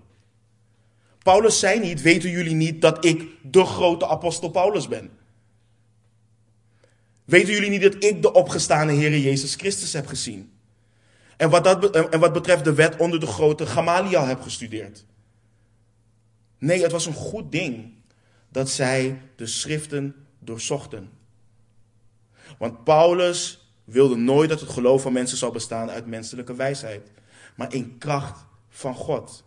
Paulus 1.24 1.60
zei 1.60 1.80
niet: 1.80 2.02
Weten 2.02 2.30
jullie 2.30 2.56
niet 2.56 2.82
dat 2.82 3.06
ik 3.06 3.26
de 3.42 3.66
grote 3.66 4.08
apostel 4.08 4.50
Paulus 4.50 4.88
ben? 4.88 5.12
Weten 7.26 7.54
jullie 7.54 7.70
niet 7.70 7.82
dat 7.82 8.04
ik 8.04 8.22
de 8.22 8.34
opgestane 8.34 8.92
Heer 8.92 9.18
Jezus 9.18 9.56
Christus 9.56 9.94
heb 9.94 10.08
gezien? 10.08 10.52
En 11.38 11.50
wat, 11.50 11.64
dat, 11.64 11.96
en 11.96 12.20
wat 12.20 12.34
betreft 12.34 12.64
de 12.64 12.74
wet 12.74 12.98
onder 12.98 13.20
de 13.20 13.28
grote 13.28 13.66
Gamaliel 13.66 14.26
heb 14.26 14.42
gestudeerd. 14.42 15.06
Nee, 16.58 16.82
het 16.82 16.92
was 16.92 17.06
een 17.06 17.14
goed 17.14 17.52
ding 17.52 17.94
dat 18.50 18.70
zij 18.70 19.22
de 19.36 19.46
schriften 19.46 20.16
doorzochten. 20.40 21.10
Want 22.58 22.84
Paulus 22.84 23.70
wilde 23.84 24.16
nooit 24.16 24.50
dat 24.50 24.60
het 24.60 24.70
geloof 24.70 25.02
van 25.02 25.14
mensen 25.14 25.38
zou 25.38 25.54
bestaan 25.54 25.90
uit 25.90 26.06
menselijke 26.06 26.56
wijsheid, 26.56 27.12
maar 27.56 27.74
in 27.74 27.98
kracht 27.98 28.46
van 28.70 28.96
God. 28.96 29.44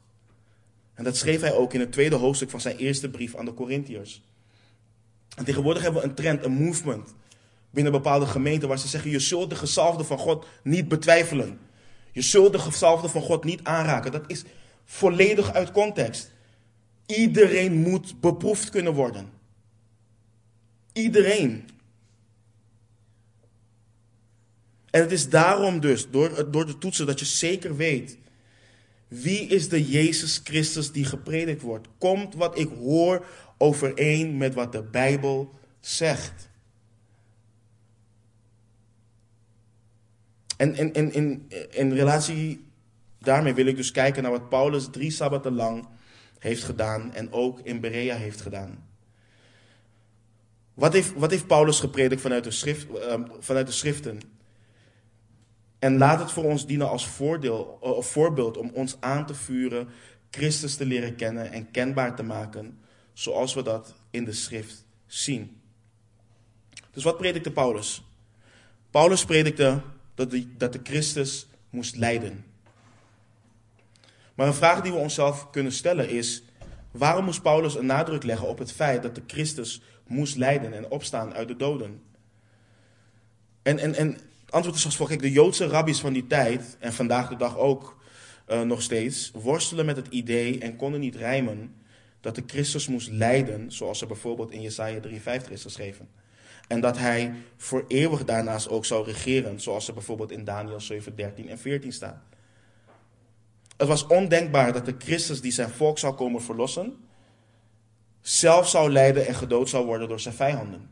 En 0.94 1.04
dat 1.04 1.16
schreef 1.16 1.40
hij 1.40 1.52
ook 1.52 1.74
in 1.74 1.80
het 1.80 1.92
tweede 1.92 2.16
hoofdstuk 2.16 2.50
van 2.50 2.60
zijn 2.60 2.76
eerste 2.76 3.10
brief 3.10 3.36
aan 3.36 3.44
de 3.44 3.54
Corinthiërs. 3.54 4.22
En 5.36 5.44
tegenwoordig 5.44 5.82
hebben 5.82 6.02
we 6.02 6.08
een 6.08 6.14
trend, 6.14 6.44
een 6.44 6.52
movement 6.52 7.14
binnen 7.70 7.92
bepaalde 7.92 8.26
gemeenten 8.26 8.68
waar 8.68 8.78
ze 8.78 8.88
zeggen: 8.88 9.10
Je 9.10 9.18
zult 9.18 9.50
de 9.50 9.56
gezalfde 9.56 10.04
van 10.04 10.18
God 10.18 10.46
niet 10.62 10.88
betwijfelen. 10.88 11.58
Je 12.18 12.24
zult 12.24 12.52
de 12.52 12.58
gezalfde 12.58 13.08
van 13.08 13.22
God 13.22 13.44
niet 13.44 13.64
aanraken. 13.64 14.12
Dat 14.12 14.24
is 14.26 14.44
volledig 14.84 15.52
uit 15.52 15.70
context. 15.70 16.30
Iedereen 17.06 17.72
moet 17.72 18.20
beproefd 18.20 18.70
kunnen 18.70 18.94
worden. 18.94 19.30
Iedereen. 20.92 21.68
En 24.90 25.00
het 25.00 25.12
is 25.12 25.28
daarom 25.28 25.80
dus, 25.80 26.10
door, 26.10 26.50
door 26.50 26.66
de 26.66 26.78
toetsen, 26.78 27.06
dat 27.06 27.18
je 27.18 27.24
zeker 27.24 27.76
weet. 27.76 28.18
Wie 29.08 29.46
is 29.46 29.68
de 29.68 29.88
Jezus 29.88 30.40
Christus 30.44 30.92
die 30.92 31.04
gepredikt 31.04 31.62
wordt? 31.62 31.88
Komt 31.98 32.34
wat 32.34 32.58
ik 32.58 32.68
hoor 32.68 33.26
overeen 33.58 34.36
met 34.36 34.54
wat 34.54 34.72
de 34.72 34.82
Bijbel 34.82 35.54
zegt? 35.80 36.47
En 40.58 40.74
in, 40.74 40.92
in, 40.92 41.12
in, 41.12 41.46
in 41.70 41.92
relatie 41.92 42.64
daarmee 43.18 43.54
wil 43.54 43.66
ik 43.66 43.76
dus 43.76 43.90
kijken 43.90 44.22
naar 44.22 44.32
wat 44.32 44.48
Paulus 44.48 44.88
drie 44.90 45.10
sabbaten 45.10 45.54
lang 45.54 45.88
heeft 46.38 46.64
gedaan 46.64 47.14
en 47.14 47.32
ook 47.32 47.60
in 47.60 47.80
Berea 47.80 48.16
heeft 48.16 48.40
gedaan. 48.40 48.86
Wat 50.74 50.92
heeft, 50.92 51.14
wat 51.14 51.30
heeft 51.30 51.46
Paulus 51.46 51.80
gepredikt 51.80 52.20
vanuit 52.20 52.44
de, 52.44 52.50
schrift, 52.50 52.86
uh, 52.90 53.14
vanuit 53.38 53.66
de 53.66 53.72
schriften? 53.72 54.20
En 55.78 55.98
laat 55.98 56.20
het 56.20 56.32
voor 56.32 56.44
ons 56.44 56.66
dienen 56.66 56.88
als 56.88 57.06
voordeel, 57.06 57.78
uh, 57.82 58.00
voorbeeld 58.00 58.56
om 58.56 58.70
ons 58.74 58.96
aan 59.00 59.26
te 59.26 59.34
vuren, 59.34 59.88
Christus 60.30 60.76
te 60.76 60.86
leren 60.86 61.16
kennen 61.16 61.52
en 61.52 61.70
kenbaar 61.70 62.16
te 62.16 62.22
maken, 62.22 62.78
zoals 63.12 63.54
we 63.54 63.62
dat 63.62 63.94
in 64.10 64.24
de 64.24 64.32
schrift 64.32 64.84
zien. 65.06 65.60
Dus 66.90 67.04
wat 67.04 67.16
predikte 67.16 67.52
Paulus? 67.52 68.02
Paulus 68.90 69.24
predikte 69.24 69.82
dat 70.18 70.30
de, 70.30 70.56
dat 70.56 70.72
de 70.72 70.80
Christus 70.82 71.46
moest 71.70 71.96
lijden. 71.96 72.44
Maar 74.34 74.46
een 74.46 74.54
vraag 74.54 74.80
die 74.80 74.92
we 74.92 74.98
onszelf 74.98 75.50
kunnen 75.50 75.72
stellen 75.72 76.08
is: 76.08 76.42
waarom 76.90 77.24
moest 77.24 77.42
Paulus 77.42 77.74
een 77.74 77.86
nadruk 77.86 78.22
leggen 78.22 78.48
op 78.48 78.58
het 78.58 78.72
feit 78.72 79.02
dat 79.02 79.14
de 79.14 79.22
Christus 79.26 79.80
moest 80.06 80.36
lijden 80.36 80.72
en 80.72 80.90
opstaan 80.90 81.34
uit 81.34 81.48
de 81.48 81.56
doden? 81.56 82.02
En, 83.62 83.78
en, 83.78 83.94
en 83.94 84.08
het 84.12 84.50
antwoord 84.50 84.76
is 84.76 84.84
als 84.84 84.96
volgt: 84.96 85.12
kijk, 85.12 85.24
de 85.24 85.32
Joodse 85.32 85.66
rabbies 85.66 86.00
van 86.00 86.12
die 86.12 86.26
tijd, 86.26 86.76
en 86.78 86.92
vandaag 86.92 87.28
de 87.28 87.36
dag 87.36 87.56
ook 87.56 88.02
uh, 88.48 88.62
nog 88.62 88.82
steeds, 88.82 89.30
worstelen 89.34 89.86
met 89.86 89.96
het 89.96 90.08
idee 90.08 90.58
en 90.58 90.76
konden 90.76 91.00
niet 91.00 91.16
rijmen 91.16 91.74
dat 92.20 92.34
de 92.34 92.42
Christus 92.46 92.88
moest 92.88 93.10
lijden, 93.10 93.72
zoals 93.72 94.00
er 94.00 94.06
bijvoorbeeld 94.06 94.50
in 94.50 94.60
Jesaja 94.60 95.00
53 95.00 95.52
is 95.52 95.62
geschreven. 95.62 96.08
En 96.68 96.80
dat 96.80 96.98
hij 96.98 97.32
voor 97.56 97.84
eeuwig 97.88 98.24
daarnaast 98.24 98.68
ook 98.68 98.84
zou 98.84 99.04
regeren, 99.04 99.60
zoals 99.60 99.88
er 99.88 99.94
bijvoorbeeld 99.94 100.30
in 100.30 100.44
Daniel 100.44 100.80
7, 100.80 101.16
13 101.16 101.48
en 101.48 101.58
14 101.58 101.92
staat. 101.92 102.22
Het 103.76 103.88
was 103.88 104.06
ondenkbaar 104.06 104.72
dat 104.72 104.84
de 104.84 104.94
Christus 104.98 105.40
die 105.40 105.52
zijn 105.52 105.70
volk 105.70 105.98
zou 105.98 106.14
komen 106.14 106.42
verlossen, 106.42 106.96
zelf 108.20 108.68
zou 108.68 108.90
lijden 108.90 109.26
en 109.26 109.34
gedood 109.34 109.68
zou 109.68 109.86
worden 109.86 110.08
door 110.08 110.20
zijn 110.20 110.34
vijanden. 110.34 110.90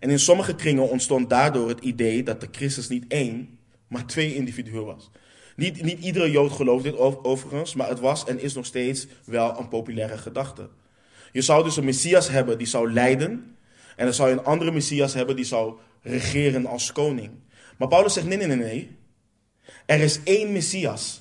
En 0.00 0.10
in 0.10 0.18
sommige 0.18 0.54
kringen 0.54 0.88
ontstond 0.88 1.30
daardoor 1.30 1.68
het 1.68 1.80
idee 1.80 2.22
dat 2.22 2.40
de 2.40 2.48
Christus 2.50 2.88
niet 2.88 3.04
één, 3.08 3.58
maar 3.88 4.06
twee 4.06 4.34
individuen 4.34 4.84
was. 4.84 5.10
Niet, 5.56 5.82
niet 5.82 5.98
iedere 5.98 6.30
Jood 6.30 6.52
gelooft 6.52 6.84
dit 6.84 6.96
overigens, 7.22 7.74
maar 7.74 7.88
het 7.88 8.00
was 8.00 8.24
en 8.24 8.40
is 8.40 8.54
nog 8.54 8.66
steeds 8.66 9.06
wel 9.24 9.58
een 9.58 9.68
populaire 9.68 10.18
gedachte. 10.18 10.68
Je 11.32 11.42
zou 11.42 11.64
dus 11.64 11.76
een 11.76 11.84
Messias 11.84 12.28
hebben 12.28 12.58
die 12.58 12.66
zou 12.66 12.92
lijden 12.92 13.55
en 13.96 14.04
dan 14.04 14.14
zou 14.14 14.28
je 14.28 14.34
een 14.34 14.44
andere 14.44 14.70
Messias 14.70 15.14
hebben 15.14 15.36
die 15.36 15.44
zou 15.44 15.78
regeren 16.02 16.66
als 16.66 16.92
koning. 16.92 17.30
Maar 17.76 17.88
Paulus 17.88 18.12
zegt: 18.12 18.26
nee, 18.26 18.36
nee, 18.36 18.46
nee, 18.46 18.56
nee. 18.56 18.96
Er 19.86 20.00
is 20.00 20.20
één 20.22 20.52
Messias. 20.52 21.20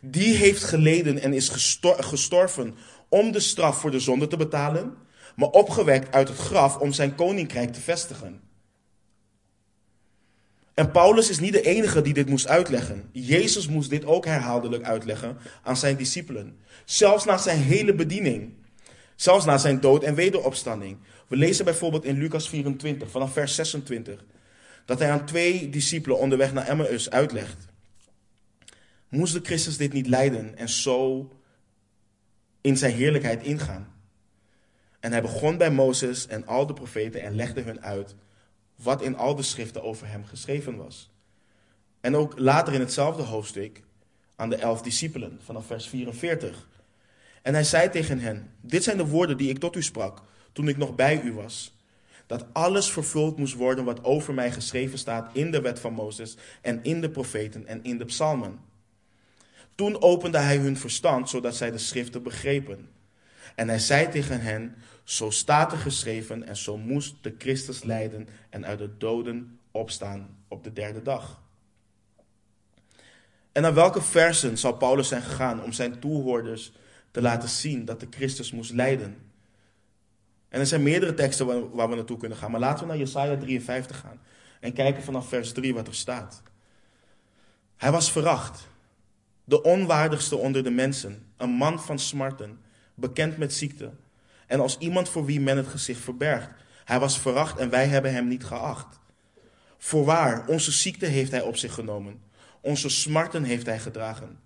Die 0.00 0.34
heeft 0.34 0.64
geleden 0.64 1.20
en 1.22 1.32
is 1.32 1.48
gestorven 1.84 2.74
om 3.08 3.32
de 3.32 3.40
straf 3.40 3.80
voor 3.80 3.90
de 3.90 4.00
zonde 4.00 4.26
te 4.26 4.36
betalen, 4.36 4.96
maar 5.36 5.48
opgewekt 5.48 6.14
uit 6.14 6.28
het 6.28 6.38
graf 6.38 6.76
om 6.76 6.92
zijn 6.92 7.14
koninkrijk 7.14 7.72
te 7.72 7.80
vestigen. 7.80 8.40
En 10.74 10.90
Paulus 10.90 11.30
is 11.30 11.38
niet 11.38 11.52
de 11.52 11.62
enige 11.62 12.02
die 12.02 12.12
dit 12.12 12.28
moest 12.28 12.48
uitleggen. 12.48 13.08
Jezus 13.12 13.68
moest 13.68 13.90
dit 13.90 14.04
ook 14.04 14.24
herhaaldelijk 14.24 14.82
uitleggen 14.82 15.38
aan 15.62 15.76
zijn 15.76 15.96
discipelen. 15.96 16.58
Zelfs 16.84 17.24
na 17.24 17.38
zijn 17.38 17.58
hele 17.58 17.94
bediening. 17.94 18.52
Zelfs 19.16 19.44
na 19.44 19.58
zijn 19.58 19.80
dood 19.80 20.02
en 20.02 20.14
wederopstanding. 20.14 20.98
We 21.30 21.36
lezen 21.36 21.64
bijvoorbeeld 21.64 22.04
in 22.04 22.18
Lucas 22.18 22.48
24, 22.48 23.10
vanaf 23.10 23.32
vers 23.32 23.54
26, 23.54 24.24
dat 24.84 24.98
hij 24.98 25.10
aan 25.10 25.26
twee 25.26 25.68
discipelen 25.68 26.18
onderweg 26.18 26.52
naar 26.52 26.68
Emmaus 26.68 27.10
uitlegt. 27.10 27.66
Moest 29.08 29.32
de 29.32 29.40
Christus 29.42 29.76
dit 29.76 29.92
niet 29.92 30.06
lijden 30.06 30.56
en 30.56 30.68
zo 30.68 31.30
in 32.60 32.76
zijn 32.76 32.94
heerlijkheid 32.94 33.42
ingaan? 33.42 33.92
En 35.00 35.12
hij 35.12 35.22
begon 35.22 35.56
bij 35.56 35.70
Mozes 35.70 36.26
en 36.26 36.46
al 36.46 36.66
de 36.66 36.72
profeten 36.72 37.22
en 37.22 37.34
legde 37.34 37.60
hun 37.60 37.82
uit 37.82 38.14
wat 38.74 39.02
in 39.02 39.16
al 39.16 39.34
de 39.34 39.42
schriften 39.42 39.82
over 39.82 40.08
hem 40.08 40.24
geschreven 40.24 40.76
was. 40.76 41.10
En 42.00 42.16
ook 42.16 42.38
later 42.38 42.74
in 42.74 42.80
hetzelfde 42.80 43.22
hoofdstuk 43.22 43.82
aan 44.36 44.50
de 44.50 44.56
elf 44.56 44.82
discipelen, 44.82 45.38
vanaf 45.44 45.66
vers 45.66 45.88
44. 45.88 46.68
En 47.42 47.54
hij 47.54 47.64
zei 47.64 47.90
tegen 47.90 48.18
hen: 48.18 48.52
Dit 48.60 48.84
zijn 48.84 48.96
de 48.96 49.06
woorden 49.06 49.36
die 49.36 49.48
ik 49.48 49.58
tot 49.58 49.76
u 49.76 49.82
sprak 49.82 50.22
toen 50.52 50.68
ik 50.68 50.76
nog 50.76 50.94
bij 50.94 51.22
u 51.22 51.32
was. 51.32 51.78
Dat 52.26 52.46
alles 52.52 52.90
vervuld 52.90 53.38
moest 53.38 53.54
worden 53.54 53.84
wat 53.84 54.04
over 54.04 54.34
mij 54.34 54.52
geschreven 54.52 54.98
staat 54.98 55.30
in 55.32 55.50
de 55.50 55.60
wet 55.60 55.80
van 55.80 55.92
Mozes 55.92 56.36
en 56.60 56.82
in 56.82 57.00
de 57.00 57.10
profeten 57.10 57.66
en 57.66 57.84
in 57.84 57.98
de 57.98 58.04
psalmen. 58.04 58.58
Toen 59.74 60.02
opende 60.02 60.38
hij 60.38 60.56
hun 60.56 60.76
verstand, 60.76 61.28
zodat 61.28 61.56
zij 61.56 61.70
de 61.70 61.78
schriften 61.78 62.22
begrepen. 62.22 62.88
En 63.54 63.68
hij 63.68 63.78
zei 63.78 64.08
tegen 64.08 64.40
hen: 64.40 64.74
Zo 65.04 65.30
staat 65.30 65.72
er 65.72 65.78
geschreven, 65.78 66.46
en 66.46 66.56
zo 66.56 66.76
moest 66.76 67.14
de 67.20 67.34
Christus 67.38 67.82
lijden 67.82 68.28
en 68.50 68.66
uit 68.66 68.78
de 68.78 68.96
doden 68.96 69.58
opstaan 69.70 70.36
op 70.48 70.64
de 70.64 70.72
derde 70.72 71.02
dag. 71.02 71.42
En 73.52 73.62
naar 73.62 73.74
welke 73.74 74.02
versen 74.02 74.58
zal 74.58 74.72
Paulus 74.72 75.08
zijn 75.08 75.22
gegaan 75.22 75.62
om 75.62 75.72
zijn 75.72 75.98
toehoorders 75.98 76.72
te 77.10 77.22
laten 77.22 77.48
zien 77.48 77.84
dat 77.84 78.00
de 78.00 78.06
Christus 78.10 78.52
moest 78.52 78.72
lijden? 78.72 79.29
En 80.50 80.60
er 80.60 80.66
zijn 80.66 80.82
meerdere 80.82 81.14
teksten 81.14 81.74
waar 81.74 81.88
we 81.88 81.94
naartoe 81.94 82.18
kunnen 82.18 82.38
gaan, 82.38 82.50
maar 82.50 82.60
laten 82.60 82.80
we 82.80 82.86
naar 82.86 82.98
Jesaja 82.98 83.36
53 83.36 83.98
gaan 83.98 84.20
en 84.60 84.72
kijken 84.72 85.02
vanaf 85.02 85.28
vers 85.28 85.52
3 85.52 85.74
wat 85.74 85.86
er 85.86 85.94
staat. 85.94 86.42
Hij 87.76 87.90
was 87.90 88.12
veracht, 88.12 88.68
de 89.44 89.62
onwaardigste 89.62 90.36
onder 90.36 90.64
de 90.64 90.70
mensen, 90.70 91.26
een 91.36 91.50
man 91.50 91.80
van 91.80 91.98
smarten, 91.98 92.60
bekend 92.94 93.36
met 93.36 93.54
ziekte, 93.54 93.90
en 94.46 94.60
als 94.60 94.78
iemand 94.78 95.08
voor 95.08 95.24
wie 95.24 95.40
men 95.40 95.56
het 95.56 95.68
gezicht 95.68 96.00
verbergt. 96.00 96.50
Hij 96.84 96.98
was 97.00 97.20
veracht 97.20 97.58
en 97.58 97.70
wij 97.70 97.86
hebben 97.86 98.12
hem 98.12 98.28
niet 98.28 98.44
geacht. 98.44 98.98
Voorwaar, 99.78 100.46
onze 100.46 100.72
ziekte 100.72 101.06
heeft 101.06 101.30
hij 101.30 101.42
op 101.42 101.56
zich 101.56 101.74
genomen 101.74 102.28
onze 102.60 102.88
smarten 102.88 103.44
heeft 103.44 103.66
hij 103.66 103.78
gedragen. 103.78 104.38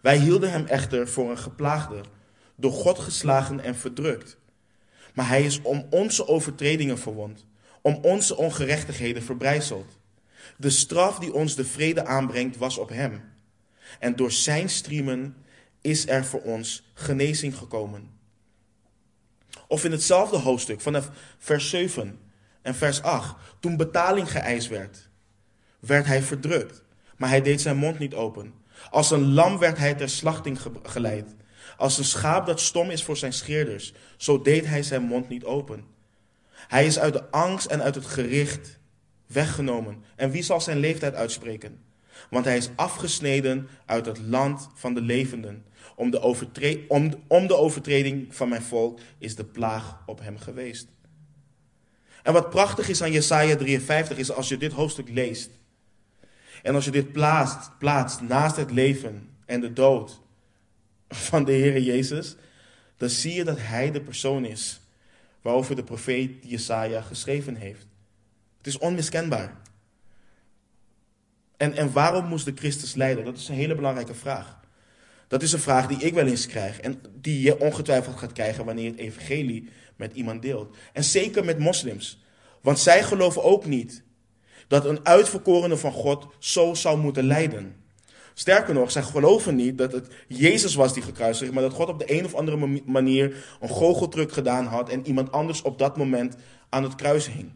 Wij 0.00 0.18
hielden 0.18 0.50
hem 0.50 0.66
echter 0.66 1.08
voor 1.08 1.30
een 1.30 1.38
geplaagde, 1.38 2.00
door 2.56 2.72
God 2.72 2.98
geslagen 2.98 3.60
en 3.60 3.76
verdrukt. 3.76 4.38
Maar 5.16 5.28
hij 5.28 5.42
is 5.42 5.62
om 5.62 5.86
onze 5.90 6.28
overtredingen 6.28 6.98
verwond, 6.98 7.46
om 7.80 7.94
onze 7.94 8.36
ongerechtigheden 8.36 9.22
verbrijzeld. 9.22 9.98
De 10.56 10.70
straf 10.70 11.18
die 11.18 11.32
ons 11.32 11.54
de 11.54 11.64
vrede 11.64 12.04
aanbrengt 12.04 12.56
was 12.56 12.78
op 12.78 12.88
hem. 12.88 13.22
En 13.98 14.16
door 14.16 14.32
zijn 14.32 14.68
striemen 14.68 15.36
is 15.80 16.08
er 16.08 16.24
voor 16.24 16.40
ons 16.42 16.90
genezing 16.94 17.56
gekomen. 17.56 18.10
Of 19.68 19.84
in 19.84 19.92
hetzelfde 19.92 20.36
hoofdstuk, 20.36 20.80
vanaf 20.80 21.10
vers 21.38 21.70
7 21.70 22.18
en 22.62 22.74
vers 22.74 23.02
8, 23.02 23.36
toen 23.60 23.76
betaling 23.76 24.30
geëist 24.30 24.68
werd, 24.68 25.08
werd 25.80 26.06
hij 26.06 26.22
verdrukt 26.22 26.84
maar 27.16 27.28
hij 27.28 27.42
deed 27.42 27.60
zijn 27.60 27.76
mond 27.76 27.98
niet 27.98 28.14
open. 28.14 28.54
Als 28.90 29.10
een 29.10 29.32
lam 29.32 29.58
werd 29.58 29.78
hij 29.78 29.94
ter 29.94 30.08
slachting 30.08 30.60
geleid. 30.82 31.35
Als 31.76 31.98
een 31.98 32.04
schaap 32.04 32.46
dat 32.46 32.60
stom 32.60 32.90
is 32.90 33.04
voor 33.04 33.16
zijn 33.16 33.32
scheerders, 33.32 33.92
zo 34.16 34.42
deed 34.42 34.66
hij 34.66 34.82
zijn 34.82 35.02
mond 35.02 35.28
niet 35.28 35.44
open. 35.44 35.84
Hij 36.52 36.86
is 36.86 36.98
uit 36.98 37.12
de 37.12 37.30
angst 37.30 37.66
en 37.66 37.82
uit 37.82 37.94
het 37.94 38.06
gericht 38.06 38.78
weggenomen. 39.26 40.04
En 40.16 40.30
wie 40.30 40.42
zal 40.42 40.60
zijn 40.60 40.78
leeftijd 40.78 41.14
uitspreken? 41.14 41.84
Want 42.30 42.44
hij 42.44 42.56
is 42.56 42.68
afgesneden 42.76 43.68
uit 43.86 44.06
het 44.06 44.18
land 44.18 44.68
van 44.74 44.94
de 44.94 45.00
levenden. 45.00 45.64
Om 45.96 46.10
de, 46.10 47.56
overtreding 47.56 48.34
van 48.34 48.48
mijn 48.48 48.62
volk 48.62 48.98
is 49.18 49.34
de 49.34 49.44
plaag 49.44 50.02
op 50.06 50.20
hem 50.20 50.38
geweest. 50.38 50.88
En 52.22 52.32
wat 52.32 52.50
prachtig 52.50 52.88
is 52.88 53.02
aan 53.02 53.12
Jesaja 53.12 53.56
53 53.56 54.18
is 54.18 54.32
als 54.32 54.48
je 54.48 54.56
dit 54.56 54.72
hoofdstuk 54.72 55.08
leest 55.08 55.50
en 56.62 56.74
als 56.74 56.84
je 56.84 56.90
dit 56.90 57.12
plaatst, 57.12 57.70
plaatst 57.78 58.20
naast 58.20 58.56
het 58.56 58.70
leven 58.70 59.28
en 59.44 59.60
de 59.60 59.72
dood 59.72 60.20
van 61.16 61.44
de 61.44 61.52
Heer 61.52 61.80
Jezus, 61.80 62.36
dan 62.96 63.08
zie 63.08 63.34
je 63.34 63.44
dat 63.44 63.58
Hij 63.60 63.90
de 63.90 64.00
persoon 64.00 64.44
is 64.44 64.80
waarover 65.42 65.76
de 65.76 65.84
profeet 65.84 66.30
Jesaja 66.40 67.00
geschreven 67.00 67.54
heeft. 67.54 67.86
Het 68.56 68.66
is 68.66 68.78
onmiskenbaar. 68.78 69.56
En, 71.56 71.74
en 71.74 71.92
waarom 71.92 72.26
moest 72.26 72.44
de 72.44 72.52
Christus 72.54 72.94
lijden? 72.94 73.24
Dat 73.24 73.36
is 73.36 73.48
een 73.48 73.54
hele 73.54 73.74
belangrijke 73.74 74.14
vraag. 74.14 74.58
Dat 75.28 75.42
is 75.42 75.52
een 75.52 75.58
vraag 75.58 75.86
die 75.86 75.98
ik 75.98 76.14
wel 76.14 76.26
eens 76.26 76.46
krijg 76.46 76.80
en 76.80 77.00
die 77.20 77.40
je 77.40 77.60
ongetwijfeld 77.60 78.16
gaat 78.16 78.32
krijgen 78.32 78.64
wanneer 78.64 78.90
het 78.90 78.98
evangelie 78.98 79.68
met 79.96 80.14
iemand 80.14 80.42
deelt. 80.42 80.76
En 80.92 81.04
zeker 81.04 81.44
met 81.44 81.58
moslims. 81.58 82.22
Want 82.60 82.78
zij 82.78 83.02
geloven 83.02 83.42
ook 83.42 83.66
niet 83.66 84.02
dat 84.68 84.84
een 84.84 85.06
uitverkorene 85.06 85.76
van 85.76 85.92
God 85.92 86.26
zo 86.38 86.74
zou 86.74 86.98
moeten 86.98 87.24
lijden. 87.24 87.76
Sterker 88.38 88.74
nog, 88.74 88.90
zij 88.90 89.02
geloven 89.02 89.54
niet 89.54 89.78
dat 89.78 89.92
het 89.92 90.08
Jezus 90.28 90.74
was 90.74 90.94
die 90.94 91.02
gekruisigd, 91.02 91.52
maar 91.52 91.62
dat 91.62 91.72
God 91.72 91.88
op 91.88 91.98
de 91.98 92.18
een 92.18 92.24
of 92.24 92.34
andere 92.34 92.80
manier 92.84 93.56
een 93.60 93.68
goocheltruc 93.68 94.32
gedaan 94.32 94.66
had 94.66 94.88
en 94.88 95.06
iemand 95.06 95.32
anders 95.32 95.62
op 95.62 95.78
dat 95.78 95.96
moment 95.96 96.36
aan 96.68 96.82
het 96.82 96.94
kruis 96.94 97.26
hing. 97.26 97.52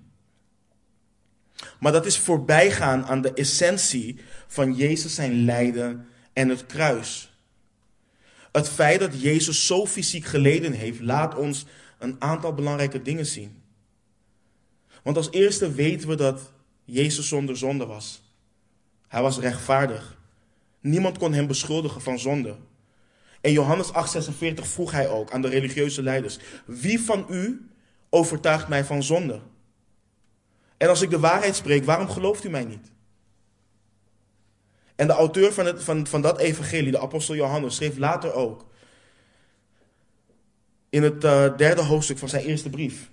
Maar 1.81 1.93
dat 1.93 2.07
is 2.07 2.19
voorbijgaan 2.19 3.05
aan 3.05 3.21
de 3.21 3.33
essentie 3.33 4.21
van 4.47 4.75
Jezus 4.75 5.15
zijn 5.15 5.45
lijden 5.45 6.07
en 6.33 6.49
het 6.49 6.67
kruis. 6.67 7.39
Het 8.53 8.69
feit 8.69 9.01
dat 9.01 9.21
Jezus 9.21 9.67
zo 9.67 9.87
fysiek 9.87 10.25
geleden 10.25 10.73
heeft, 10.73 11.01
laat 11.01 11.35
ons 11.37 11.67
een 11.99 12.17
aantal 12.19 12.55
belangrijke 12.55 13.03
dingen 13.03 13.27
zien. 13.27 13.63
Want 15.03 15.17
als 15.17 15.31
eerste 15.31 15.73
weten 15.73 16.09
we 16.09 16.15
dat 16.15 16.53
Jezus 16.85 17.29
zonder 17.29 17.57
zonde 17.57 17.87
was. 17.87 18.23
Hij 19.09 19.23
was 19.23 19.39
rechtvaardig. 19.39 20.19
Niemand 20.81 21.19
kon 21.19 21.33
hem 21.33 21.47
beschuldigen 21.47 22.01
van 22.01 22.19
zonde. 22.19 22.57
In 23.41 23.53
Johannes 23.53 23.93
8:46 23.93 24.55
vroeg 24.55 24.91
hij 24.91 25.09
ook 25.09 25.31
aan 25.31 25.43
de 25.43 25.49
religieuze 25.49 26.03
leiders: 26.03 26.39
Wie 26.67 27.01
van 27.01 27.27
u 27.31 27.69
overtuigt 28.11 28.69
mij 28.69 28.85
van 28.85 29.03
zonde? 29.03 29.41
En 30.77 30.89
als 30.89 31.03
ik 31.03 31.11
de 31.11 31.19
waarheid 31.19 31.57
spreek, 31.57 31.85
waarom 31.85 32.09
gelooft 32.09 32.45
u 32.45 32.51
mij 32.51 32.65
niet? 32.65 32.93
En 34.97 35.07
de 35.07 35.13
auteur 35.13 35.53
van, 35.53 35.67
het, 35.67 35.85
van, 35.85 36.07
van 36.07 36.23
dat 36.23 36.39
evangelie, 36.39 36.91
de 36.91 37.01
apostel 37.01 37.35
Johannes, 37.35 37.75
schreef 37.75 37.97
later 37.97 38.33
ook 38.33 38.67
in 40.91 41.03
het 41.03 41.25
uh, 41.25 41.57
derde 41.57 41.83
hoofdstuk 41.83 42.19
van 42.19 42.29
zijn 42.29 42.45
eerste 42.45 42.71
brief. 42.71 43.11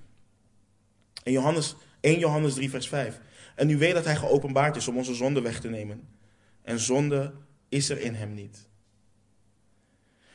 In 1.24 1.32
Johannes, 1.32 1.76
1 2.00 2.20
Johannes 2.20 2.54
3, 2.54 2.70
vers 2.70 2.88
5. 2.88 3.20
En 3.56 3.70
u 3.70 3.78
weet 3.78 3.94
dat 3.94 4.06
hij 4.06 4.16
geopenbaard 4.16 4.76
is 4.76 4.88
om 4.88 4.98
onze 4.98 5.14
zonde 5.14 5.42
weg 5.42 5.60
te 5.60 5.70
nemen. 5.70 6.08
En 6.64 6.80
zonde 6.80 7.34
is 7.70 7.90
er 7.90 8.00
in 8.00 8.16
hem 8.16 8.34
niet. 8.34 8.68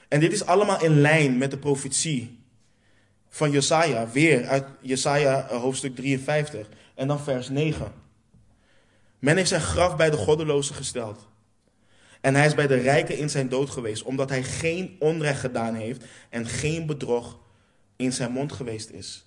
En 0.09 0.20
dit 0.20 0.33
is 0.33 0.45
allemaal 0.45 0.83
in 0.83 1.01
lijn 1.01 1.39
met 1.39 1.51
de 1.51 1.59
profetie 1.59 2.41
van 3.28 3.51
Jesaja, 3.51 4.09
weer 4.09 4.47
uit 4.47 4.64
Jesaja 4.80 5.49
eh, 5.49 5.61
hoofdstuk 5.61 5.95
53 5.97 6.68
en 6.95 7.09
dan 7.09 7.20
vers 7.20 7.49
9. 7.49 7.93
Men 9.18 9.37
heeft 9.37 9.49
zijn 9.49 9.61
graf 9.61 9.97
bij 9.97 10.11
de 10.11 10.16
goddeloze 10.16 10.74
gesteld. 10.74 11.28
En 12.20 12.35
hij 12.35 12.47
is 12.47 12.55
bij 12.55 12.66
de 12.66 12.74
rijken 12.74 13.18
in 13.18 13.30
zijn 13.30 13.49
dood 13.49 13.70
geweest, 13.70 14.03
omdat 14.03 14.28
hij 14.28 14.43
geen 14.43 14.97
onrecht 14.99 15.41
gedaan 15.41 15.74
heeft 15.74 16.05
en 16.30 16.47
geen 16.47 16.87
bedrog 16.87 17.39
in 17.97 18.12
zijn 18.12 18.33
mond 18.33 18.53
geweest 18.53 18.91
is. 18.91 19.26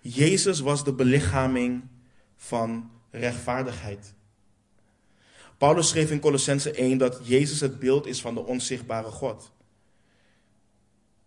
Jezus 0.00 0.60
was 0.60 0.84
de 0.84 0.92
belichaming 0.92 1.82
van 2.36 2.90
rechtvaardigheid. 3.10 4.14
Paulus 5.58 5.88
schreef 5.88 6.10
in 6.10 6.20
Colossense 6.20 6.72
1 6.72 6.98
dat 6.98 7.20
Jezus 7.22 7.60
het 7.60 7.78
beeld 7.78 8.06
is 8.06 8.20
van 8.20 8.34
de 8.34 8.44
onzichtbare 8.44 9.10
God. 9.10 9.52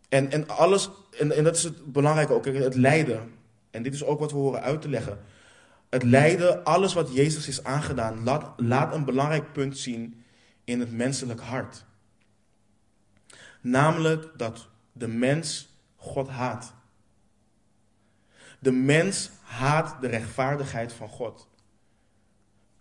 En, 0.09 0.31
en 0.31 0.47
alles, 0.47 0.89
en, 1.19 1.31
en 1.31 1.43
dat 1.43 1.55
is 1.55 1.63
het 1.63 1.91
belangrijke 1.91 2.33
ook, 2.33 2.45
het 2.45 2.75
lijden. 2.75 3.33
En 3.69 3.83
dit 3.83 3.93
is 3.93 4.03
ook 4.03 4.19
wat 4.19 4.31
we 4.31 4.37
horen 4.37 4.61
uit 4.61 4.81
te 4.81 4.89
leggen. 4.89 5.19
Het 5.89 6.03
lijden, 6.03 6.63
alles 6.63 6.93
wat 6.93 7.13
Jezus 7.13 7.47
is 7.47 7.63
aangedaan, 7.63 8.23
laat, 8.23 8.53
laat 8.57 8.93
een 8.93 9.05
belangrijk 9.05 9.53
punt 9.53 9.77
zien 9.77 10.23
in 10.63 10.79
het 10.79 10.91
menselijk 10.91 11.39
hart. 11.39 11.85
Namelijk 13.61 14.29
dat 14.37 14.67
de 14.91 15.07
mens 15.07 15.69
God 15.95 16.27
haat. 16.27 16.73
De 18.59 18.71
mens 18.71 19.29
haat 19.41 20.01
de 20.01 20.07
rechtvaardigheid 20.07 20.93
van 20.93 21.09
God. 21.09 21.47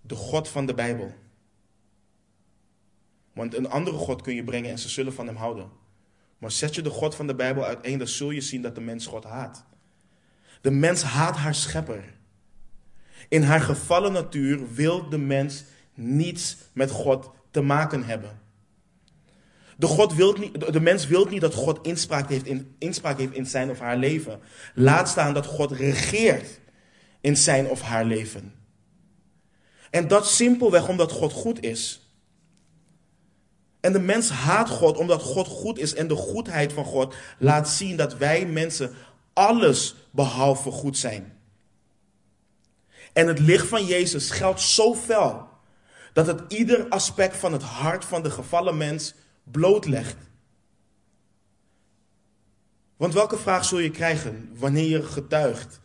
De 0.01 0.15
God 0.15 0.49
van 0.49 0.67
de 0.67 0.75
Bijbel. 0.75 1.15
Want 3.41 3.55
een 3.55 3.71
andere 3.71 3.97
God 3.97 4.23
kun 4.23 4.35
je 4.35 4.45
brengen 4.45 4.71
en 4.71 4.79
ze 4.79 4.89
zullen 4.89 5.13
van 5.13 5.27
hem 5.27 5.37
houden. 5.37 5.71
Maar 6.39 6.51
zet 6.51 6.75
je 6.75 6.83
de 6.83 6.91
God 6.91 7.15
van 7.15 7.27
de 7.27 7.35
Bijbel 7.35 7.65
uiteen, 7.65 7.99
dan 7.99 8.07
zul 8.07 8.31
je 8.31 8.41
zien 8.41 8.63
dat 8.63 8.75
de 8.75 8.81
mens 8.81 9.07
God 9.07 9.25
haat. 9.25 9.65
De 10.61 10.71
mens 10.71 11.03
haat 11.03 11.37
haar 11.37 11.55
schepper. 11.55 12.05
In 13.29 13.43
haar 13.43 13.61
gevallen 13.61 14.13
natuur 14.13 14.75
wil 14.75 15.09
de 15.09 15.19
mens 15.19 15.65
niets 15.95 16.57
met 16.73 16.91
God 16.91 17.31
te 17.51 17.61
maken 17.61 18.05
hebben. 18.05 18.41
De, 19.77 19.87
God 19.87 20.15
wilt 20.15 20.39
niet, 20.39 20.73
de 20.73 20.81
mens 20.81 21.07
wil 21.07 21.25
niet 21.25 21.41
dat 21.41 21.55
God 21.55 21.87
inspraak 21.87 22.29
heeft, 22.29 22.47
in, 22.47 22.75
inspraak 22.79 23.19
heeft 23.19 23.35
in 23.35 23.47
zijn 23.47 23.71
of 23.71 23.79
haar 23.79 23.97
leven. 23.97 24.41
Laat 24.75 25.09
staan 25.09 25.35
dat 25.35 25.47
God 25.47 25.71
regeert 25.71 26.61
in 27.21 27.37
zijn 27.37 27.69
of 27.69 27.81
haar 27.81 28.05
leven. 28.05 28.55
En 29.91 30.09
dat 30.09 30.29
simpelweg 30.29 30.89
omdat 30.89 31.13
God 31.13 31.33
goed 31.33 31.63
is. 31.63 32.10
En 33.81 33.93
de 33.93 34.01
mens 34.01 34.31
haat 34.31 34.69
God 34.69 34.97
omdat 34.97 35.23
God 35.23 35.47
goed 35.47 35.79
is. 35.79 35.95
En 35.95 36.09
de 36.09 36.15
goedheid 36.15 36.73
van 36.73 36.85
God 36.85 37.15
laat 37.39 37.69
zien 37.69 37.97
dat 37.97 38.17
wij 38.17 38.47
mensen 38.47 38.95
alles 39.33 39.95
behalve 40.11 40.71
goed 40.71 40.99
zijn. 40.99 41.39
En 43.13 43.27
het 43.27 43.39
licht 43.39 43.67
van 43.67 43.85
Jezus 43.85 44.31
geldt 44.31 44.61
zo 44.61 44.95
fel 44.95 45.49
dat 46.13 46.27
het 46.27 46.53
ieder 46.53 46.89
aspect 46.89 47.37
van 47.37 47.53
het 47.53 47.63
hart 47.63 48.05
van 48.05 48.23
de 48.23 48.31
gevallen 48.31 48.77
mens 48.77 49.15
blootlegt. 49.45 50.17
Want 52.97 53.15
welke 53.15 53.37
vraag 53.39 53.65
zul 53.65 53.79
je 53.79 53.91
krijgen 53.91 54.51
wanneer 54.55 54.89
je 54.89 55.03
getuigt 55.03 55.81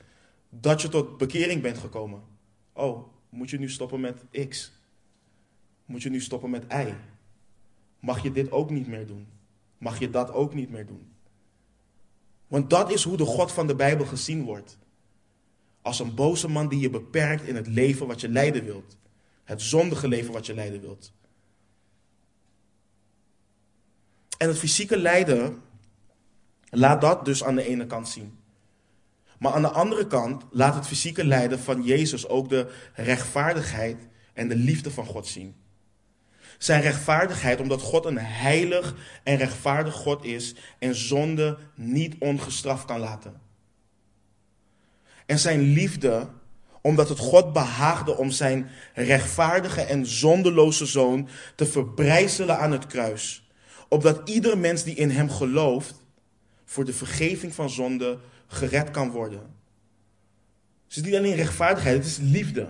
dat 0.49 0.81
je 0.81 0.89
tot 0.89 1.17
bekering 1.17 1.61
bent 1.61 1.77
gekomen? 1.77 2.23
Oh, 2.73 3.07
moet 3.29 3.49
je 3.49 3.59
nu 3.59 3.69
stoppen 3.69 3.99
met 3.99 4.47
X? 4.49 4.71
Moet 5.85 6.03
je 6.03 6.09
nu 6.09 6.21
stoppen 6.21 6.49
met 6.49 6.63
Y? 6.73 6.93
Mag 8.05 8.23
je 8.23 8.31
dit 8.31 8.51
ook 8.51 8.69
niet 8.69 8.87
meer 8.87 9.07
doen? 9.07 9.27
Mag 9.77 9.99
je 9.99 10.09
dat 10.09 10.31
ook 10.31 10.53
niet 10.53 10.69
meer 10.69 10.85
doen? 10.85 11.13
Want 12.47 12.69
dat 12.69 12.91
is 12.91 13.03
hoe 13.03 13.17
de 13.17 13.25
God 13.25 13.51
van 13.51 13.67
de 13.67 13.75
Bijbel 13.75 14.05
gezien 14.05 14.43
wordt. 14.43 14.77
Als 15.81 15.99
een 15.99 16.15
boze 16.15 16.47
man 16.47 16.67
die 16.67 16.79
je 16.79 16.89
beperkt 16.89 17.43
in 17.43 17.55
het 17.55 17.67
leven 17.67 18.07
wat 18.07 18.21
je 18.21 18.29
leiden 18.29 18.65
wilt. 18.65 18.97
Het 19.43 19.61
zondige 19.61 20.07
leven 20.07 20.33
wat 20.33 20.45
je 20.45 20.53
leiden 20.53 20.81
wilt. 20.81 21.13
En 24.37 24.47
het 24.47 24.57
fysieke 24.57 24.97
lijden 24.97 25.61
laat 26.69 27.01
dat 27.01 27.25
dus 27.25 27.43
aan 27.43 27.55
de 27.55 27.67
ene 27.67 27.85
kant 27.85 28.07
zien. 28.07 28.37
Maar 29.39 29.53
aan 29.53 29.61
de 29.61 29.71
andere 29.71 30.07
kant 30.07 30.43
laat 30.51 30.75
het 30.75 30.87
fysieke 30.87 31.25
lijden 31.25 31.59
van 31.59 31.83
Jezus 31.83 32.27
ook 32.27 32.49
de 32.49 32.71
rechtvaardigheid 32.93 34.07
en 34.33 34.47
de 34.47 34.55
liefde 34.55 34.91
van 34.91 35.05
God 35.05 35.27
zien. 35.27 35.55
Zijn 36.57 36.81
rechtvaardigheid 36.81 37.59
omdat 37.59 37.81
God 37.81 38.05
een 38.05 38.17
heilig 38.17 38.95
en 39.23 39.37
rechtvaardig 39.37 39.93
God 39.93 40.25
is 40.25 40.55
en 40.79 40.95
zonde 40.95 41.57
niet 41.75 42.15
ongestraft 42.19 42.85
kan 42.85 42.99
laten. 42.99 43.41
En 45.25 45.39
zijn 45.39 45.59
liefde 45.59 46.27
omdat 46.81 47.09
het 47.09 47.19
God 47.19 47.53
behaagde 47.53 48.17
om 48.17 48.31
zijn 48.31 48.69
rechtvaardige 48.93 49.81
en 49.81 50.05
zondeloze 50.05 50.85
zoon 50.85 51.27
te 51.55 51.65
verbrijzelen 51.65 52.57
aan 52.57 52.71
het 52.71 52.87
kruis. 52.87 53.49
Opdat 53.89 54.29
ieder 54.29 54.57
mens 54.57 54.83
die 54.83 54.95
in 54.95 55.09
hem 55.09 55.29
gelooft 55.29 55.95
voor 56.65 56.85
de 56.85 56.93
vergeving 56.93 57.53
van 57.53 57.69
zonde 57.69 58.19
gered 58.47 58.91
kan 58.91 59.09
worden. 59.09 59.39
Het 60.87 60.95
is 60.95 61.03
niet 61.03 61.15
alleen 61.15 61.35
rechtvaardigheid, 61.35 61.95
het 61.95 62.05
is 62.05 62.17
liefde. 62.17 62.67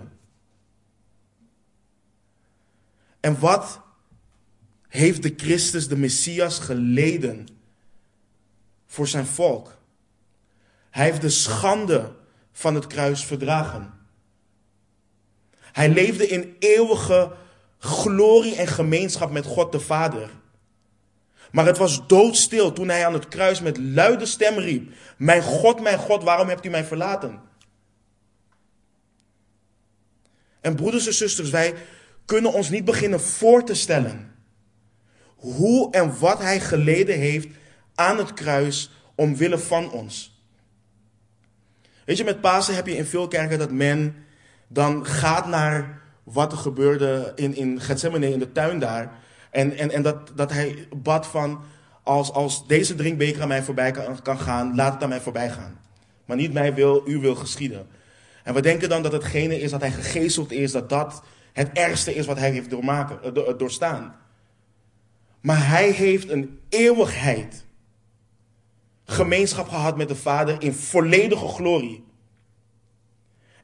En 3.26 3.38
wat 3.38 3.80
heeft 4.88 5.22
de 5.22 5.34
Christus, 5.36 5.88
de 5.88 5.96
Messias, 5.96 6.58
geleden 6.58 7.48
voor 8.86 9.08
zijn 9.08 9.26
volk? 9.26 9.78
Hij 10.90 11.04
heeft 11.04 11.20
de 11.20 11.28
schande 11.28 12.12
van 12.52 12.74
het 12.74 12.86
kruis 12.86 13.24
verdragen. 13.24 13.94
Hij 15.60 15.88
leefde 15.88 16.26
in 16.26 16.56
eeuwige 16.58 17.32
glorie 17.78 18.56
en 18.56 18.66
gemeenschap 18.66 19.30
met 19.30 19.46
God 19.46 19.72
de 19.72 19.80
Vader. 19.80 20.30
Maar 21.52 21.66
het 21.66 21.78
was 21.78 22.06
doodstil 22.06 22.72
toen 22.72 22.88
hij 22.88 23.06
aan 23.06 23.14
het 23.14 23.28
kruis 23.28 23.60
met 23.60 23.78
luide 23.78 24.26
stem 24.26 24.58
riep: 24.58 24.92
Mijn 25.16 25.42
God, 25.42 25.80
mijn 25.80 25.98
God, 25.98 26.22
waarom 26.22 26.48
hebt 26.48 26.64
u 26.64 26.68
mij 26.68 26.84
verlaten? 26.84 27.40
En 30.60 30.76
broeders 30.76 31.06
en 31.06 31.14
zusters, 31.14 31.50
wij 31.50 31.74
kunnen 32.26 32.52
ons 32.52 32.70
niet 32.70 32.84
beginnen 32.84 33.20
voor 33.20 33.64
te 33.64 33.74
stellen 33.74 34.34
hoe 35.36 35.90
en 35.90 36.18
wat 36.18 36.38
hij 36.38 36.60
geleden 36.60 37.18
heeft 37.18 37.48
aan 37.94 38.18
het 38.18 38.34
kruis 38.34 38.90
omwille 39.14 39.58
van 39.58 39.90
ons. 39.90 40.44
Weet 42.04 42.16
je, 42.16 42.24
met 42.24 42.40
Pasen 42.40 42.74
heb 42.74 42.86
je 42.86 42.96
in 42.96 43.04
veel 43.04 43.28
kerken 43.28 43.58
dat 43.58 43.70
men 43.70 44.14
dan 44.68 45.06
gaat 45.06 45.46
naar 45.46 46.02
wat 46.22 46.52
er 46.52 46.58
gebeurde 46.58 47.32
in, 47.34 47.54
in 47.54 47.80
Gethsemane, 47.80 48.32
in 48.32 48.38
de 48.38 48.52
tuin 48.52 48.78
daar. 48.78 49.12
En, 49.50 49.76
en, 49.76 49.90
en 49.90 50.02
dat, 50.02 50.32
dat 50.34 50.52
hij 50.52 50.88
bad 50.96 51.26
van, 51.26 51.60
als, 52.02 52.32
als 52.32 52.66
deze 52.66 52.94
drinkbeker 52.94 53.42
aan 53.42 53.48
mij 53.48 53.62
voorbij 53.62 53.90
kan, 53.90 54.22
kan 54.22 54.38
gaan, 54.38 54.74
laat 54.74 54.92
het 54.92 55.02
aan 55.02 55.08
mij 55.08 55.20
voorbij 55.20 55.50
gaan. 55.50 55.80
Maar 56.24 56.36
niet 56.36 56.52
mij 56.52 56.74
wil, 56.74 57.02
u 57.06 57.18
wil 57.18 57.34
geschieden. 57.34 57.86
En 58.42 58.54
we 58.54 58.60
denken 58.60 58.88
dan 58.88 59.02
dat 59.02 59.12
hetgene 59.12 59.60
is 59.60 59.70
dat 59.70 59.80
hij 59.80 59.90
gegezeld 59.90 60.52
is, 60.52 60.72
dat 60.72 60.88
dat 60.88 61.22
het 61.56 61.72
ergste 61.72 62.14
is 62.14 62.26
wat 62.26 62.38
hij 62.38 62.50
heeft 62.50 62.70
doormaken, 62.70 63.22
eh, 63.22 63.48
eh, 63.48 63.58
doorstaan. 63.58 64.16
Maar 65.40 65.68
hij 65.68 65.90
heeft 65.90 66.28
een 66.28 66.60
eeuwigheid 66.68 67.64
gemeenschap 69.04 69.68
gehad 69.68 69.96
met 69.96 70.08
de 70.08 70.16
Vader 70.16 70.62
in 70.62 70.72
volledige 70.72 71.48
glorie. 71.48 72.04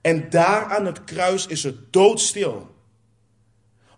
En 0.00 0.30
daar 0.30 0.64
aan 0.64 0.86
het 0.86 1.04
kruis 1.04 1.46
is 1.46 1.62
het 1.62 1.92
doodstil. 1.92 2.74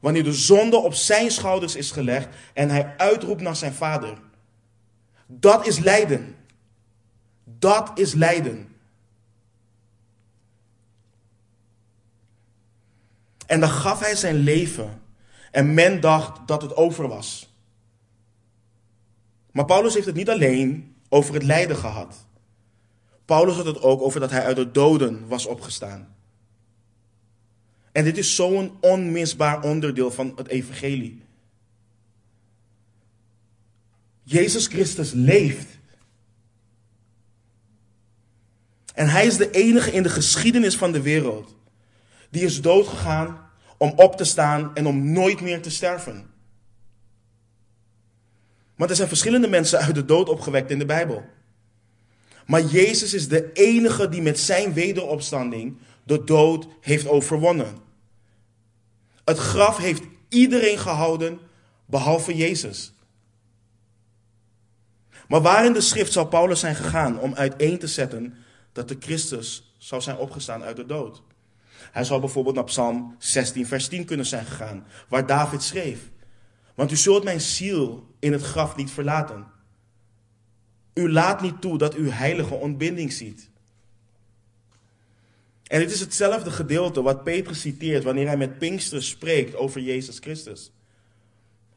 Wanneer 0.00 0.24
de 0.24 0.32
zonde 0.32 0.76
op 0.76 0.94
zijn 0.94 1.30
schouders 1.30 1.76
is 1.76 1.90
gelegd 1.90 2.28
en 2.54 2.70
hij 2.70 2.94
uitroept 2.96 3.40
naar 3.40 3.56
zijn 3.56 3.74
vader. 3.74 4.18
Dat 5.26 5.66
is 5.66 5.78
lijden. 5.78 6.36
Dat 7.44 7.98
is 7.98 8.12
lijden. 8.12 8.73
En 13.46 13.60
dan 13.60 13.68
gaf 13.68 14.00
hij 14.00 14.14
zijn 14.14 14.36
leven. 14.36 15.02
En 15.50 15.74
men 15.74 16.00
dacht 16.00 16.48
dat 16.48 16.62
het 16.62 16.76
over 16.76 17.08
was. 17.08 17.52
Maar 19.50 19.64
Paulus 19.64 19.94
heeft 19.94 20.06
het 20.06 20.14
niet 20.14 20.30
alleen 20.30 20.94
over 21.08 21.34
het 21.34 21.42
lijden 21.42 21.76
gehad. 21.76 22.26
Paulus 23.24 23.56
had 23.56 23.66
het 23.66 23.82
ook 23.82 24.00
over 24.00 24.20
dat 24.20 24.30
hij 24.30 24.44
uit 24.44 24.56
de 24.56 24.70
doden 24.70 25.28
was 25.28 25.46
opgestaan. 25.46 26.14
En 27.92 28.04
dit 28.04 28.18
is 28.18 28.34
zo'n 28.34 28.76
onmisbaar 28.80 29.62
onderdeel 29.62 30.10
van 30.10 30.32
het 30.36 30.48
evangelie. 30.48 31.22
Jezus 34.22 34.66
Christus 34.66 35.12
leeft. 35.12 35.78
En 38.94 39.08
hij 39.08 39.26
is 39.26 39.36
de 39.36 39.50
enige 39.50 39.92
in 39.92 40.02
de 40.02 40.08
geschiedenis 40.08 40.76
van 40.76 40.92
de 40.92 41.00
wereld 41.00 41.54
die 42.34 42.44
is 42.44 42.60
doodgegaan 42.60 43.50
om 43.76 43.92
op 43.96 44.16
te 44.16 44.24
staan 44.24 44.74
en 44.74 44.86
om 44.86 45.12
nooit 45.12 45.40
meer 45.40 45.62
te 45.62 45.70
sterven. 45.70 46.30
Want 48.76 48.90
er 48.90 48.96
zijn 48.96 49.08
verschillende 49.08 49.48
mensen 49.48 49.78
uit 49.78 49.94
de 49.94 50.04
dood 50.04 50.28
opgewekt 50.28 50.70
in 50.70 50.78
de 50.78 50.84
Bijbel. 50.84 51.24
Maar 52.46 52.62
Jezus 52.62 53.14
is 53.14 53.28
de 53.28 53.52
enige 53.52 54.08
die 54.08 54.22
met 54.22 54.38
zijn 54.38 54.72
wederopstanding 54.72 55.78
de 56.04 56.24
dood 56.24 56.66
heeft 56.80 57.08
overwonnen. 57.08 57.76
Het 59.24 59.38
graf 59.38 59.76
heeft 59.76 60.02
iedereen 60.28 60.78
gehouden 60.78 61.38
behalve 61.86 62.36
Jezus. 62.36 62.92
Maar 65.28 65.42
waar 65.42 65.64
in 65.64 65.72
de 65.72 65.80
schrift 65.80 66.12
zou 66.12 66.26
Paulus 66.26 66.60
zijn 66.60 66.74
gegaan 66.74 67.20
om 67.20 67.34
uiteen 67.34 67.78
te 67.78 67.86
zetten 67.86 68.34
dat 68.72 68.88
de 68.88 68.96
Christus 69.00 69.74
zou 69.78 70.02
zijn 70.02 70.16
opgestaan 70.16 70.62
uit 70.62 70.76
de 70.76 70.86
dood? 70.86 71.22
Hij 71.92 72.04
zou 72.04 72.20
bijvoorbeeld 72.20 72.54
naar 72.54 72.64
Psalm 72.64 73.14
16, 73.18 73.66
vers 73.66 73.88
10 73.88 74.04
kunnen 74.04 74.26
zijn 74.26 74.44
gegaan, 74.44 74.86
waar 75.08 75.26
David 75.26 75.62
schreef. 75.62 76.10
Want 76.74 76.90
u 76.92 76.96
zult 76.96 77.24
mijn 77.24 77.40
ziel 77.40 78.14
in 78.18 78.32
het 78.32 78.42
graf 78.42 78.76
niet 78.76 78.90
verlaten. 78.90 79.46
U 80.94 81.12
laat 81.12 81.40
niet 81.40 81.60
toe 81.60 81.78
dat 81.78 81.96
u 81.96 82.10
heilige 82.10 82.54
ontbinding 82.54 83.12
ziet. 83.12 83.50
En 85.66 85.80
dit 85.80 85.90
is 85.90 86.00
hetzelfde 86.00 86.50
gedeelte 86.50 87.02
wat 87.02 87.24
Petrus 87.24 87.60
citeert 87.60 88.04
wanneer 88.04 88.26
hij 88.26 88.36
met 88.36 88.58
Pinkster 88.58 89.02
spreekt 89.02 89.56
over 89.56 89.80
Jezus 89.80 90.18
Christus. 90.18 90.72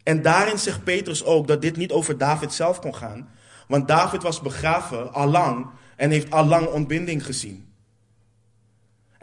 En 0.03 0.21
daarin 0.21 0.57
zegt 0.57 0.83
Petrus 0.83 1.23
ook 1.23 1.47
dat 1.47 1.61
dit 1.61 1.77
niet 1.77 1.91
over 1.91 2.17
David 2.17 2.53
zelf 2.53 2.79
kon 2.79 2.95
gaan, 2.95 3.29
want 3.67 3.87
David 3.87 4.23
was 4.23 4.41
begraven 4.41 5.13
allang 5.13 5.69
en 5.95 6.11
heeft 6.11 6.31
allang 6.31 6.67
ontbinding 6.67 7.25
gezien. 7.25 7.66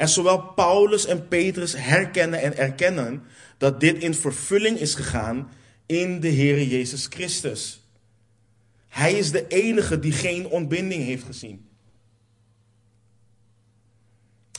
En 0.04 0.10
zowel 0.10 0.40
Paulus 0.40 1.06
en 1.06 1.28
Petrus 1.28 1.72
herkennen 1.76 2.40
en 2.42 2.56
erkennen 2.56 3.22
dat 3.58 3.80
dit 3.80 3.98
in 3.98 4.14
vervulling 4.14 4.78
is 4.78 4.94
gegaan 4.94 5.50
in 5.86 6.20
de 6.20 6.28
Heer 6.28 6.62
Jezus 6.62 7.06
Christus. 7.06 7.80
Hij 8.88 9.12
is 9.12 9.30
de 9.30 9.46
enige 9.46 9.98
die 9.98 10.12
geen 10.12 10.46
ontbinding 10.46 11.04
heeft 11.04 11.24
gezien. 11.24 11.68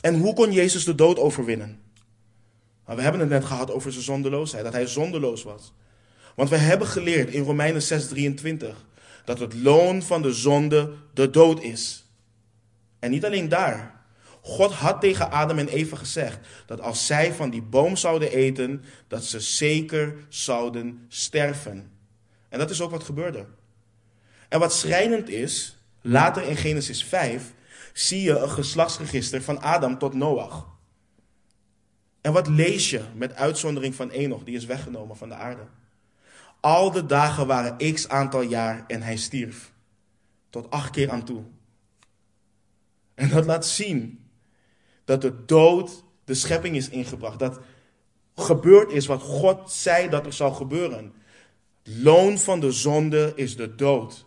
En 0.00 0.18
hoe 0.18 0.34
kon 0.34 0.52
Jezus 0.52 0.84
de 0.84 0.94
dood 0.94 1.18
overwinnen? 1.18 1.80
Maar 2.84 2.96
we 2.96 3.02
hebben 3.02 3.20
het 3.20 3.30
net 3.30 3.44
gehad 3.44 3.70
over 3.70 3.92
zijn 3.92 4.04
zondeloosheid, 4.04 4.64
dat 4.64 4.72
hij 4.72 4.86
zondeloos 4.86 5.42
was. 5.42 5.72
Want 6.34 6.48
we 6.48 6.56
hebben 6.56 6.86
geleerd 6.86 7.30
in 7.30 7.42
Romeinen 7.42 7.82
6:23 7.82 8.84
dat 9.24 9.38
het 9.38 9.54
loon 9.54 10.02
van 10.02 10.22
de 10.22 10.32
zonde 10.32 10.94
de 11.14 11.30
dood 11.30 11.62
is. 11.62 12.04
En 12.98 13.10
niet 13.10 13.24
alleen 13.24 13.48
daar. 13.48 13.95
God 14.46 14.72
had 14.72 15.00
tegen 15.00 15.30
Adam 15.30 15.58
en 15.58 15.68
Eva 15.68 15.96
gezegd 15.96 16.38
dat 16.66 16.80
als 16.80 17.06
zij 17.06 17.32
van 17.32 17.50
die 17.50 17.62
boom 17.62 17.96
zouden 17.96 18.30
eten, 18.30 18.84
dat 19.08 19.24
ze 19.24 19.40
zeker 19.40 20.14
zouden 20.28 21.04
sterven. 21.08 21.90
En 22.48 22.58
dat 22.58 22.70
is 22.70 22.80
ook 22.80 22.90
wat 22.90 23.04
gebeurde. 23.04 23.46
En 24.48 24.58
wat 24.58 24.74
schrijnend 24.74 25.28
is, 25.28 25.78
later 26.00 26.42
in 26.42 26.56
Genesis 26.56 27.04
5 27.04 27.52
zie 27.92 28.22
je 28.22 28.38
een 28.38 28.50
geslachtsregister 28.50 29.42
van 29.42 29.60
Adam 29.60 29.98
tot 29.98 30.14
Noach. 30.14 30.66
En 32.20 32.32
wat 32.32 32.48
lees 32.48 32.90
je 32.90 33.02
met 33.14 33.34
uitzondering 33.34 33.94
van 33.94 34.10
Enoch, 34.10 34.44
die 34.44 34.56
is 34.56 34.64
weggenomen 34.64 35.16
van 35.16 35.28
de 35.28 35.34
aarde? 35.34 35.66
Al 36.60 36.90
de 36.90 37.06
dagen 37.06 37.46
waren 37.46 37.94
x 37.94 38.08
aantal 38.08 38.42
jaar 38.42 38.84
en 38.86 39.02
hij 39.02 39.16
stierf. 39.16 39.72
Tot 40.50 40.70
acht 40.70 40.90
keer 40.90 41.10
aan 41.10 41.24
toe. 41.24 41.42
En 43.14 43.28
dat 43.28 43.44
laat 43.44 43.66
zien 43.66 44.24
dat 45.06 45.20
de 45.20 45.44
dood 45.44 46.04
de 46.24 46.34
schepping 46.34 46.76
is 46.76 46.88
ingebracht. 46.88 47.38
Dat 47.38 47.60
gebeurd 48.34 48.92
is 48.92 49.06
wat 49.06 49.22
God 49.22 49.72
zei 49.72 50.08
dat 50.08 50.26
er 50.26 50.32
zou 50.32 50.54
gebeuren. 50.54 51.12
Loon 51.82 52.38
van 52.38 52.60
de 52.60 52.72
zonde 52.72 53.32
is 53.34 53.56
de 53.56 53.74
dood. 53.74 54.26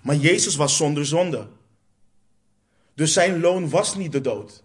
Maar 0.00 0.16
Jezus 0.16 0.56
was 0.56 0.76
zonder 0.76 1.06
zonde. 1.06 1.48
Dus 2.94 3.12
zijn 3.12 3.40
loon 3.40 3.70
was 3.70 3.94
niet 3.94 4.12
de 4.12 4.20
dood. 4.20 4.62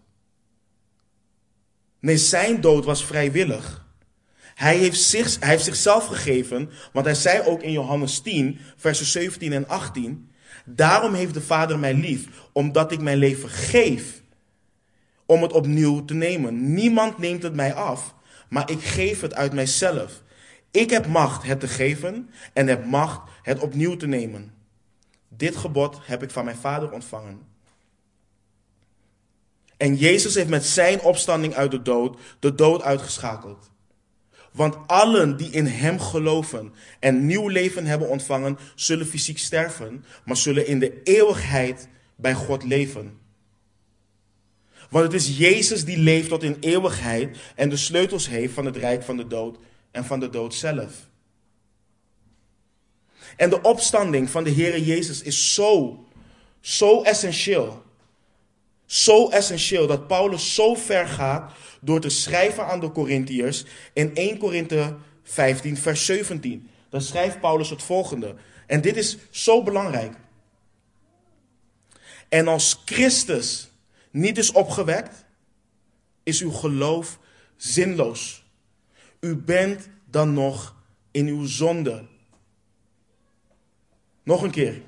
Nee, 1.99 2.17
zijn 2.17 2.61
dood 2.61 2.85
was 2.85 3.05
vrijwillig. 3.05 3.85
Hij 4.55 4.77
heeft, 4.77 5.01
zich, 5.01 5.39
hij 5.39 5.49
heeft 5.49 5.63
zichzelf 5.63 6.05
gegeven, 6.05 6.69
want 6.93 7.05
hij 7.05 7.15
zei 7.15 7.47
ook 7.47 7.61
in 7.61 7.71
Johannes 7.71 8.19
10, 8.19 8.59
versen 8.75 9.05
17 9.05 9.53
en 9.53 9.67
18: 9.67 10.31
Daarom 10.65 11.13
heeft 11.13 11.33
de 11.33 11.41
Vader 11.41 11.79
mij 11.79 11.93
lief, 11.93 12.27
omdat 12.51 12.91
ik 12.91 13.01
mijn 13.01 13.17
leven 13.17 13.49
geef 13.49 14.21
om 15.25 15.41
het 15.41 15.53
opnieuw 15.53 16.05
te 16.05 16.13
nemen. 16.13 16.73
Niemand 16.73 17.17
neemt 17.17 17.43
het 17.43 17.53
mij 17.53 17.73
af, 17.73 18.15
maar 18.49 18.69
ik 18.69 18.83
geef 18.83 19.21
het 19.21 19.33
uit 19.33 19.53
mijzelf. 19.53 20.21
Ik 20.71 20.89
heb 20.89 21.07
macht 21.07 21.43
het 21.43 21.59
te 21.59 21.67
geven 21.67 22.29
en 22.53 22.67
heb 22.67 22.85
macht 22.85 23.21
het 23.41 23.59
opnieuw 23.59 23.97
te 23.97 24.07
nemen. 24.07 24.53
Dit 25.27 25.55
gebod 25.55 25.99
heb 26.03 26.23
ik 26.23 26.31
van 26.31 26.45
mijn 26.45 26.57
Vader 26.57 26.91
ontvangen. 26.91 27.41
En 29.77 29.95
Jezus 29.95 30.35
heeft 30.35 30.49
met 30.49 30.65
zijn 30.65 31.01
opstanding 31.01 31.53
uit 31.53 31.71
de 31.71 31.81
dood 31.81 32.19
de 32.39 32.55
dood 32.55 32.81
uitgeschakeld. 32.81 33.71
Want 34.53 34.75
allen 34.87 35.37
die 35.37 35.49
in 35.49 35.65
Hem 35.65 35.99
geloven 35.99 36.73
en 36.99 37.25
nieuw 37.25 37.47
leven 37.47 37.85
hebben 37.85 38.09
ontvangen, 38.09 38.57
zullen 38.75 39.05
fysiek 39.05 39.37
sterven, 39.37 40.05
maar 40.25 40.37
zullen 40.37 40.67
in 40.67 40.79
de 40.79 41.01
eeuwigheid 41.03 41.87
bij 42.15 42.33
God 42.33 42.63
leven. 42.63 43.17
Want 44.89 45.05
het 45.05 45.13
is 45.13 45.37
Jezus 45.37 45.85
die 45.85 45.97
leeft 45.97 46.29
tot 46.29 46.43
in 46.43 46.57
eeuwigheid 46.59 47.37
en 47.55 47.69
de 47.69 47.77
sleutels 47.77 48.27
heeft 48.27 48.53
van 48.53 48.65
het 48.65 48.77
rijk 48.77 49.03
van 49.03 49.17
de 49.17 49.27
dood 49.27 49.57
en 49.91 50.05
van 50.05 50.19
de 50.19 50.29
dood 50.29 50.53
zelf. 50.53 51.07
En 53.37 53.49
de 53.49 53.61
opstanding 53.61 54.29
van 54.29 54.43
de 54.43 54.51
Heere 54.51 54.85
Jezus 54.85 55.21
is 55.21 55.53
zo, 55.53 56.03
zo 56.59 57.01
essentieel. 57.01 57.82
Zo 58.93 59.29
essentieel 59.29 59.87
dat 59.87 60.07
Paulus 60.07 60.55
zo 60.55 60.75
ver 60.75 61.07
gaat 61.07 61.53
door 61.81 61.99
te 61.99 62.09
schrijven 62.09 62.65
aan 62.65 62.79
de 62.79 62.91
Corinthiërs 62.91 63.65
in 63.93 64.15
1 64.15 64.37
Korinthe 64.37 64.97
15, 65.23 65.77
vers 65.77 66.05
17. 66.05 66.69
Dan 66.89 67.01
schrijft 67.01 67.39
Paulus 67.39 67.69
het 67.69 67.83
volgende. 67.83 68.35
En 68.67 68.81
dit 68.81 68.97
is 68.97 69.17
zo 69.29 69.63
belangrijk. 69.63 70.15
En 72.29 72.47
als 72.47 72.81
Christus 72.85 73.69
niet 74.11 74.37
is 74.37 74.51
opgewekt, 74.51 75.25
is 76.23 76.41
uw 76.41 76.51
geloof 76.51 77.19
zinloos. 77.57 78.43
U 79.19 79.35
bent 79.35 79.89
dan 80.09 80.33
nog 80.33 80.75
in 81.11 81.27
uw 81.27 81.45
zonde. 81.45 82.05
Nog 84.23 84.41
een 84.41 84.51
keer. 84.51 84.81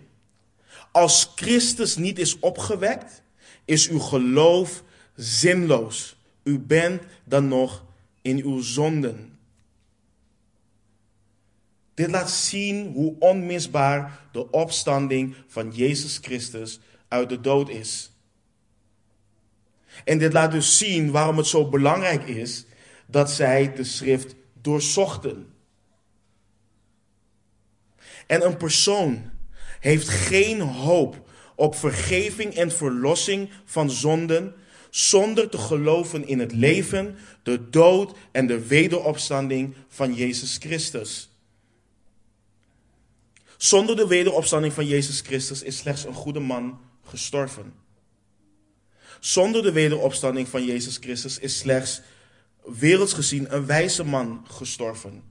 Als 0.91 1.31
Christus 1.35 1.95
niet 1.95 2.19
is 2.19 2.39
opgewekt, 2.39 3.23
is 3.65 3.89
uw 3.89 3.99
geloof 3.99 4.83
zinloos. 5.15 6.17
U 6.43 6.59
bent 6.59 7.03
dan 7.23 7.47
nog 7.47 7.85
in 8.21 8.43
uw 8.43 8.61
zonden. 8.61 9.39
Dit 11.93 12.09
laat 12.09 12.31
zien 12.31 12.91
hoe 12.93 13.15
onmisbaar 13.19 14.27
de 14.31 14.51
opstanding 14.51 15.35
van 15.47 15.71
Jezus 15.71 16.17
Christus 16.21 16.79
uit 17.07 17.29
de 17.29 17.41
dood 17.41 17.69
is. 17.69 18.11
En 20.03 20.17
dit 20.17 20.33
laat 20.33 20.51
dus 20.51 20.77
zien 20.77 21.11
waarom 21.11 21.37
het 21.37 21.47
zo 21.47 21.69
belangrijk 21.69 22.27
is 22.27 22.65
dat 23.07 23.31
zij 23.31 23.73
de 23.73 23.83
schrift 23.83 24.35
doorzochten. 24.61 25.53
En 28.27 28.45
een 28.45 28.57
persoon 28.57 29.31
heeft 29.79 30.09
geen 30.09 30.61
hoop 30.61 31.24
op 31.55 31.75
vergeving 31.75 32.53
en 32.53 32.71
verlossing 32.71 33.49
van 33.65 33.89
zonden 33.89 34.55
zonder 34.95 35.49
te 35.49 35.57
geloven 35.57 36.27
in 36.27 36.39
het 36.39 36.51
leven, 36.51 37.17
de 37.43 37.69
dood 37.69 38.17
en 38.31 38.47
de 38.47 38.67
wederopstanding 38.67 39.75
van 39.87 40.13
Jezus 40.13 40.57
Christus. 40.57 41.29
Zonder 43.57 43.95
de 43.95 44.07
wederopstanding 44.07 44.73
van 44.73 44.85
Jezus 44.85 45.19
Christus 45.19 45.61
is 45.61 45.77
slechts 45.77 46.05
een 46.05 46.13
goede 46.13 46.39
man 46.39 46.79
gestorven. 47.03 47.73
Zonder 49.19 49.63
de 49.63 49.71
wederopstanding 49.71 50.47
van 50.47 50.65
Jezus 50.65 50.97
Christus 50.97 51.39
is 51.39 51.57
slechts 51.57 52.01
werelds 52.63 53.13
gezien 53.13 53.53
een 53.53 53.65
wijze 53.65 54.03
man 54.03 54.45
gestorven. 54.47 55.23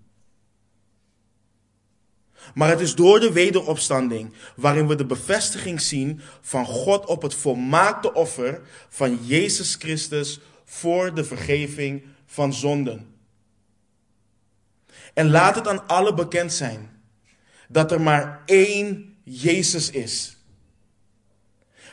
Maar 2.55 2.69
het 2.69 2.81
is 2.81 2.95
door 2.95 3.21
de 3.21 3.33
wederopstanding 3.33 4.33
waarin 4.57 4.87
we 4.87 4.95
de 4.95 5.07
bevestiging 5.07 5.81
zien 5.81 6.21
van 6.41 6.67
God 6.67 7.07
op 7.07 7.23
het 7.23 7.35
volmaakte 7.35 8.13
offer 8.13 8.61
van 8.89 9.19
Jezus 9.27 9.75
Christus 9.75 10.41
voor 10.65 11.15
de 11.15 11.25
vergeving 11.25 12.05
van 12.27 12.53
zonden. 12.53 13.15
En 15.15 15.31
laat 15.31 15.55
het 15.55 15.69
aan 15.69 15.87
alle 15.87 16.15
bekend 16.15 16.53
zijn 16.53 17.03
dat 17.69 17.93
er 17.93 18.01
maar 18.01 18.43
één 18.47 19.17
Jezus 19.25 19.91
is. 19.91 20.37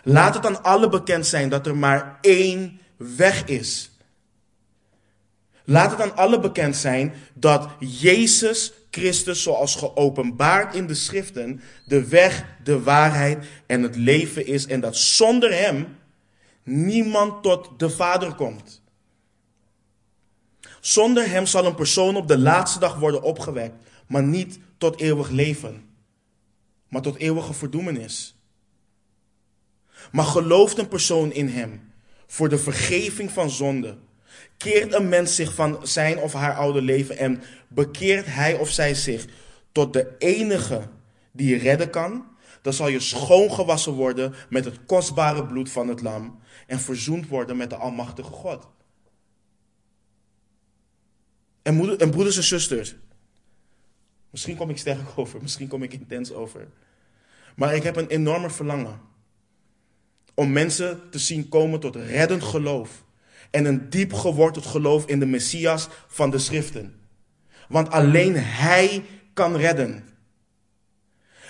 Laat 0.04 0.34
het 0.34 0.46
aan 0.46 0.64
alle 0.64 0.90
bekend 0.90 1.28
zijn 1.28 1.50
dat 1.50 1.68
er 1.68 1.78
maar 1.78 2.18
één 2.22 2.80
weg 2.98 3.46
is. 3.46 3.92
Laat 5.64 5.92
het 5.92 6.02
aan 6.02 6.16
alle 6.16 6.40
bekend 6.40 6.76
zijn 6.76 7.14
dat 7.34 7.70
Jezus 7.80 8.74
Christus, 8.92 9.44
zoals 9.44 9.76
geopenbaard 9.76 10.76
in 10.76 10.88
de 10.88 10.94
schriften, 10.94 11.62
de 11.86 12.08
weg, 12.08 12.46
de 12.64 12.82
waarheid 12.82 13.46
en 13.66 13.84
het 13.84 13.96
leven 13.96 14.46
is. 14.46 14.66
En 14.66 14.80
dat 14.80 14.98
zonder 14.98 15.54
Hem 15.54 15.98
niemand 16.64 17.44
tot 17.44 17.70
de 17.78 17.90
Vader 17.90 18.36
komt. 18.36 18.82
Zonder 20.80 21.30
Hem 21.30 21.46
zal 21.46 21.66
een 21.66 21.76
persoon 21.76 22.16
op 22.16 22.28
de 22.28 22.38
laatste 22.38 22.80
dag 22.80 23.00
worden 23.00 23.24
opgewekt, 23.24 23.84
maar 24.08 24.24
niet 24.24 24.60
tot 24.78 25.00
eeuwig 25.00 25.30
leven, 25.30 25.90
maar 26.88 27.02
tot 27.02 27.18
eeuwige 27.18 27.54
verdoemenis. 27.54 28.36
Maar 30.12 30.26
gelooft 30.26 30.78
een 30.78 30.88
persoon 30.88 31.34
in 31.34 31.48
Hem 31.48 31.94
voor 32.28 32.50
de 32.50 32.58
vergeving 32.58 33.32
van 33.32 33.50
zonde? 33.50 33.98
Keert 34.62 34.94
een 34.94 35.10
mens 35.10 35.36
zich 35.36 35.54
van 35.54 35.88
zijn 35.88 36.18
of 36.18 36.34
haar 36.34 36.56
oude 36.56 36.82
leven 36.82 37.18
en 37.18 37.44
bekeert 37.68 38.26
hij 38.26 38.58
of 38.58 38.70
zij 38.70 38.94
zich 38.94 39.26
tot 39.72 39.94
de 39.94 40.16
enige 40.18 40.90
die 41.32 41.50
je 41.50 41.58
redden 41.58 41.90
kan, 41.90 42.26
dan 42.62 42.74
zal 42.74 42.88
je 42.88 43.00
schoongewassen 43.00 43.94
worden 43.94 44.34
met 44.50 44.66
het 44.66 44.86
kostbare 44.86 45.46
bloed 45.46 45.72
van 45.72 45.88
het 45.88 46.02
lam 46.02 46.40
en 46.68 46.80
verzoend 46.80 47.28
worden 47.28 47.58
met 47.58 47.70
de 47.70 47.76
Almachtige 47.76 48.32
God. 48.32 48.68
En, 51.62 52.00
en 52.00 52.10
broeders 52.10 52.38
en 52.38 52.44
zusters, 52.44 52.96
misschien 54.30 54.56
kom 54.56 54.70
ik 54.70 54.78
sterk 54.78 55.08
over, 55.16 55.42
misschien 55.42 55.68
kom 55.68 55.84
ik 55.84 55.94
intens 55.94 56.32
over, 56.32 56.68
maar 57.56 57.76
ik 57.76 57.84
heb 57.84 57.96
een 57.96 58.08
enorme 58.08 58.50
verlangen 58.50 59.02
om 60.34 60.52
mensen 60.52 61.10
te 61.10 61.20
zien 61.20 61.50
komen 61.50 61.80
tot 61.80 61.96
reddend 61.96 62.44
geloof 62.44 63.04
en 63.52 63.66
een 63.66 63.90
diep 63.90 64.14
geworteld 64.14 64.66
geloof 64.66 65.06
in 65.06 65.20
de 65.20 65.26
Messias 65.26 65.88
van 66.08 66.30
de 66.30 66.38
Schriften. 66.38 66.96
Want 67.68 67.90
alleen 67.90 68.36
Hij 68.36 69.06
kan 69.34 69.56
redden. 69.56 70.10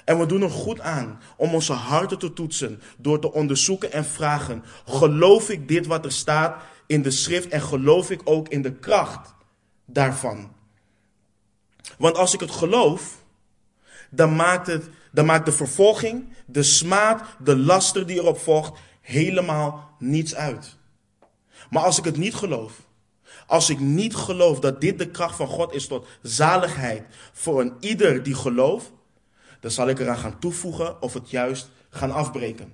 En 0.05 0.19
we 0.19 0.25
doen 0.25 0.41
er 0.41 0.49
goed 0.49 0.79
aan 0.79 1.19
om 1.37 1.53
onze 1.53 1.73
harten 1.73 2.19
te 2.19 2.33
toetsen 2.33 2.81
door 2.97 3.19
te 3.19 3.33
onderzoeken 3.33 3.91
en 3.91 4.05
vragen: 4.05 4.63
geloof 4.85 5.49
ik 5.49 5.67
dit 5.67 5.85
wat 5.85 6.05
er 6.05 6.11
staat 6.11 6.63
in 6.87 7.01
de 7.01 7.11
schrift 7.11 7.47
en 7.47 7.61
geloof 7.61 8.09
ik 8.09 8.21
ook 8.23 8.49
in 8.49 8.61
de 8.61 8.73
kracht 8.73 9.33
daarvan. 9.85 10.51
Want 11.97 12.17
als 12.17 12.33
ik 12.33 12.39
het 12.39 12.51
geloof, 12.51 13.23
dan 14.09 14.35
maakt, 14.35 14.67
het, 14.67 14.89
dan 15.11 15.25
maakt 15.25 15.45
de 15.45 15.51
vervolging, 15.51 16.33
de 16.45 16.63
smaad, 16.63 17.21
de 17.43 17.57
laster 17.57 18.05
die 18.05 18.17
erop 18.17 18.39
volgt, 18.39 18.79
helemaal 19.01 19.95
niets 19.99 20.35
uit. 20.35 20.77
Maar 21.71 21.83
als 21.83 21.97
ik 21.97 22.05
het 22.05 22.17
niet 22.17 22.35
geloof, 22.35 22.87
als 23.47 23.69
ik 23.69 23.79
niet 23.79 24.15
geloof 24.15 24.59
dat 24.59 24.81
dit 24.81 24.97
de 24.97 25.09
kracht 25.09 25.35
van 25.35 25.47
God 25.47 25.73
is 25.73 25.87
tot 25.87 26.07
zaligheid 26.21 27.03
voor 27.33 27.61
een 27.61 27.73
ieder 27.79 28.23
die 28.23 28.35
gelooft, 28.35 28.91
dan 29.59 29.71
zal 29.71 29.89
ik 29.89 29.99
eraan 29.99 30.17
gaan 30.17 30.39
toevoegen 30.39 31.01
of 31.01 31.13
het 31.13 31.29
juist 31.29 31.69
gaan 31.89 32.11
afbreken. 32.11 32.73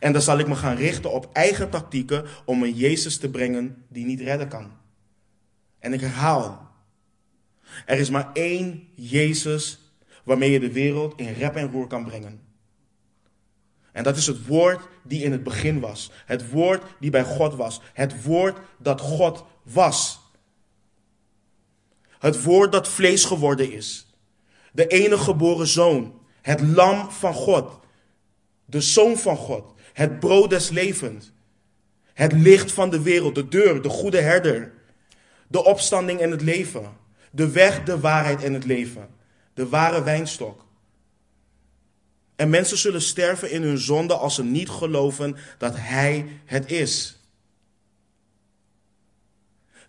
En 0.00 0.12
dan 0.12 0.22
zal 0.22 0.38
ik 0.38 0.48
me 0.48 0.54
gaan 0.54 0.76
richten 0.76 1.12
op 1.12 1.28
eigen 1.32 1.70
tactieken 1.70 2.24
om 2.44 2.62
een 2.62 2.74
Jezus 2.74 3.18
te 3.18 3.30
brengen 3.30 3.84
die 3.88 4.04
niet 4.04 4.20
redden 4.20 4.48
kan. 4.48 4.72
En 5.78 5.92
ik 5.92 6.00
herhaal, 6.00 6.70
er 7.86 7.98
is 7.98 8.10
maar 8.10 8.30
één 8.32 8.88
Jezus 8.94 9.78
waarmee 10.24 10.50
je 10.50 10.60
de 10.60 10.72
wereld 10.72 11.18
in 11.18 11.32
rep 11.32 11.56
en 11.56 11.70
roer 11.70 11.86
kan 11.86 12.04
brengen. 12.04 12.51
En 13.92 14.02
dat 14.02 14.16
is 14.16 14.26
het 14.26 14.46
woord 14.46 14.88
die 15.02 15.22
in 15.22 15.32
het 15.32 15.42
begin 15.42 15.80
was. 15.80 16.10
Het 16.26 16.50
woord 16.50 16.82
die 17.00 17.10
bij 17.10 17.24
God 17.24 17.54
was. 17.54 17.80
Het 17.92 18.22
woord 18.22 18.58
dat 18.78 19.00
God 19.00 19.44
was. 19.62 20.20
Het 22.18 22.42
woord 22.42 22.72
dat 22.72 22.88
vlees 22.88 23.24
geworden 23.24 23.72
is. 23.72 24.06
De 24.72 24.86
enige 24.86 25.22
geboren 25.22 25.66
zoon. 25.66 26.20
Het 26.40 26.60
lam 26.60 27.10
van 27.10 27.34
God. 27.34 27.78
De 28.64 28.80
zoon 28.80 29.16
van 29.16 29.36
God. 29.36 29.72
Het 29.92 30.20
brood 30.20 30.50
des 30.50 30.70
levens. 30.70 31.32
Het 32.14 32.32
licht 32.32 32.72
van 32.72 32.90
de 32.90 33.02
wereld. 33.02 33.34
De 33.34 33.48
deur. 33.48 33.82
De 33.82 33.88
goede 33.88 34.20
herder. 34.20 34.72
De 35.48 35.64
opstanding 35.64 36.20
en 36.20 36.30
het 36.30 36.42
leven. 36.42 36.96
De 37.30 37.50
weg, 37.50 37.82
de 37.82 38.00
waarheid 38.00 38.42
en 38.42 38.52
het 38.52 38.64
leven. 38.64 39.08
De 39.54 39.68
ware 39.68 40.02
wijnstok. 40.02 40.64
En 42.42 42.50
mensen 42.50 42.78
zullen 42.78 43.02
sterven 43.02 43.50
in 43.50 43.62
hun 43.62 43.78
zonde 43.78 44.14
als 44.14 44.34
ze 44.34 44.44
niet 44.44 44.68
geloven 44.68 45.36
dat 45.58 45.76
Hij 45.76 46.40
het 46.44 46.70
is. 46.70 47.16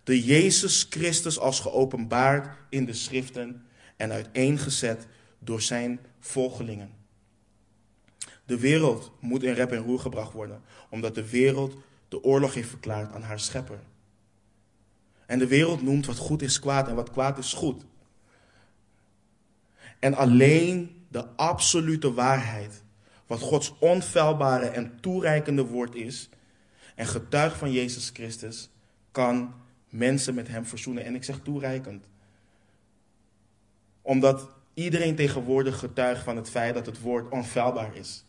De 0.04 0.24
Jezus 0.24 0.86
Christus 0.90 1.38
als 1.38 1.60
geopenbaard 1.60 2.56
in 2.68 2.84
de 2.84 2.92
schriften 2.92 3.66
en 3.96 4.12
uiteengezet 4.12 5.06
door 5.38 5.62
zijn 5.62 6.00
volgelingen. 6.20 6.90
De 8.44 8.58
wereld 8.58 9.12
moet 9.20 9.42
in 9.42 9.54
rep 9.54 9.72
en 9.72 9.82
roer 9.82 9.98
gebracht 9.98 10.32
worden, 10.32 10.62
omdat 10.90 11.14
de 11.14 11.30
wereld 11.30 11.76
de 12.08 12.22
oorlog 12.22 12.54
heeft 12.54 12.68
verklaard 12.68 13.12
aan 13.12 13.22
haar 13.22 13.40
schepper. 13.40 13.80
En 15.26 15.38
de 15.38 15.46
wereld 15.46 15.82
noemt 15.82 16.06
wat 16.06 16.18
goed 16.18 16.42
is 16.42 16.58
kwaad 16.58 16.88
en 16.88 16.94
wat 16.94 17.10
kwaad 17.10 17.38
is 17.38 17.52
goed. 17.52 17.82
En 19.98 20.14
alleen 20.14 20.93
de 21.14 21.26
absolute 21.36 22.12
waarheid, 22.12 22.82
wat 23.26 23.40
Gods 23.40 23.74
onfeilbare 23.78 24.66
en 24.66 25.00
toereikende 25.00 25.64
woord 25.66 25.94
is, 25.94 26.28
en 26.94 27.06
getuig 27.06 27.56
van 27.58 27.72
Jezus 27.72 28.10
Christus, 28.12 28.70
kan 29.10 29.54
mensen 29.88 30.34
met 30.34 30.48
Hem 30.48 30.64
verzoenen. 30.64 31.04
En 31.04 31.14
ik 31.14 31.24
zeg 31.24 31.40
toereikend. 31.42 32.04
Omdat 34.02 34.48
iedereen 34.74 35.14
tegenwoordig 35.14 35.78
getuigt 35.78 36.22
van 36.22 36.36
het 36.36 36.50
feit 36.50 36.74
dat 36.74 36.86
het 36.86 37.00
woord 37.00 37.30
onfeilbaar 37.30 37.96
is. 37.96 38.24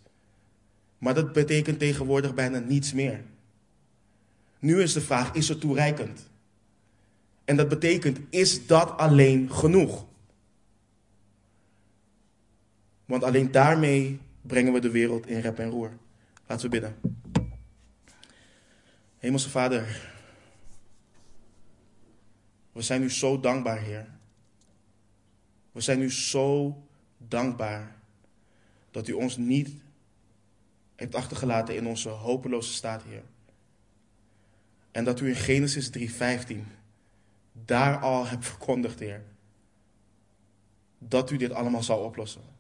Maar 0.98 1.14
dat 1.14 1.34
betekent 1.34 1.80
tegenwoordig 1.80 2.34
bijna 2.34 2.60
niets 2.60 2.94
meer. 2.94 3.24
Nu 4.60 4.82
is 4.82 4.94
de 4.94 5.02
vraag, 5.02 5.34
is 5.34 5.48
het 5.48 5.60
toereikend? 5.60 6.30
En 7.46 7.56
dat 7.56 7.70
betekent, 7.70 8.20
is 8.30 8.68
dat 8.68 8.98
alleen 8.98 9.52
genoeg? 9.52 10.06
Want 13.06 13.24
alleen 13.24 13.52
daarmee 13.52 14.20
brengen 14.42 14.74
we 14.74 14.80
de 14.80 14.92
wereld 14.92 15.28
in 15.28 15.40
rep 15.40 15.60
en 15.60 15.70
roer. 15.70 15.92
Laten 16.48 16.70
we 16.70 16.80
bidden. 16.80 16.96
Hemelse 19.18 19.50
Vader, 19.50 20.12
we 22.72 22.82
zijn 22.82 23.04
u 23.04 23.12
zo 23.12 23.40
dankbaar, 23.40 23.80
Heer. 23.80 24.08
We 25.72 25.82
zijn 25.82 26.02
u 26.02 26.12
zo 26.12 26.84
dankbaar 27.18 27.96
dat 28.92 29.08
u 29.08 29.14
ons 29.14 29.38
niet 29.38 29.70
heeft 30.96 31.16
achtergelaten 31.16 31.76
in 31.76 31.88
onze 31.88 32.10
hopeloze 32.10 32.74
staat, 32.74 33.04
Heer. 33.04 33.24
En 34.92 35.04
dat 35.04 35.20
u 35.20 35.28
in 35.28 35.36
Genesis 35.36 35.90
3:15 35.90 36.68
daar 37.52 38.00
al 38.00 38.28
hebt 38.28 38.46
verkondigd, 38.46 39.00
Heer, 39.00 39.24
dat 40.98 41.32
u 41.32 41.38
dit 41.38 41.52
allemaal 41.52 41.84
zou 41.84 42.04
oplossen. 42.04 42.55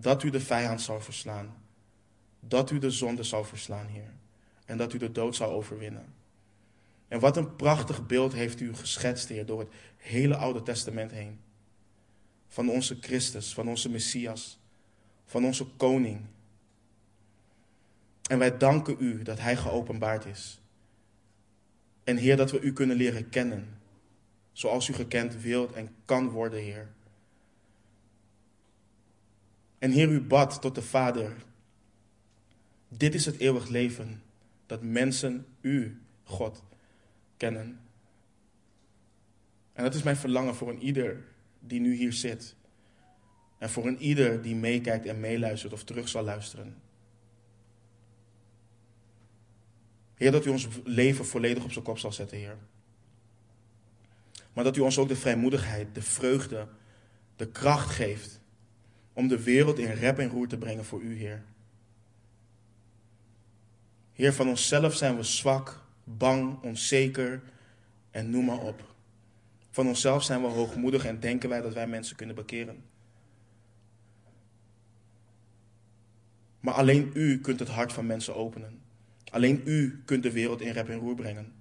Dat 0.00 0.22
u 0.22 0.30
de 0.30 0.40
vijand 0.40 0.80
zou 0.80 1.02
verslaan. 1.02 1.54
Dat 2.40 2.70
u 2.70 2.78
de 2.78 2.90
zonde 2.90 3.22
zou 3.22 3.46
verslaan, 3.46 3.86
Heer. 3.86 4.12
En 4.64 4.76
dat 4.76 4.92
u 4.92 4.98
de 4.98 5.12
dood 5.12 5.36
zou 5.36 5.52
overwinnen. 5.52 6.14
En 7.08 7.20
wat 7.20 7.36
een 7.36 7.56
prachtig 7.56 8.06
beeld 8.06 8.32
heeft 8.32 8.60
u 8.60 8.74
geschetst, 8.74 9.28
Heer, 9.28 9.46
door 9.46 9.58
het 9.58 9.68
hele 9.96 10.36
Oude 10.36 10.62
Testament 10.62 11.10
heen. 11.10 11.40
Van 12.48 12.68
onze 12.68 12.96
Christus, 13.00 13.54
van 13.54 13.68
onze 13.68 13.90
Messias, 13.90 14.58
van 15.24 15.44
onze 15.44 15.66
koning. 15.76 16.20
En 18.28 18.38
wij 18.38 18.56
danken 18.56 18.96
u 18.98 19.22
dat 19.22 19.40
Hij 19.40 19.56
geopenbaard 19.56 20.24
is. 20.24 20.60
En 22.04 22.16
Heer, 22.16 22.36
dat 22.36 22.50
we 22.50 22.60
u 22.60 22.72
kunnen 22.72 22.96
leren 22.96 23.28
kennen, 23.28 23.78
zoals 24.52 24.88
u 24.88 24.92
gekend 24.92 25.40
wilt 25.40 25.72
en 25.72 25.94
kan 26.04 26.28
worden, 26.28 26.60
Heer. 26.60 26.94
En 29.78 29.90
Heer, 29.90 30.08
u 30.08 30.20
bad 30.20 30.60
tot 30.60 30.74
de 30.74 30.82
Vader. 30.82 31.32
Dit 32.88 33.14
is 33.14 33.26
het 33.26 33.38
eeuwig 33.38 33.68
leven, 33.68 34.22
dat 34.66 34.82
mensen 34.82 35.46
u, 35.60 36.00
God, 36.24 36.62
kennen. 37.36 37.80
En 39.72 39.84
dat 39.84 39.94
is 39.94 40.02
mijn 40.02 40.16
verlangen 40.16 40.54
voor 40.54 40.68
een 40.68 40.82
ieder 40.82 41.24
die 41.60 41.80
nu 41.80 41.94
hier 41.94 42.12
zit. 42.12 42.54
En 43.58 43.70
voor 43.70 43.86
een 43.86 43.98
ieder 43.98 44.42
die 44.42 44.54
meekijkt 44.54 45.06
en 45.06 45.20
meeluistert 45.20 45.72
of 45.72 45.84
terug 45.84 46.08
zal 46.08 46.22
luisteren. 46.22 46.76
Heer, 50.14 50.32
dat 50.32 50.46
u 50.46 50.50
ons 50.50 50.68
leven 50.84 51.26
volledig 51.26 51.64
op 51.64 51.72
zijn 51.72 51.84
kop 51.84 51.98
zal 51.98 52.12
zetten, 52.12 52.38
Heer. 52.38 52.56
Maar 54.52 54.64
dat 54.64 54.76
u 54.76 54.80
ons 54.80 54.98
ook 54.98 55.08
de 55.08 55.16
vrijmoedigheid, 55.16 55.94
de 55.94 56.02
vreugde, 56.02 56.68
de 57.36 57.48
kracht 57.48 57.90
geeft 57.90 58.40
om 59.16 59.28
de 59.28 59.42
wereld 59.42 59.78
in 59.78 59.92
rep 59.92 60.18
en 60.18 60.28
roer 60.28 60.48
te 60.48 60.58
brengen 60.58 60.84
voor 60.84 61.00
u, 61.00 61.16
Heer. 61.16 61.42
Heer, 64.12 64.32
van 64.32 64.48
onszelf 64.48 64.94
zijn 64.94 65.16
we 65.16 65.22
zwak, 65.22 65.84
bang, 66.04 66.62
onzeker 66.62 67.42
en 68.10 68.30
noem 68.30 68.44
maar 68.44 68.60
op. 68.60 68.94
Van 69.70 69.86
onszelf 69.86 70.22
zijn 70.22 70.40
we 70.40 70.46
hoogmoedig 70.46 71.04
en 71.04 71.20
denken 71.20 71.48
wij 71.48 71.60
dat 71.60 71.74
wij 71.74 71.86
mensen 71.86 72.16
kunnen 72.16 72.34
bekeren. 72.34 72.84
Maar 76.60 76.74
alleen 76.74 77.10
u 77.14 77.40
kunt 77.40 77.58
het 77.58 77.68
hart 77.68 77.92
van 77.92 78.06
mensen 78.06 78.34
openen. 78.34 78.80
Alleen 79.30 79.62
u 79.64 80.02
kunt 80.04 80.22
de 80.22 80.32
wereld 80.32 80.60
in 80.60 80.72
rep 80.72 80.88
en 80.88 80.98
roer 80.98 81.14
brengen. 81.14 81.52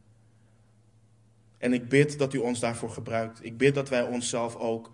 En 1.58 1.74
ik 1.74 1.90
bid 1.90 2.18
dat 2.18 2.34
u 2.34 2.38
ons 2.38 2.60
daarvoor 2.60 2.90
gebruikt. 2.90 3.44
Ik 3.44 3.58
bid 3.58 3.76
dat 3.76 3.90
wij 3.90 4.04
onszelf 4.04 4.56
ook 4.56 4.92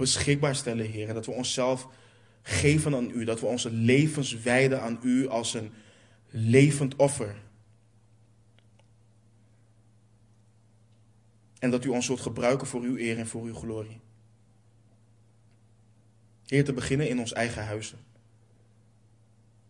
beschikbaar 0.00 0.54
stellen, 0.54 0.86
Heer. 0.86 1.14
Dat 1.14 1.26
we 1.26 1.32
onszelf 1.32 1.88
geven 2.42 2.94
aan 2.94 3.10
u. 3.10 3.24
Dat 3.24 3.40
we 3.40 3.46
onze 3.46 3.70
levens 3.70 4.34
wijden 4.34 4.82
aan 4.82 4.98
u 5.02 5.28
als 5.28 5.54
een 5.54 5.72
levend 6.30 6.96
offer. 6.96 7.34
En 11.58 11.70
dat 11.70 11.84
u 11.84 11.88
ons 11.88 12.06
zult 12.06 12.20
gebruiken 12.20 12.66
voor 12.66 12.82
uw 12.82 12.96
eer 12.96 13.18
en 13.18 13.26
voor 13.26 13.44
uw 13.44 13.54
glorie. 13.54 14.00
Heer, 16.46 16.64
te 16.64 16.72
beginnen 16.72 17.08
in 17.08 17.18
ons 17.18 17.32
eigen 17.32 17.64
huizen. 17.64 17.98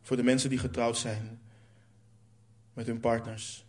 Voor 0.02 0.16
de 0.16 0.22
mensen 0.22 0.50
die 0.50 0.58
getrouwd 0.58 0.98
zijn 0.98 1.40
met 2.72 2.86
hun 2.86 3.00
partners. 3.00 3.64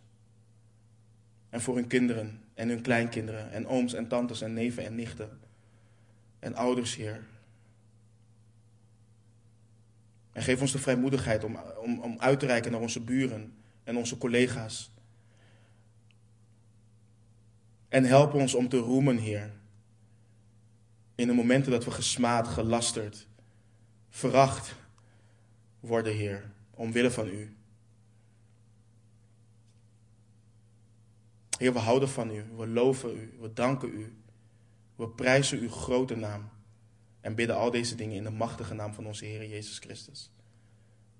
En 1.48 1.60
voor 1.60 1.74
hun 1.74 1.86
kinderen 1.86 2.42
en 2.54 2.68
hun 2.68 2.82
kleinkinderen 2.82 3.52
en 3.52 3.66
ooms 3.66 3.94
en 3.94 4.08
tantes 4.08 4.40
en 4.40 4.52
neven 4.52 4.84
en 4.84 4.94
nichten 4.94 5.41
en 6.42 6.54
ouders, 6.54 6.94
Heer. 6.94 7.26
En 10.32 10.42
geef 10.42 10.60
ons 10.60 10.72
de 10.72 10.78
vrijmoedigheid 10.78 11.44
om, 11.44 11.56
om, 11.56 12.00
om 12.00 12.18
uit 12.18 12.40
te 12.40 12.46
reiken 12.46 12.72
naar 12.72 12.80
onze 12.80 13.00
buren 13.00 13.54
en 13.84 13.96
onze 13.96 14.18
collega's. 14.18 14.90
En 17.88 18.04
help 18.04 18.34
ons 18.34 18.54
om 18.54 18.68
te 18.68 18.76
roemen, 18.76 19.16
Heer. 19.16 19.52
In 21.14 21.26
de 21.26 21.32
momenten 21.32 21.72
dat 21.72 21.84
we 21.84 21.90
gesmaad, 21.90 22.48
gelasterd, 22.48 23.26
veracht 24.08 24.74
worden, 25.80 26.14
Heer, 26.14 26.50
omwille 26.70 27.10
van 27.10 27.28
U. 27.28 27.56
Heer, 31.58 31.72
we 31.72 31.78
houden 31.78 32.08
van 32.08 32.30
U, 32.30 32.44
we 32.56 32.66
loven 32.66 33.16
U, 33.16 33.36
we 33.40 33.52
danken 33.52 33.88
U. 33.88 34.21
We 35.02 35.08
prijzen 35.08 35.58
uw 35.58 35.70
grote 35.70 36.16
naam 36.16 36.50
en 37.20 37.34
bidden 37.34 37.56
al 37.56 37.70
deze 37.70 37.94
dingen 37.94 38.16
in 38.16 38.24
de 38.24 38.30
machtige 38.30 38.74
naam 38.74 38.94
van 38.94 39.06
onze 39.06 39.24
Heer 39.24 39.48
Jezus 39.48 39.78
Christus. 39.78 40.32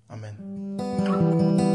Amen. 0.06 1.71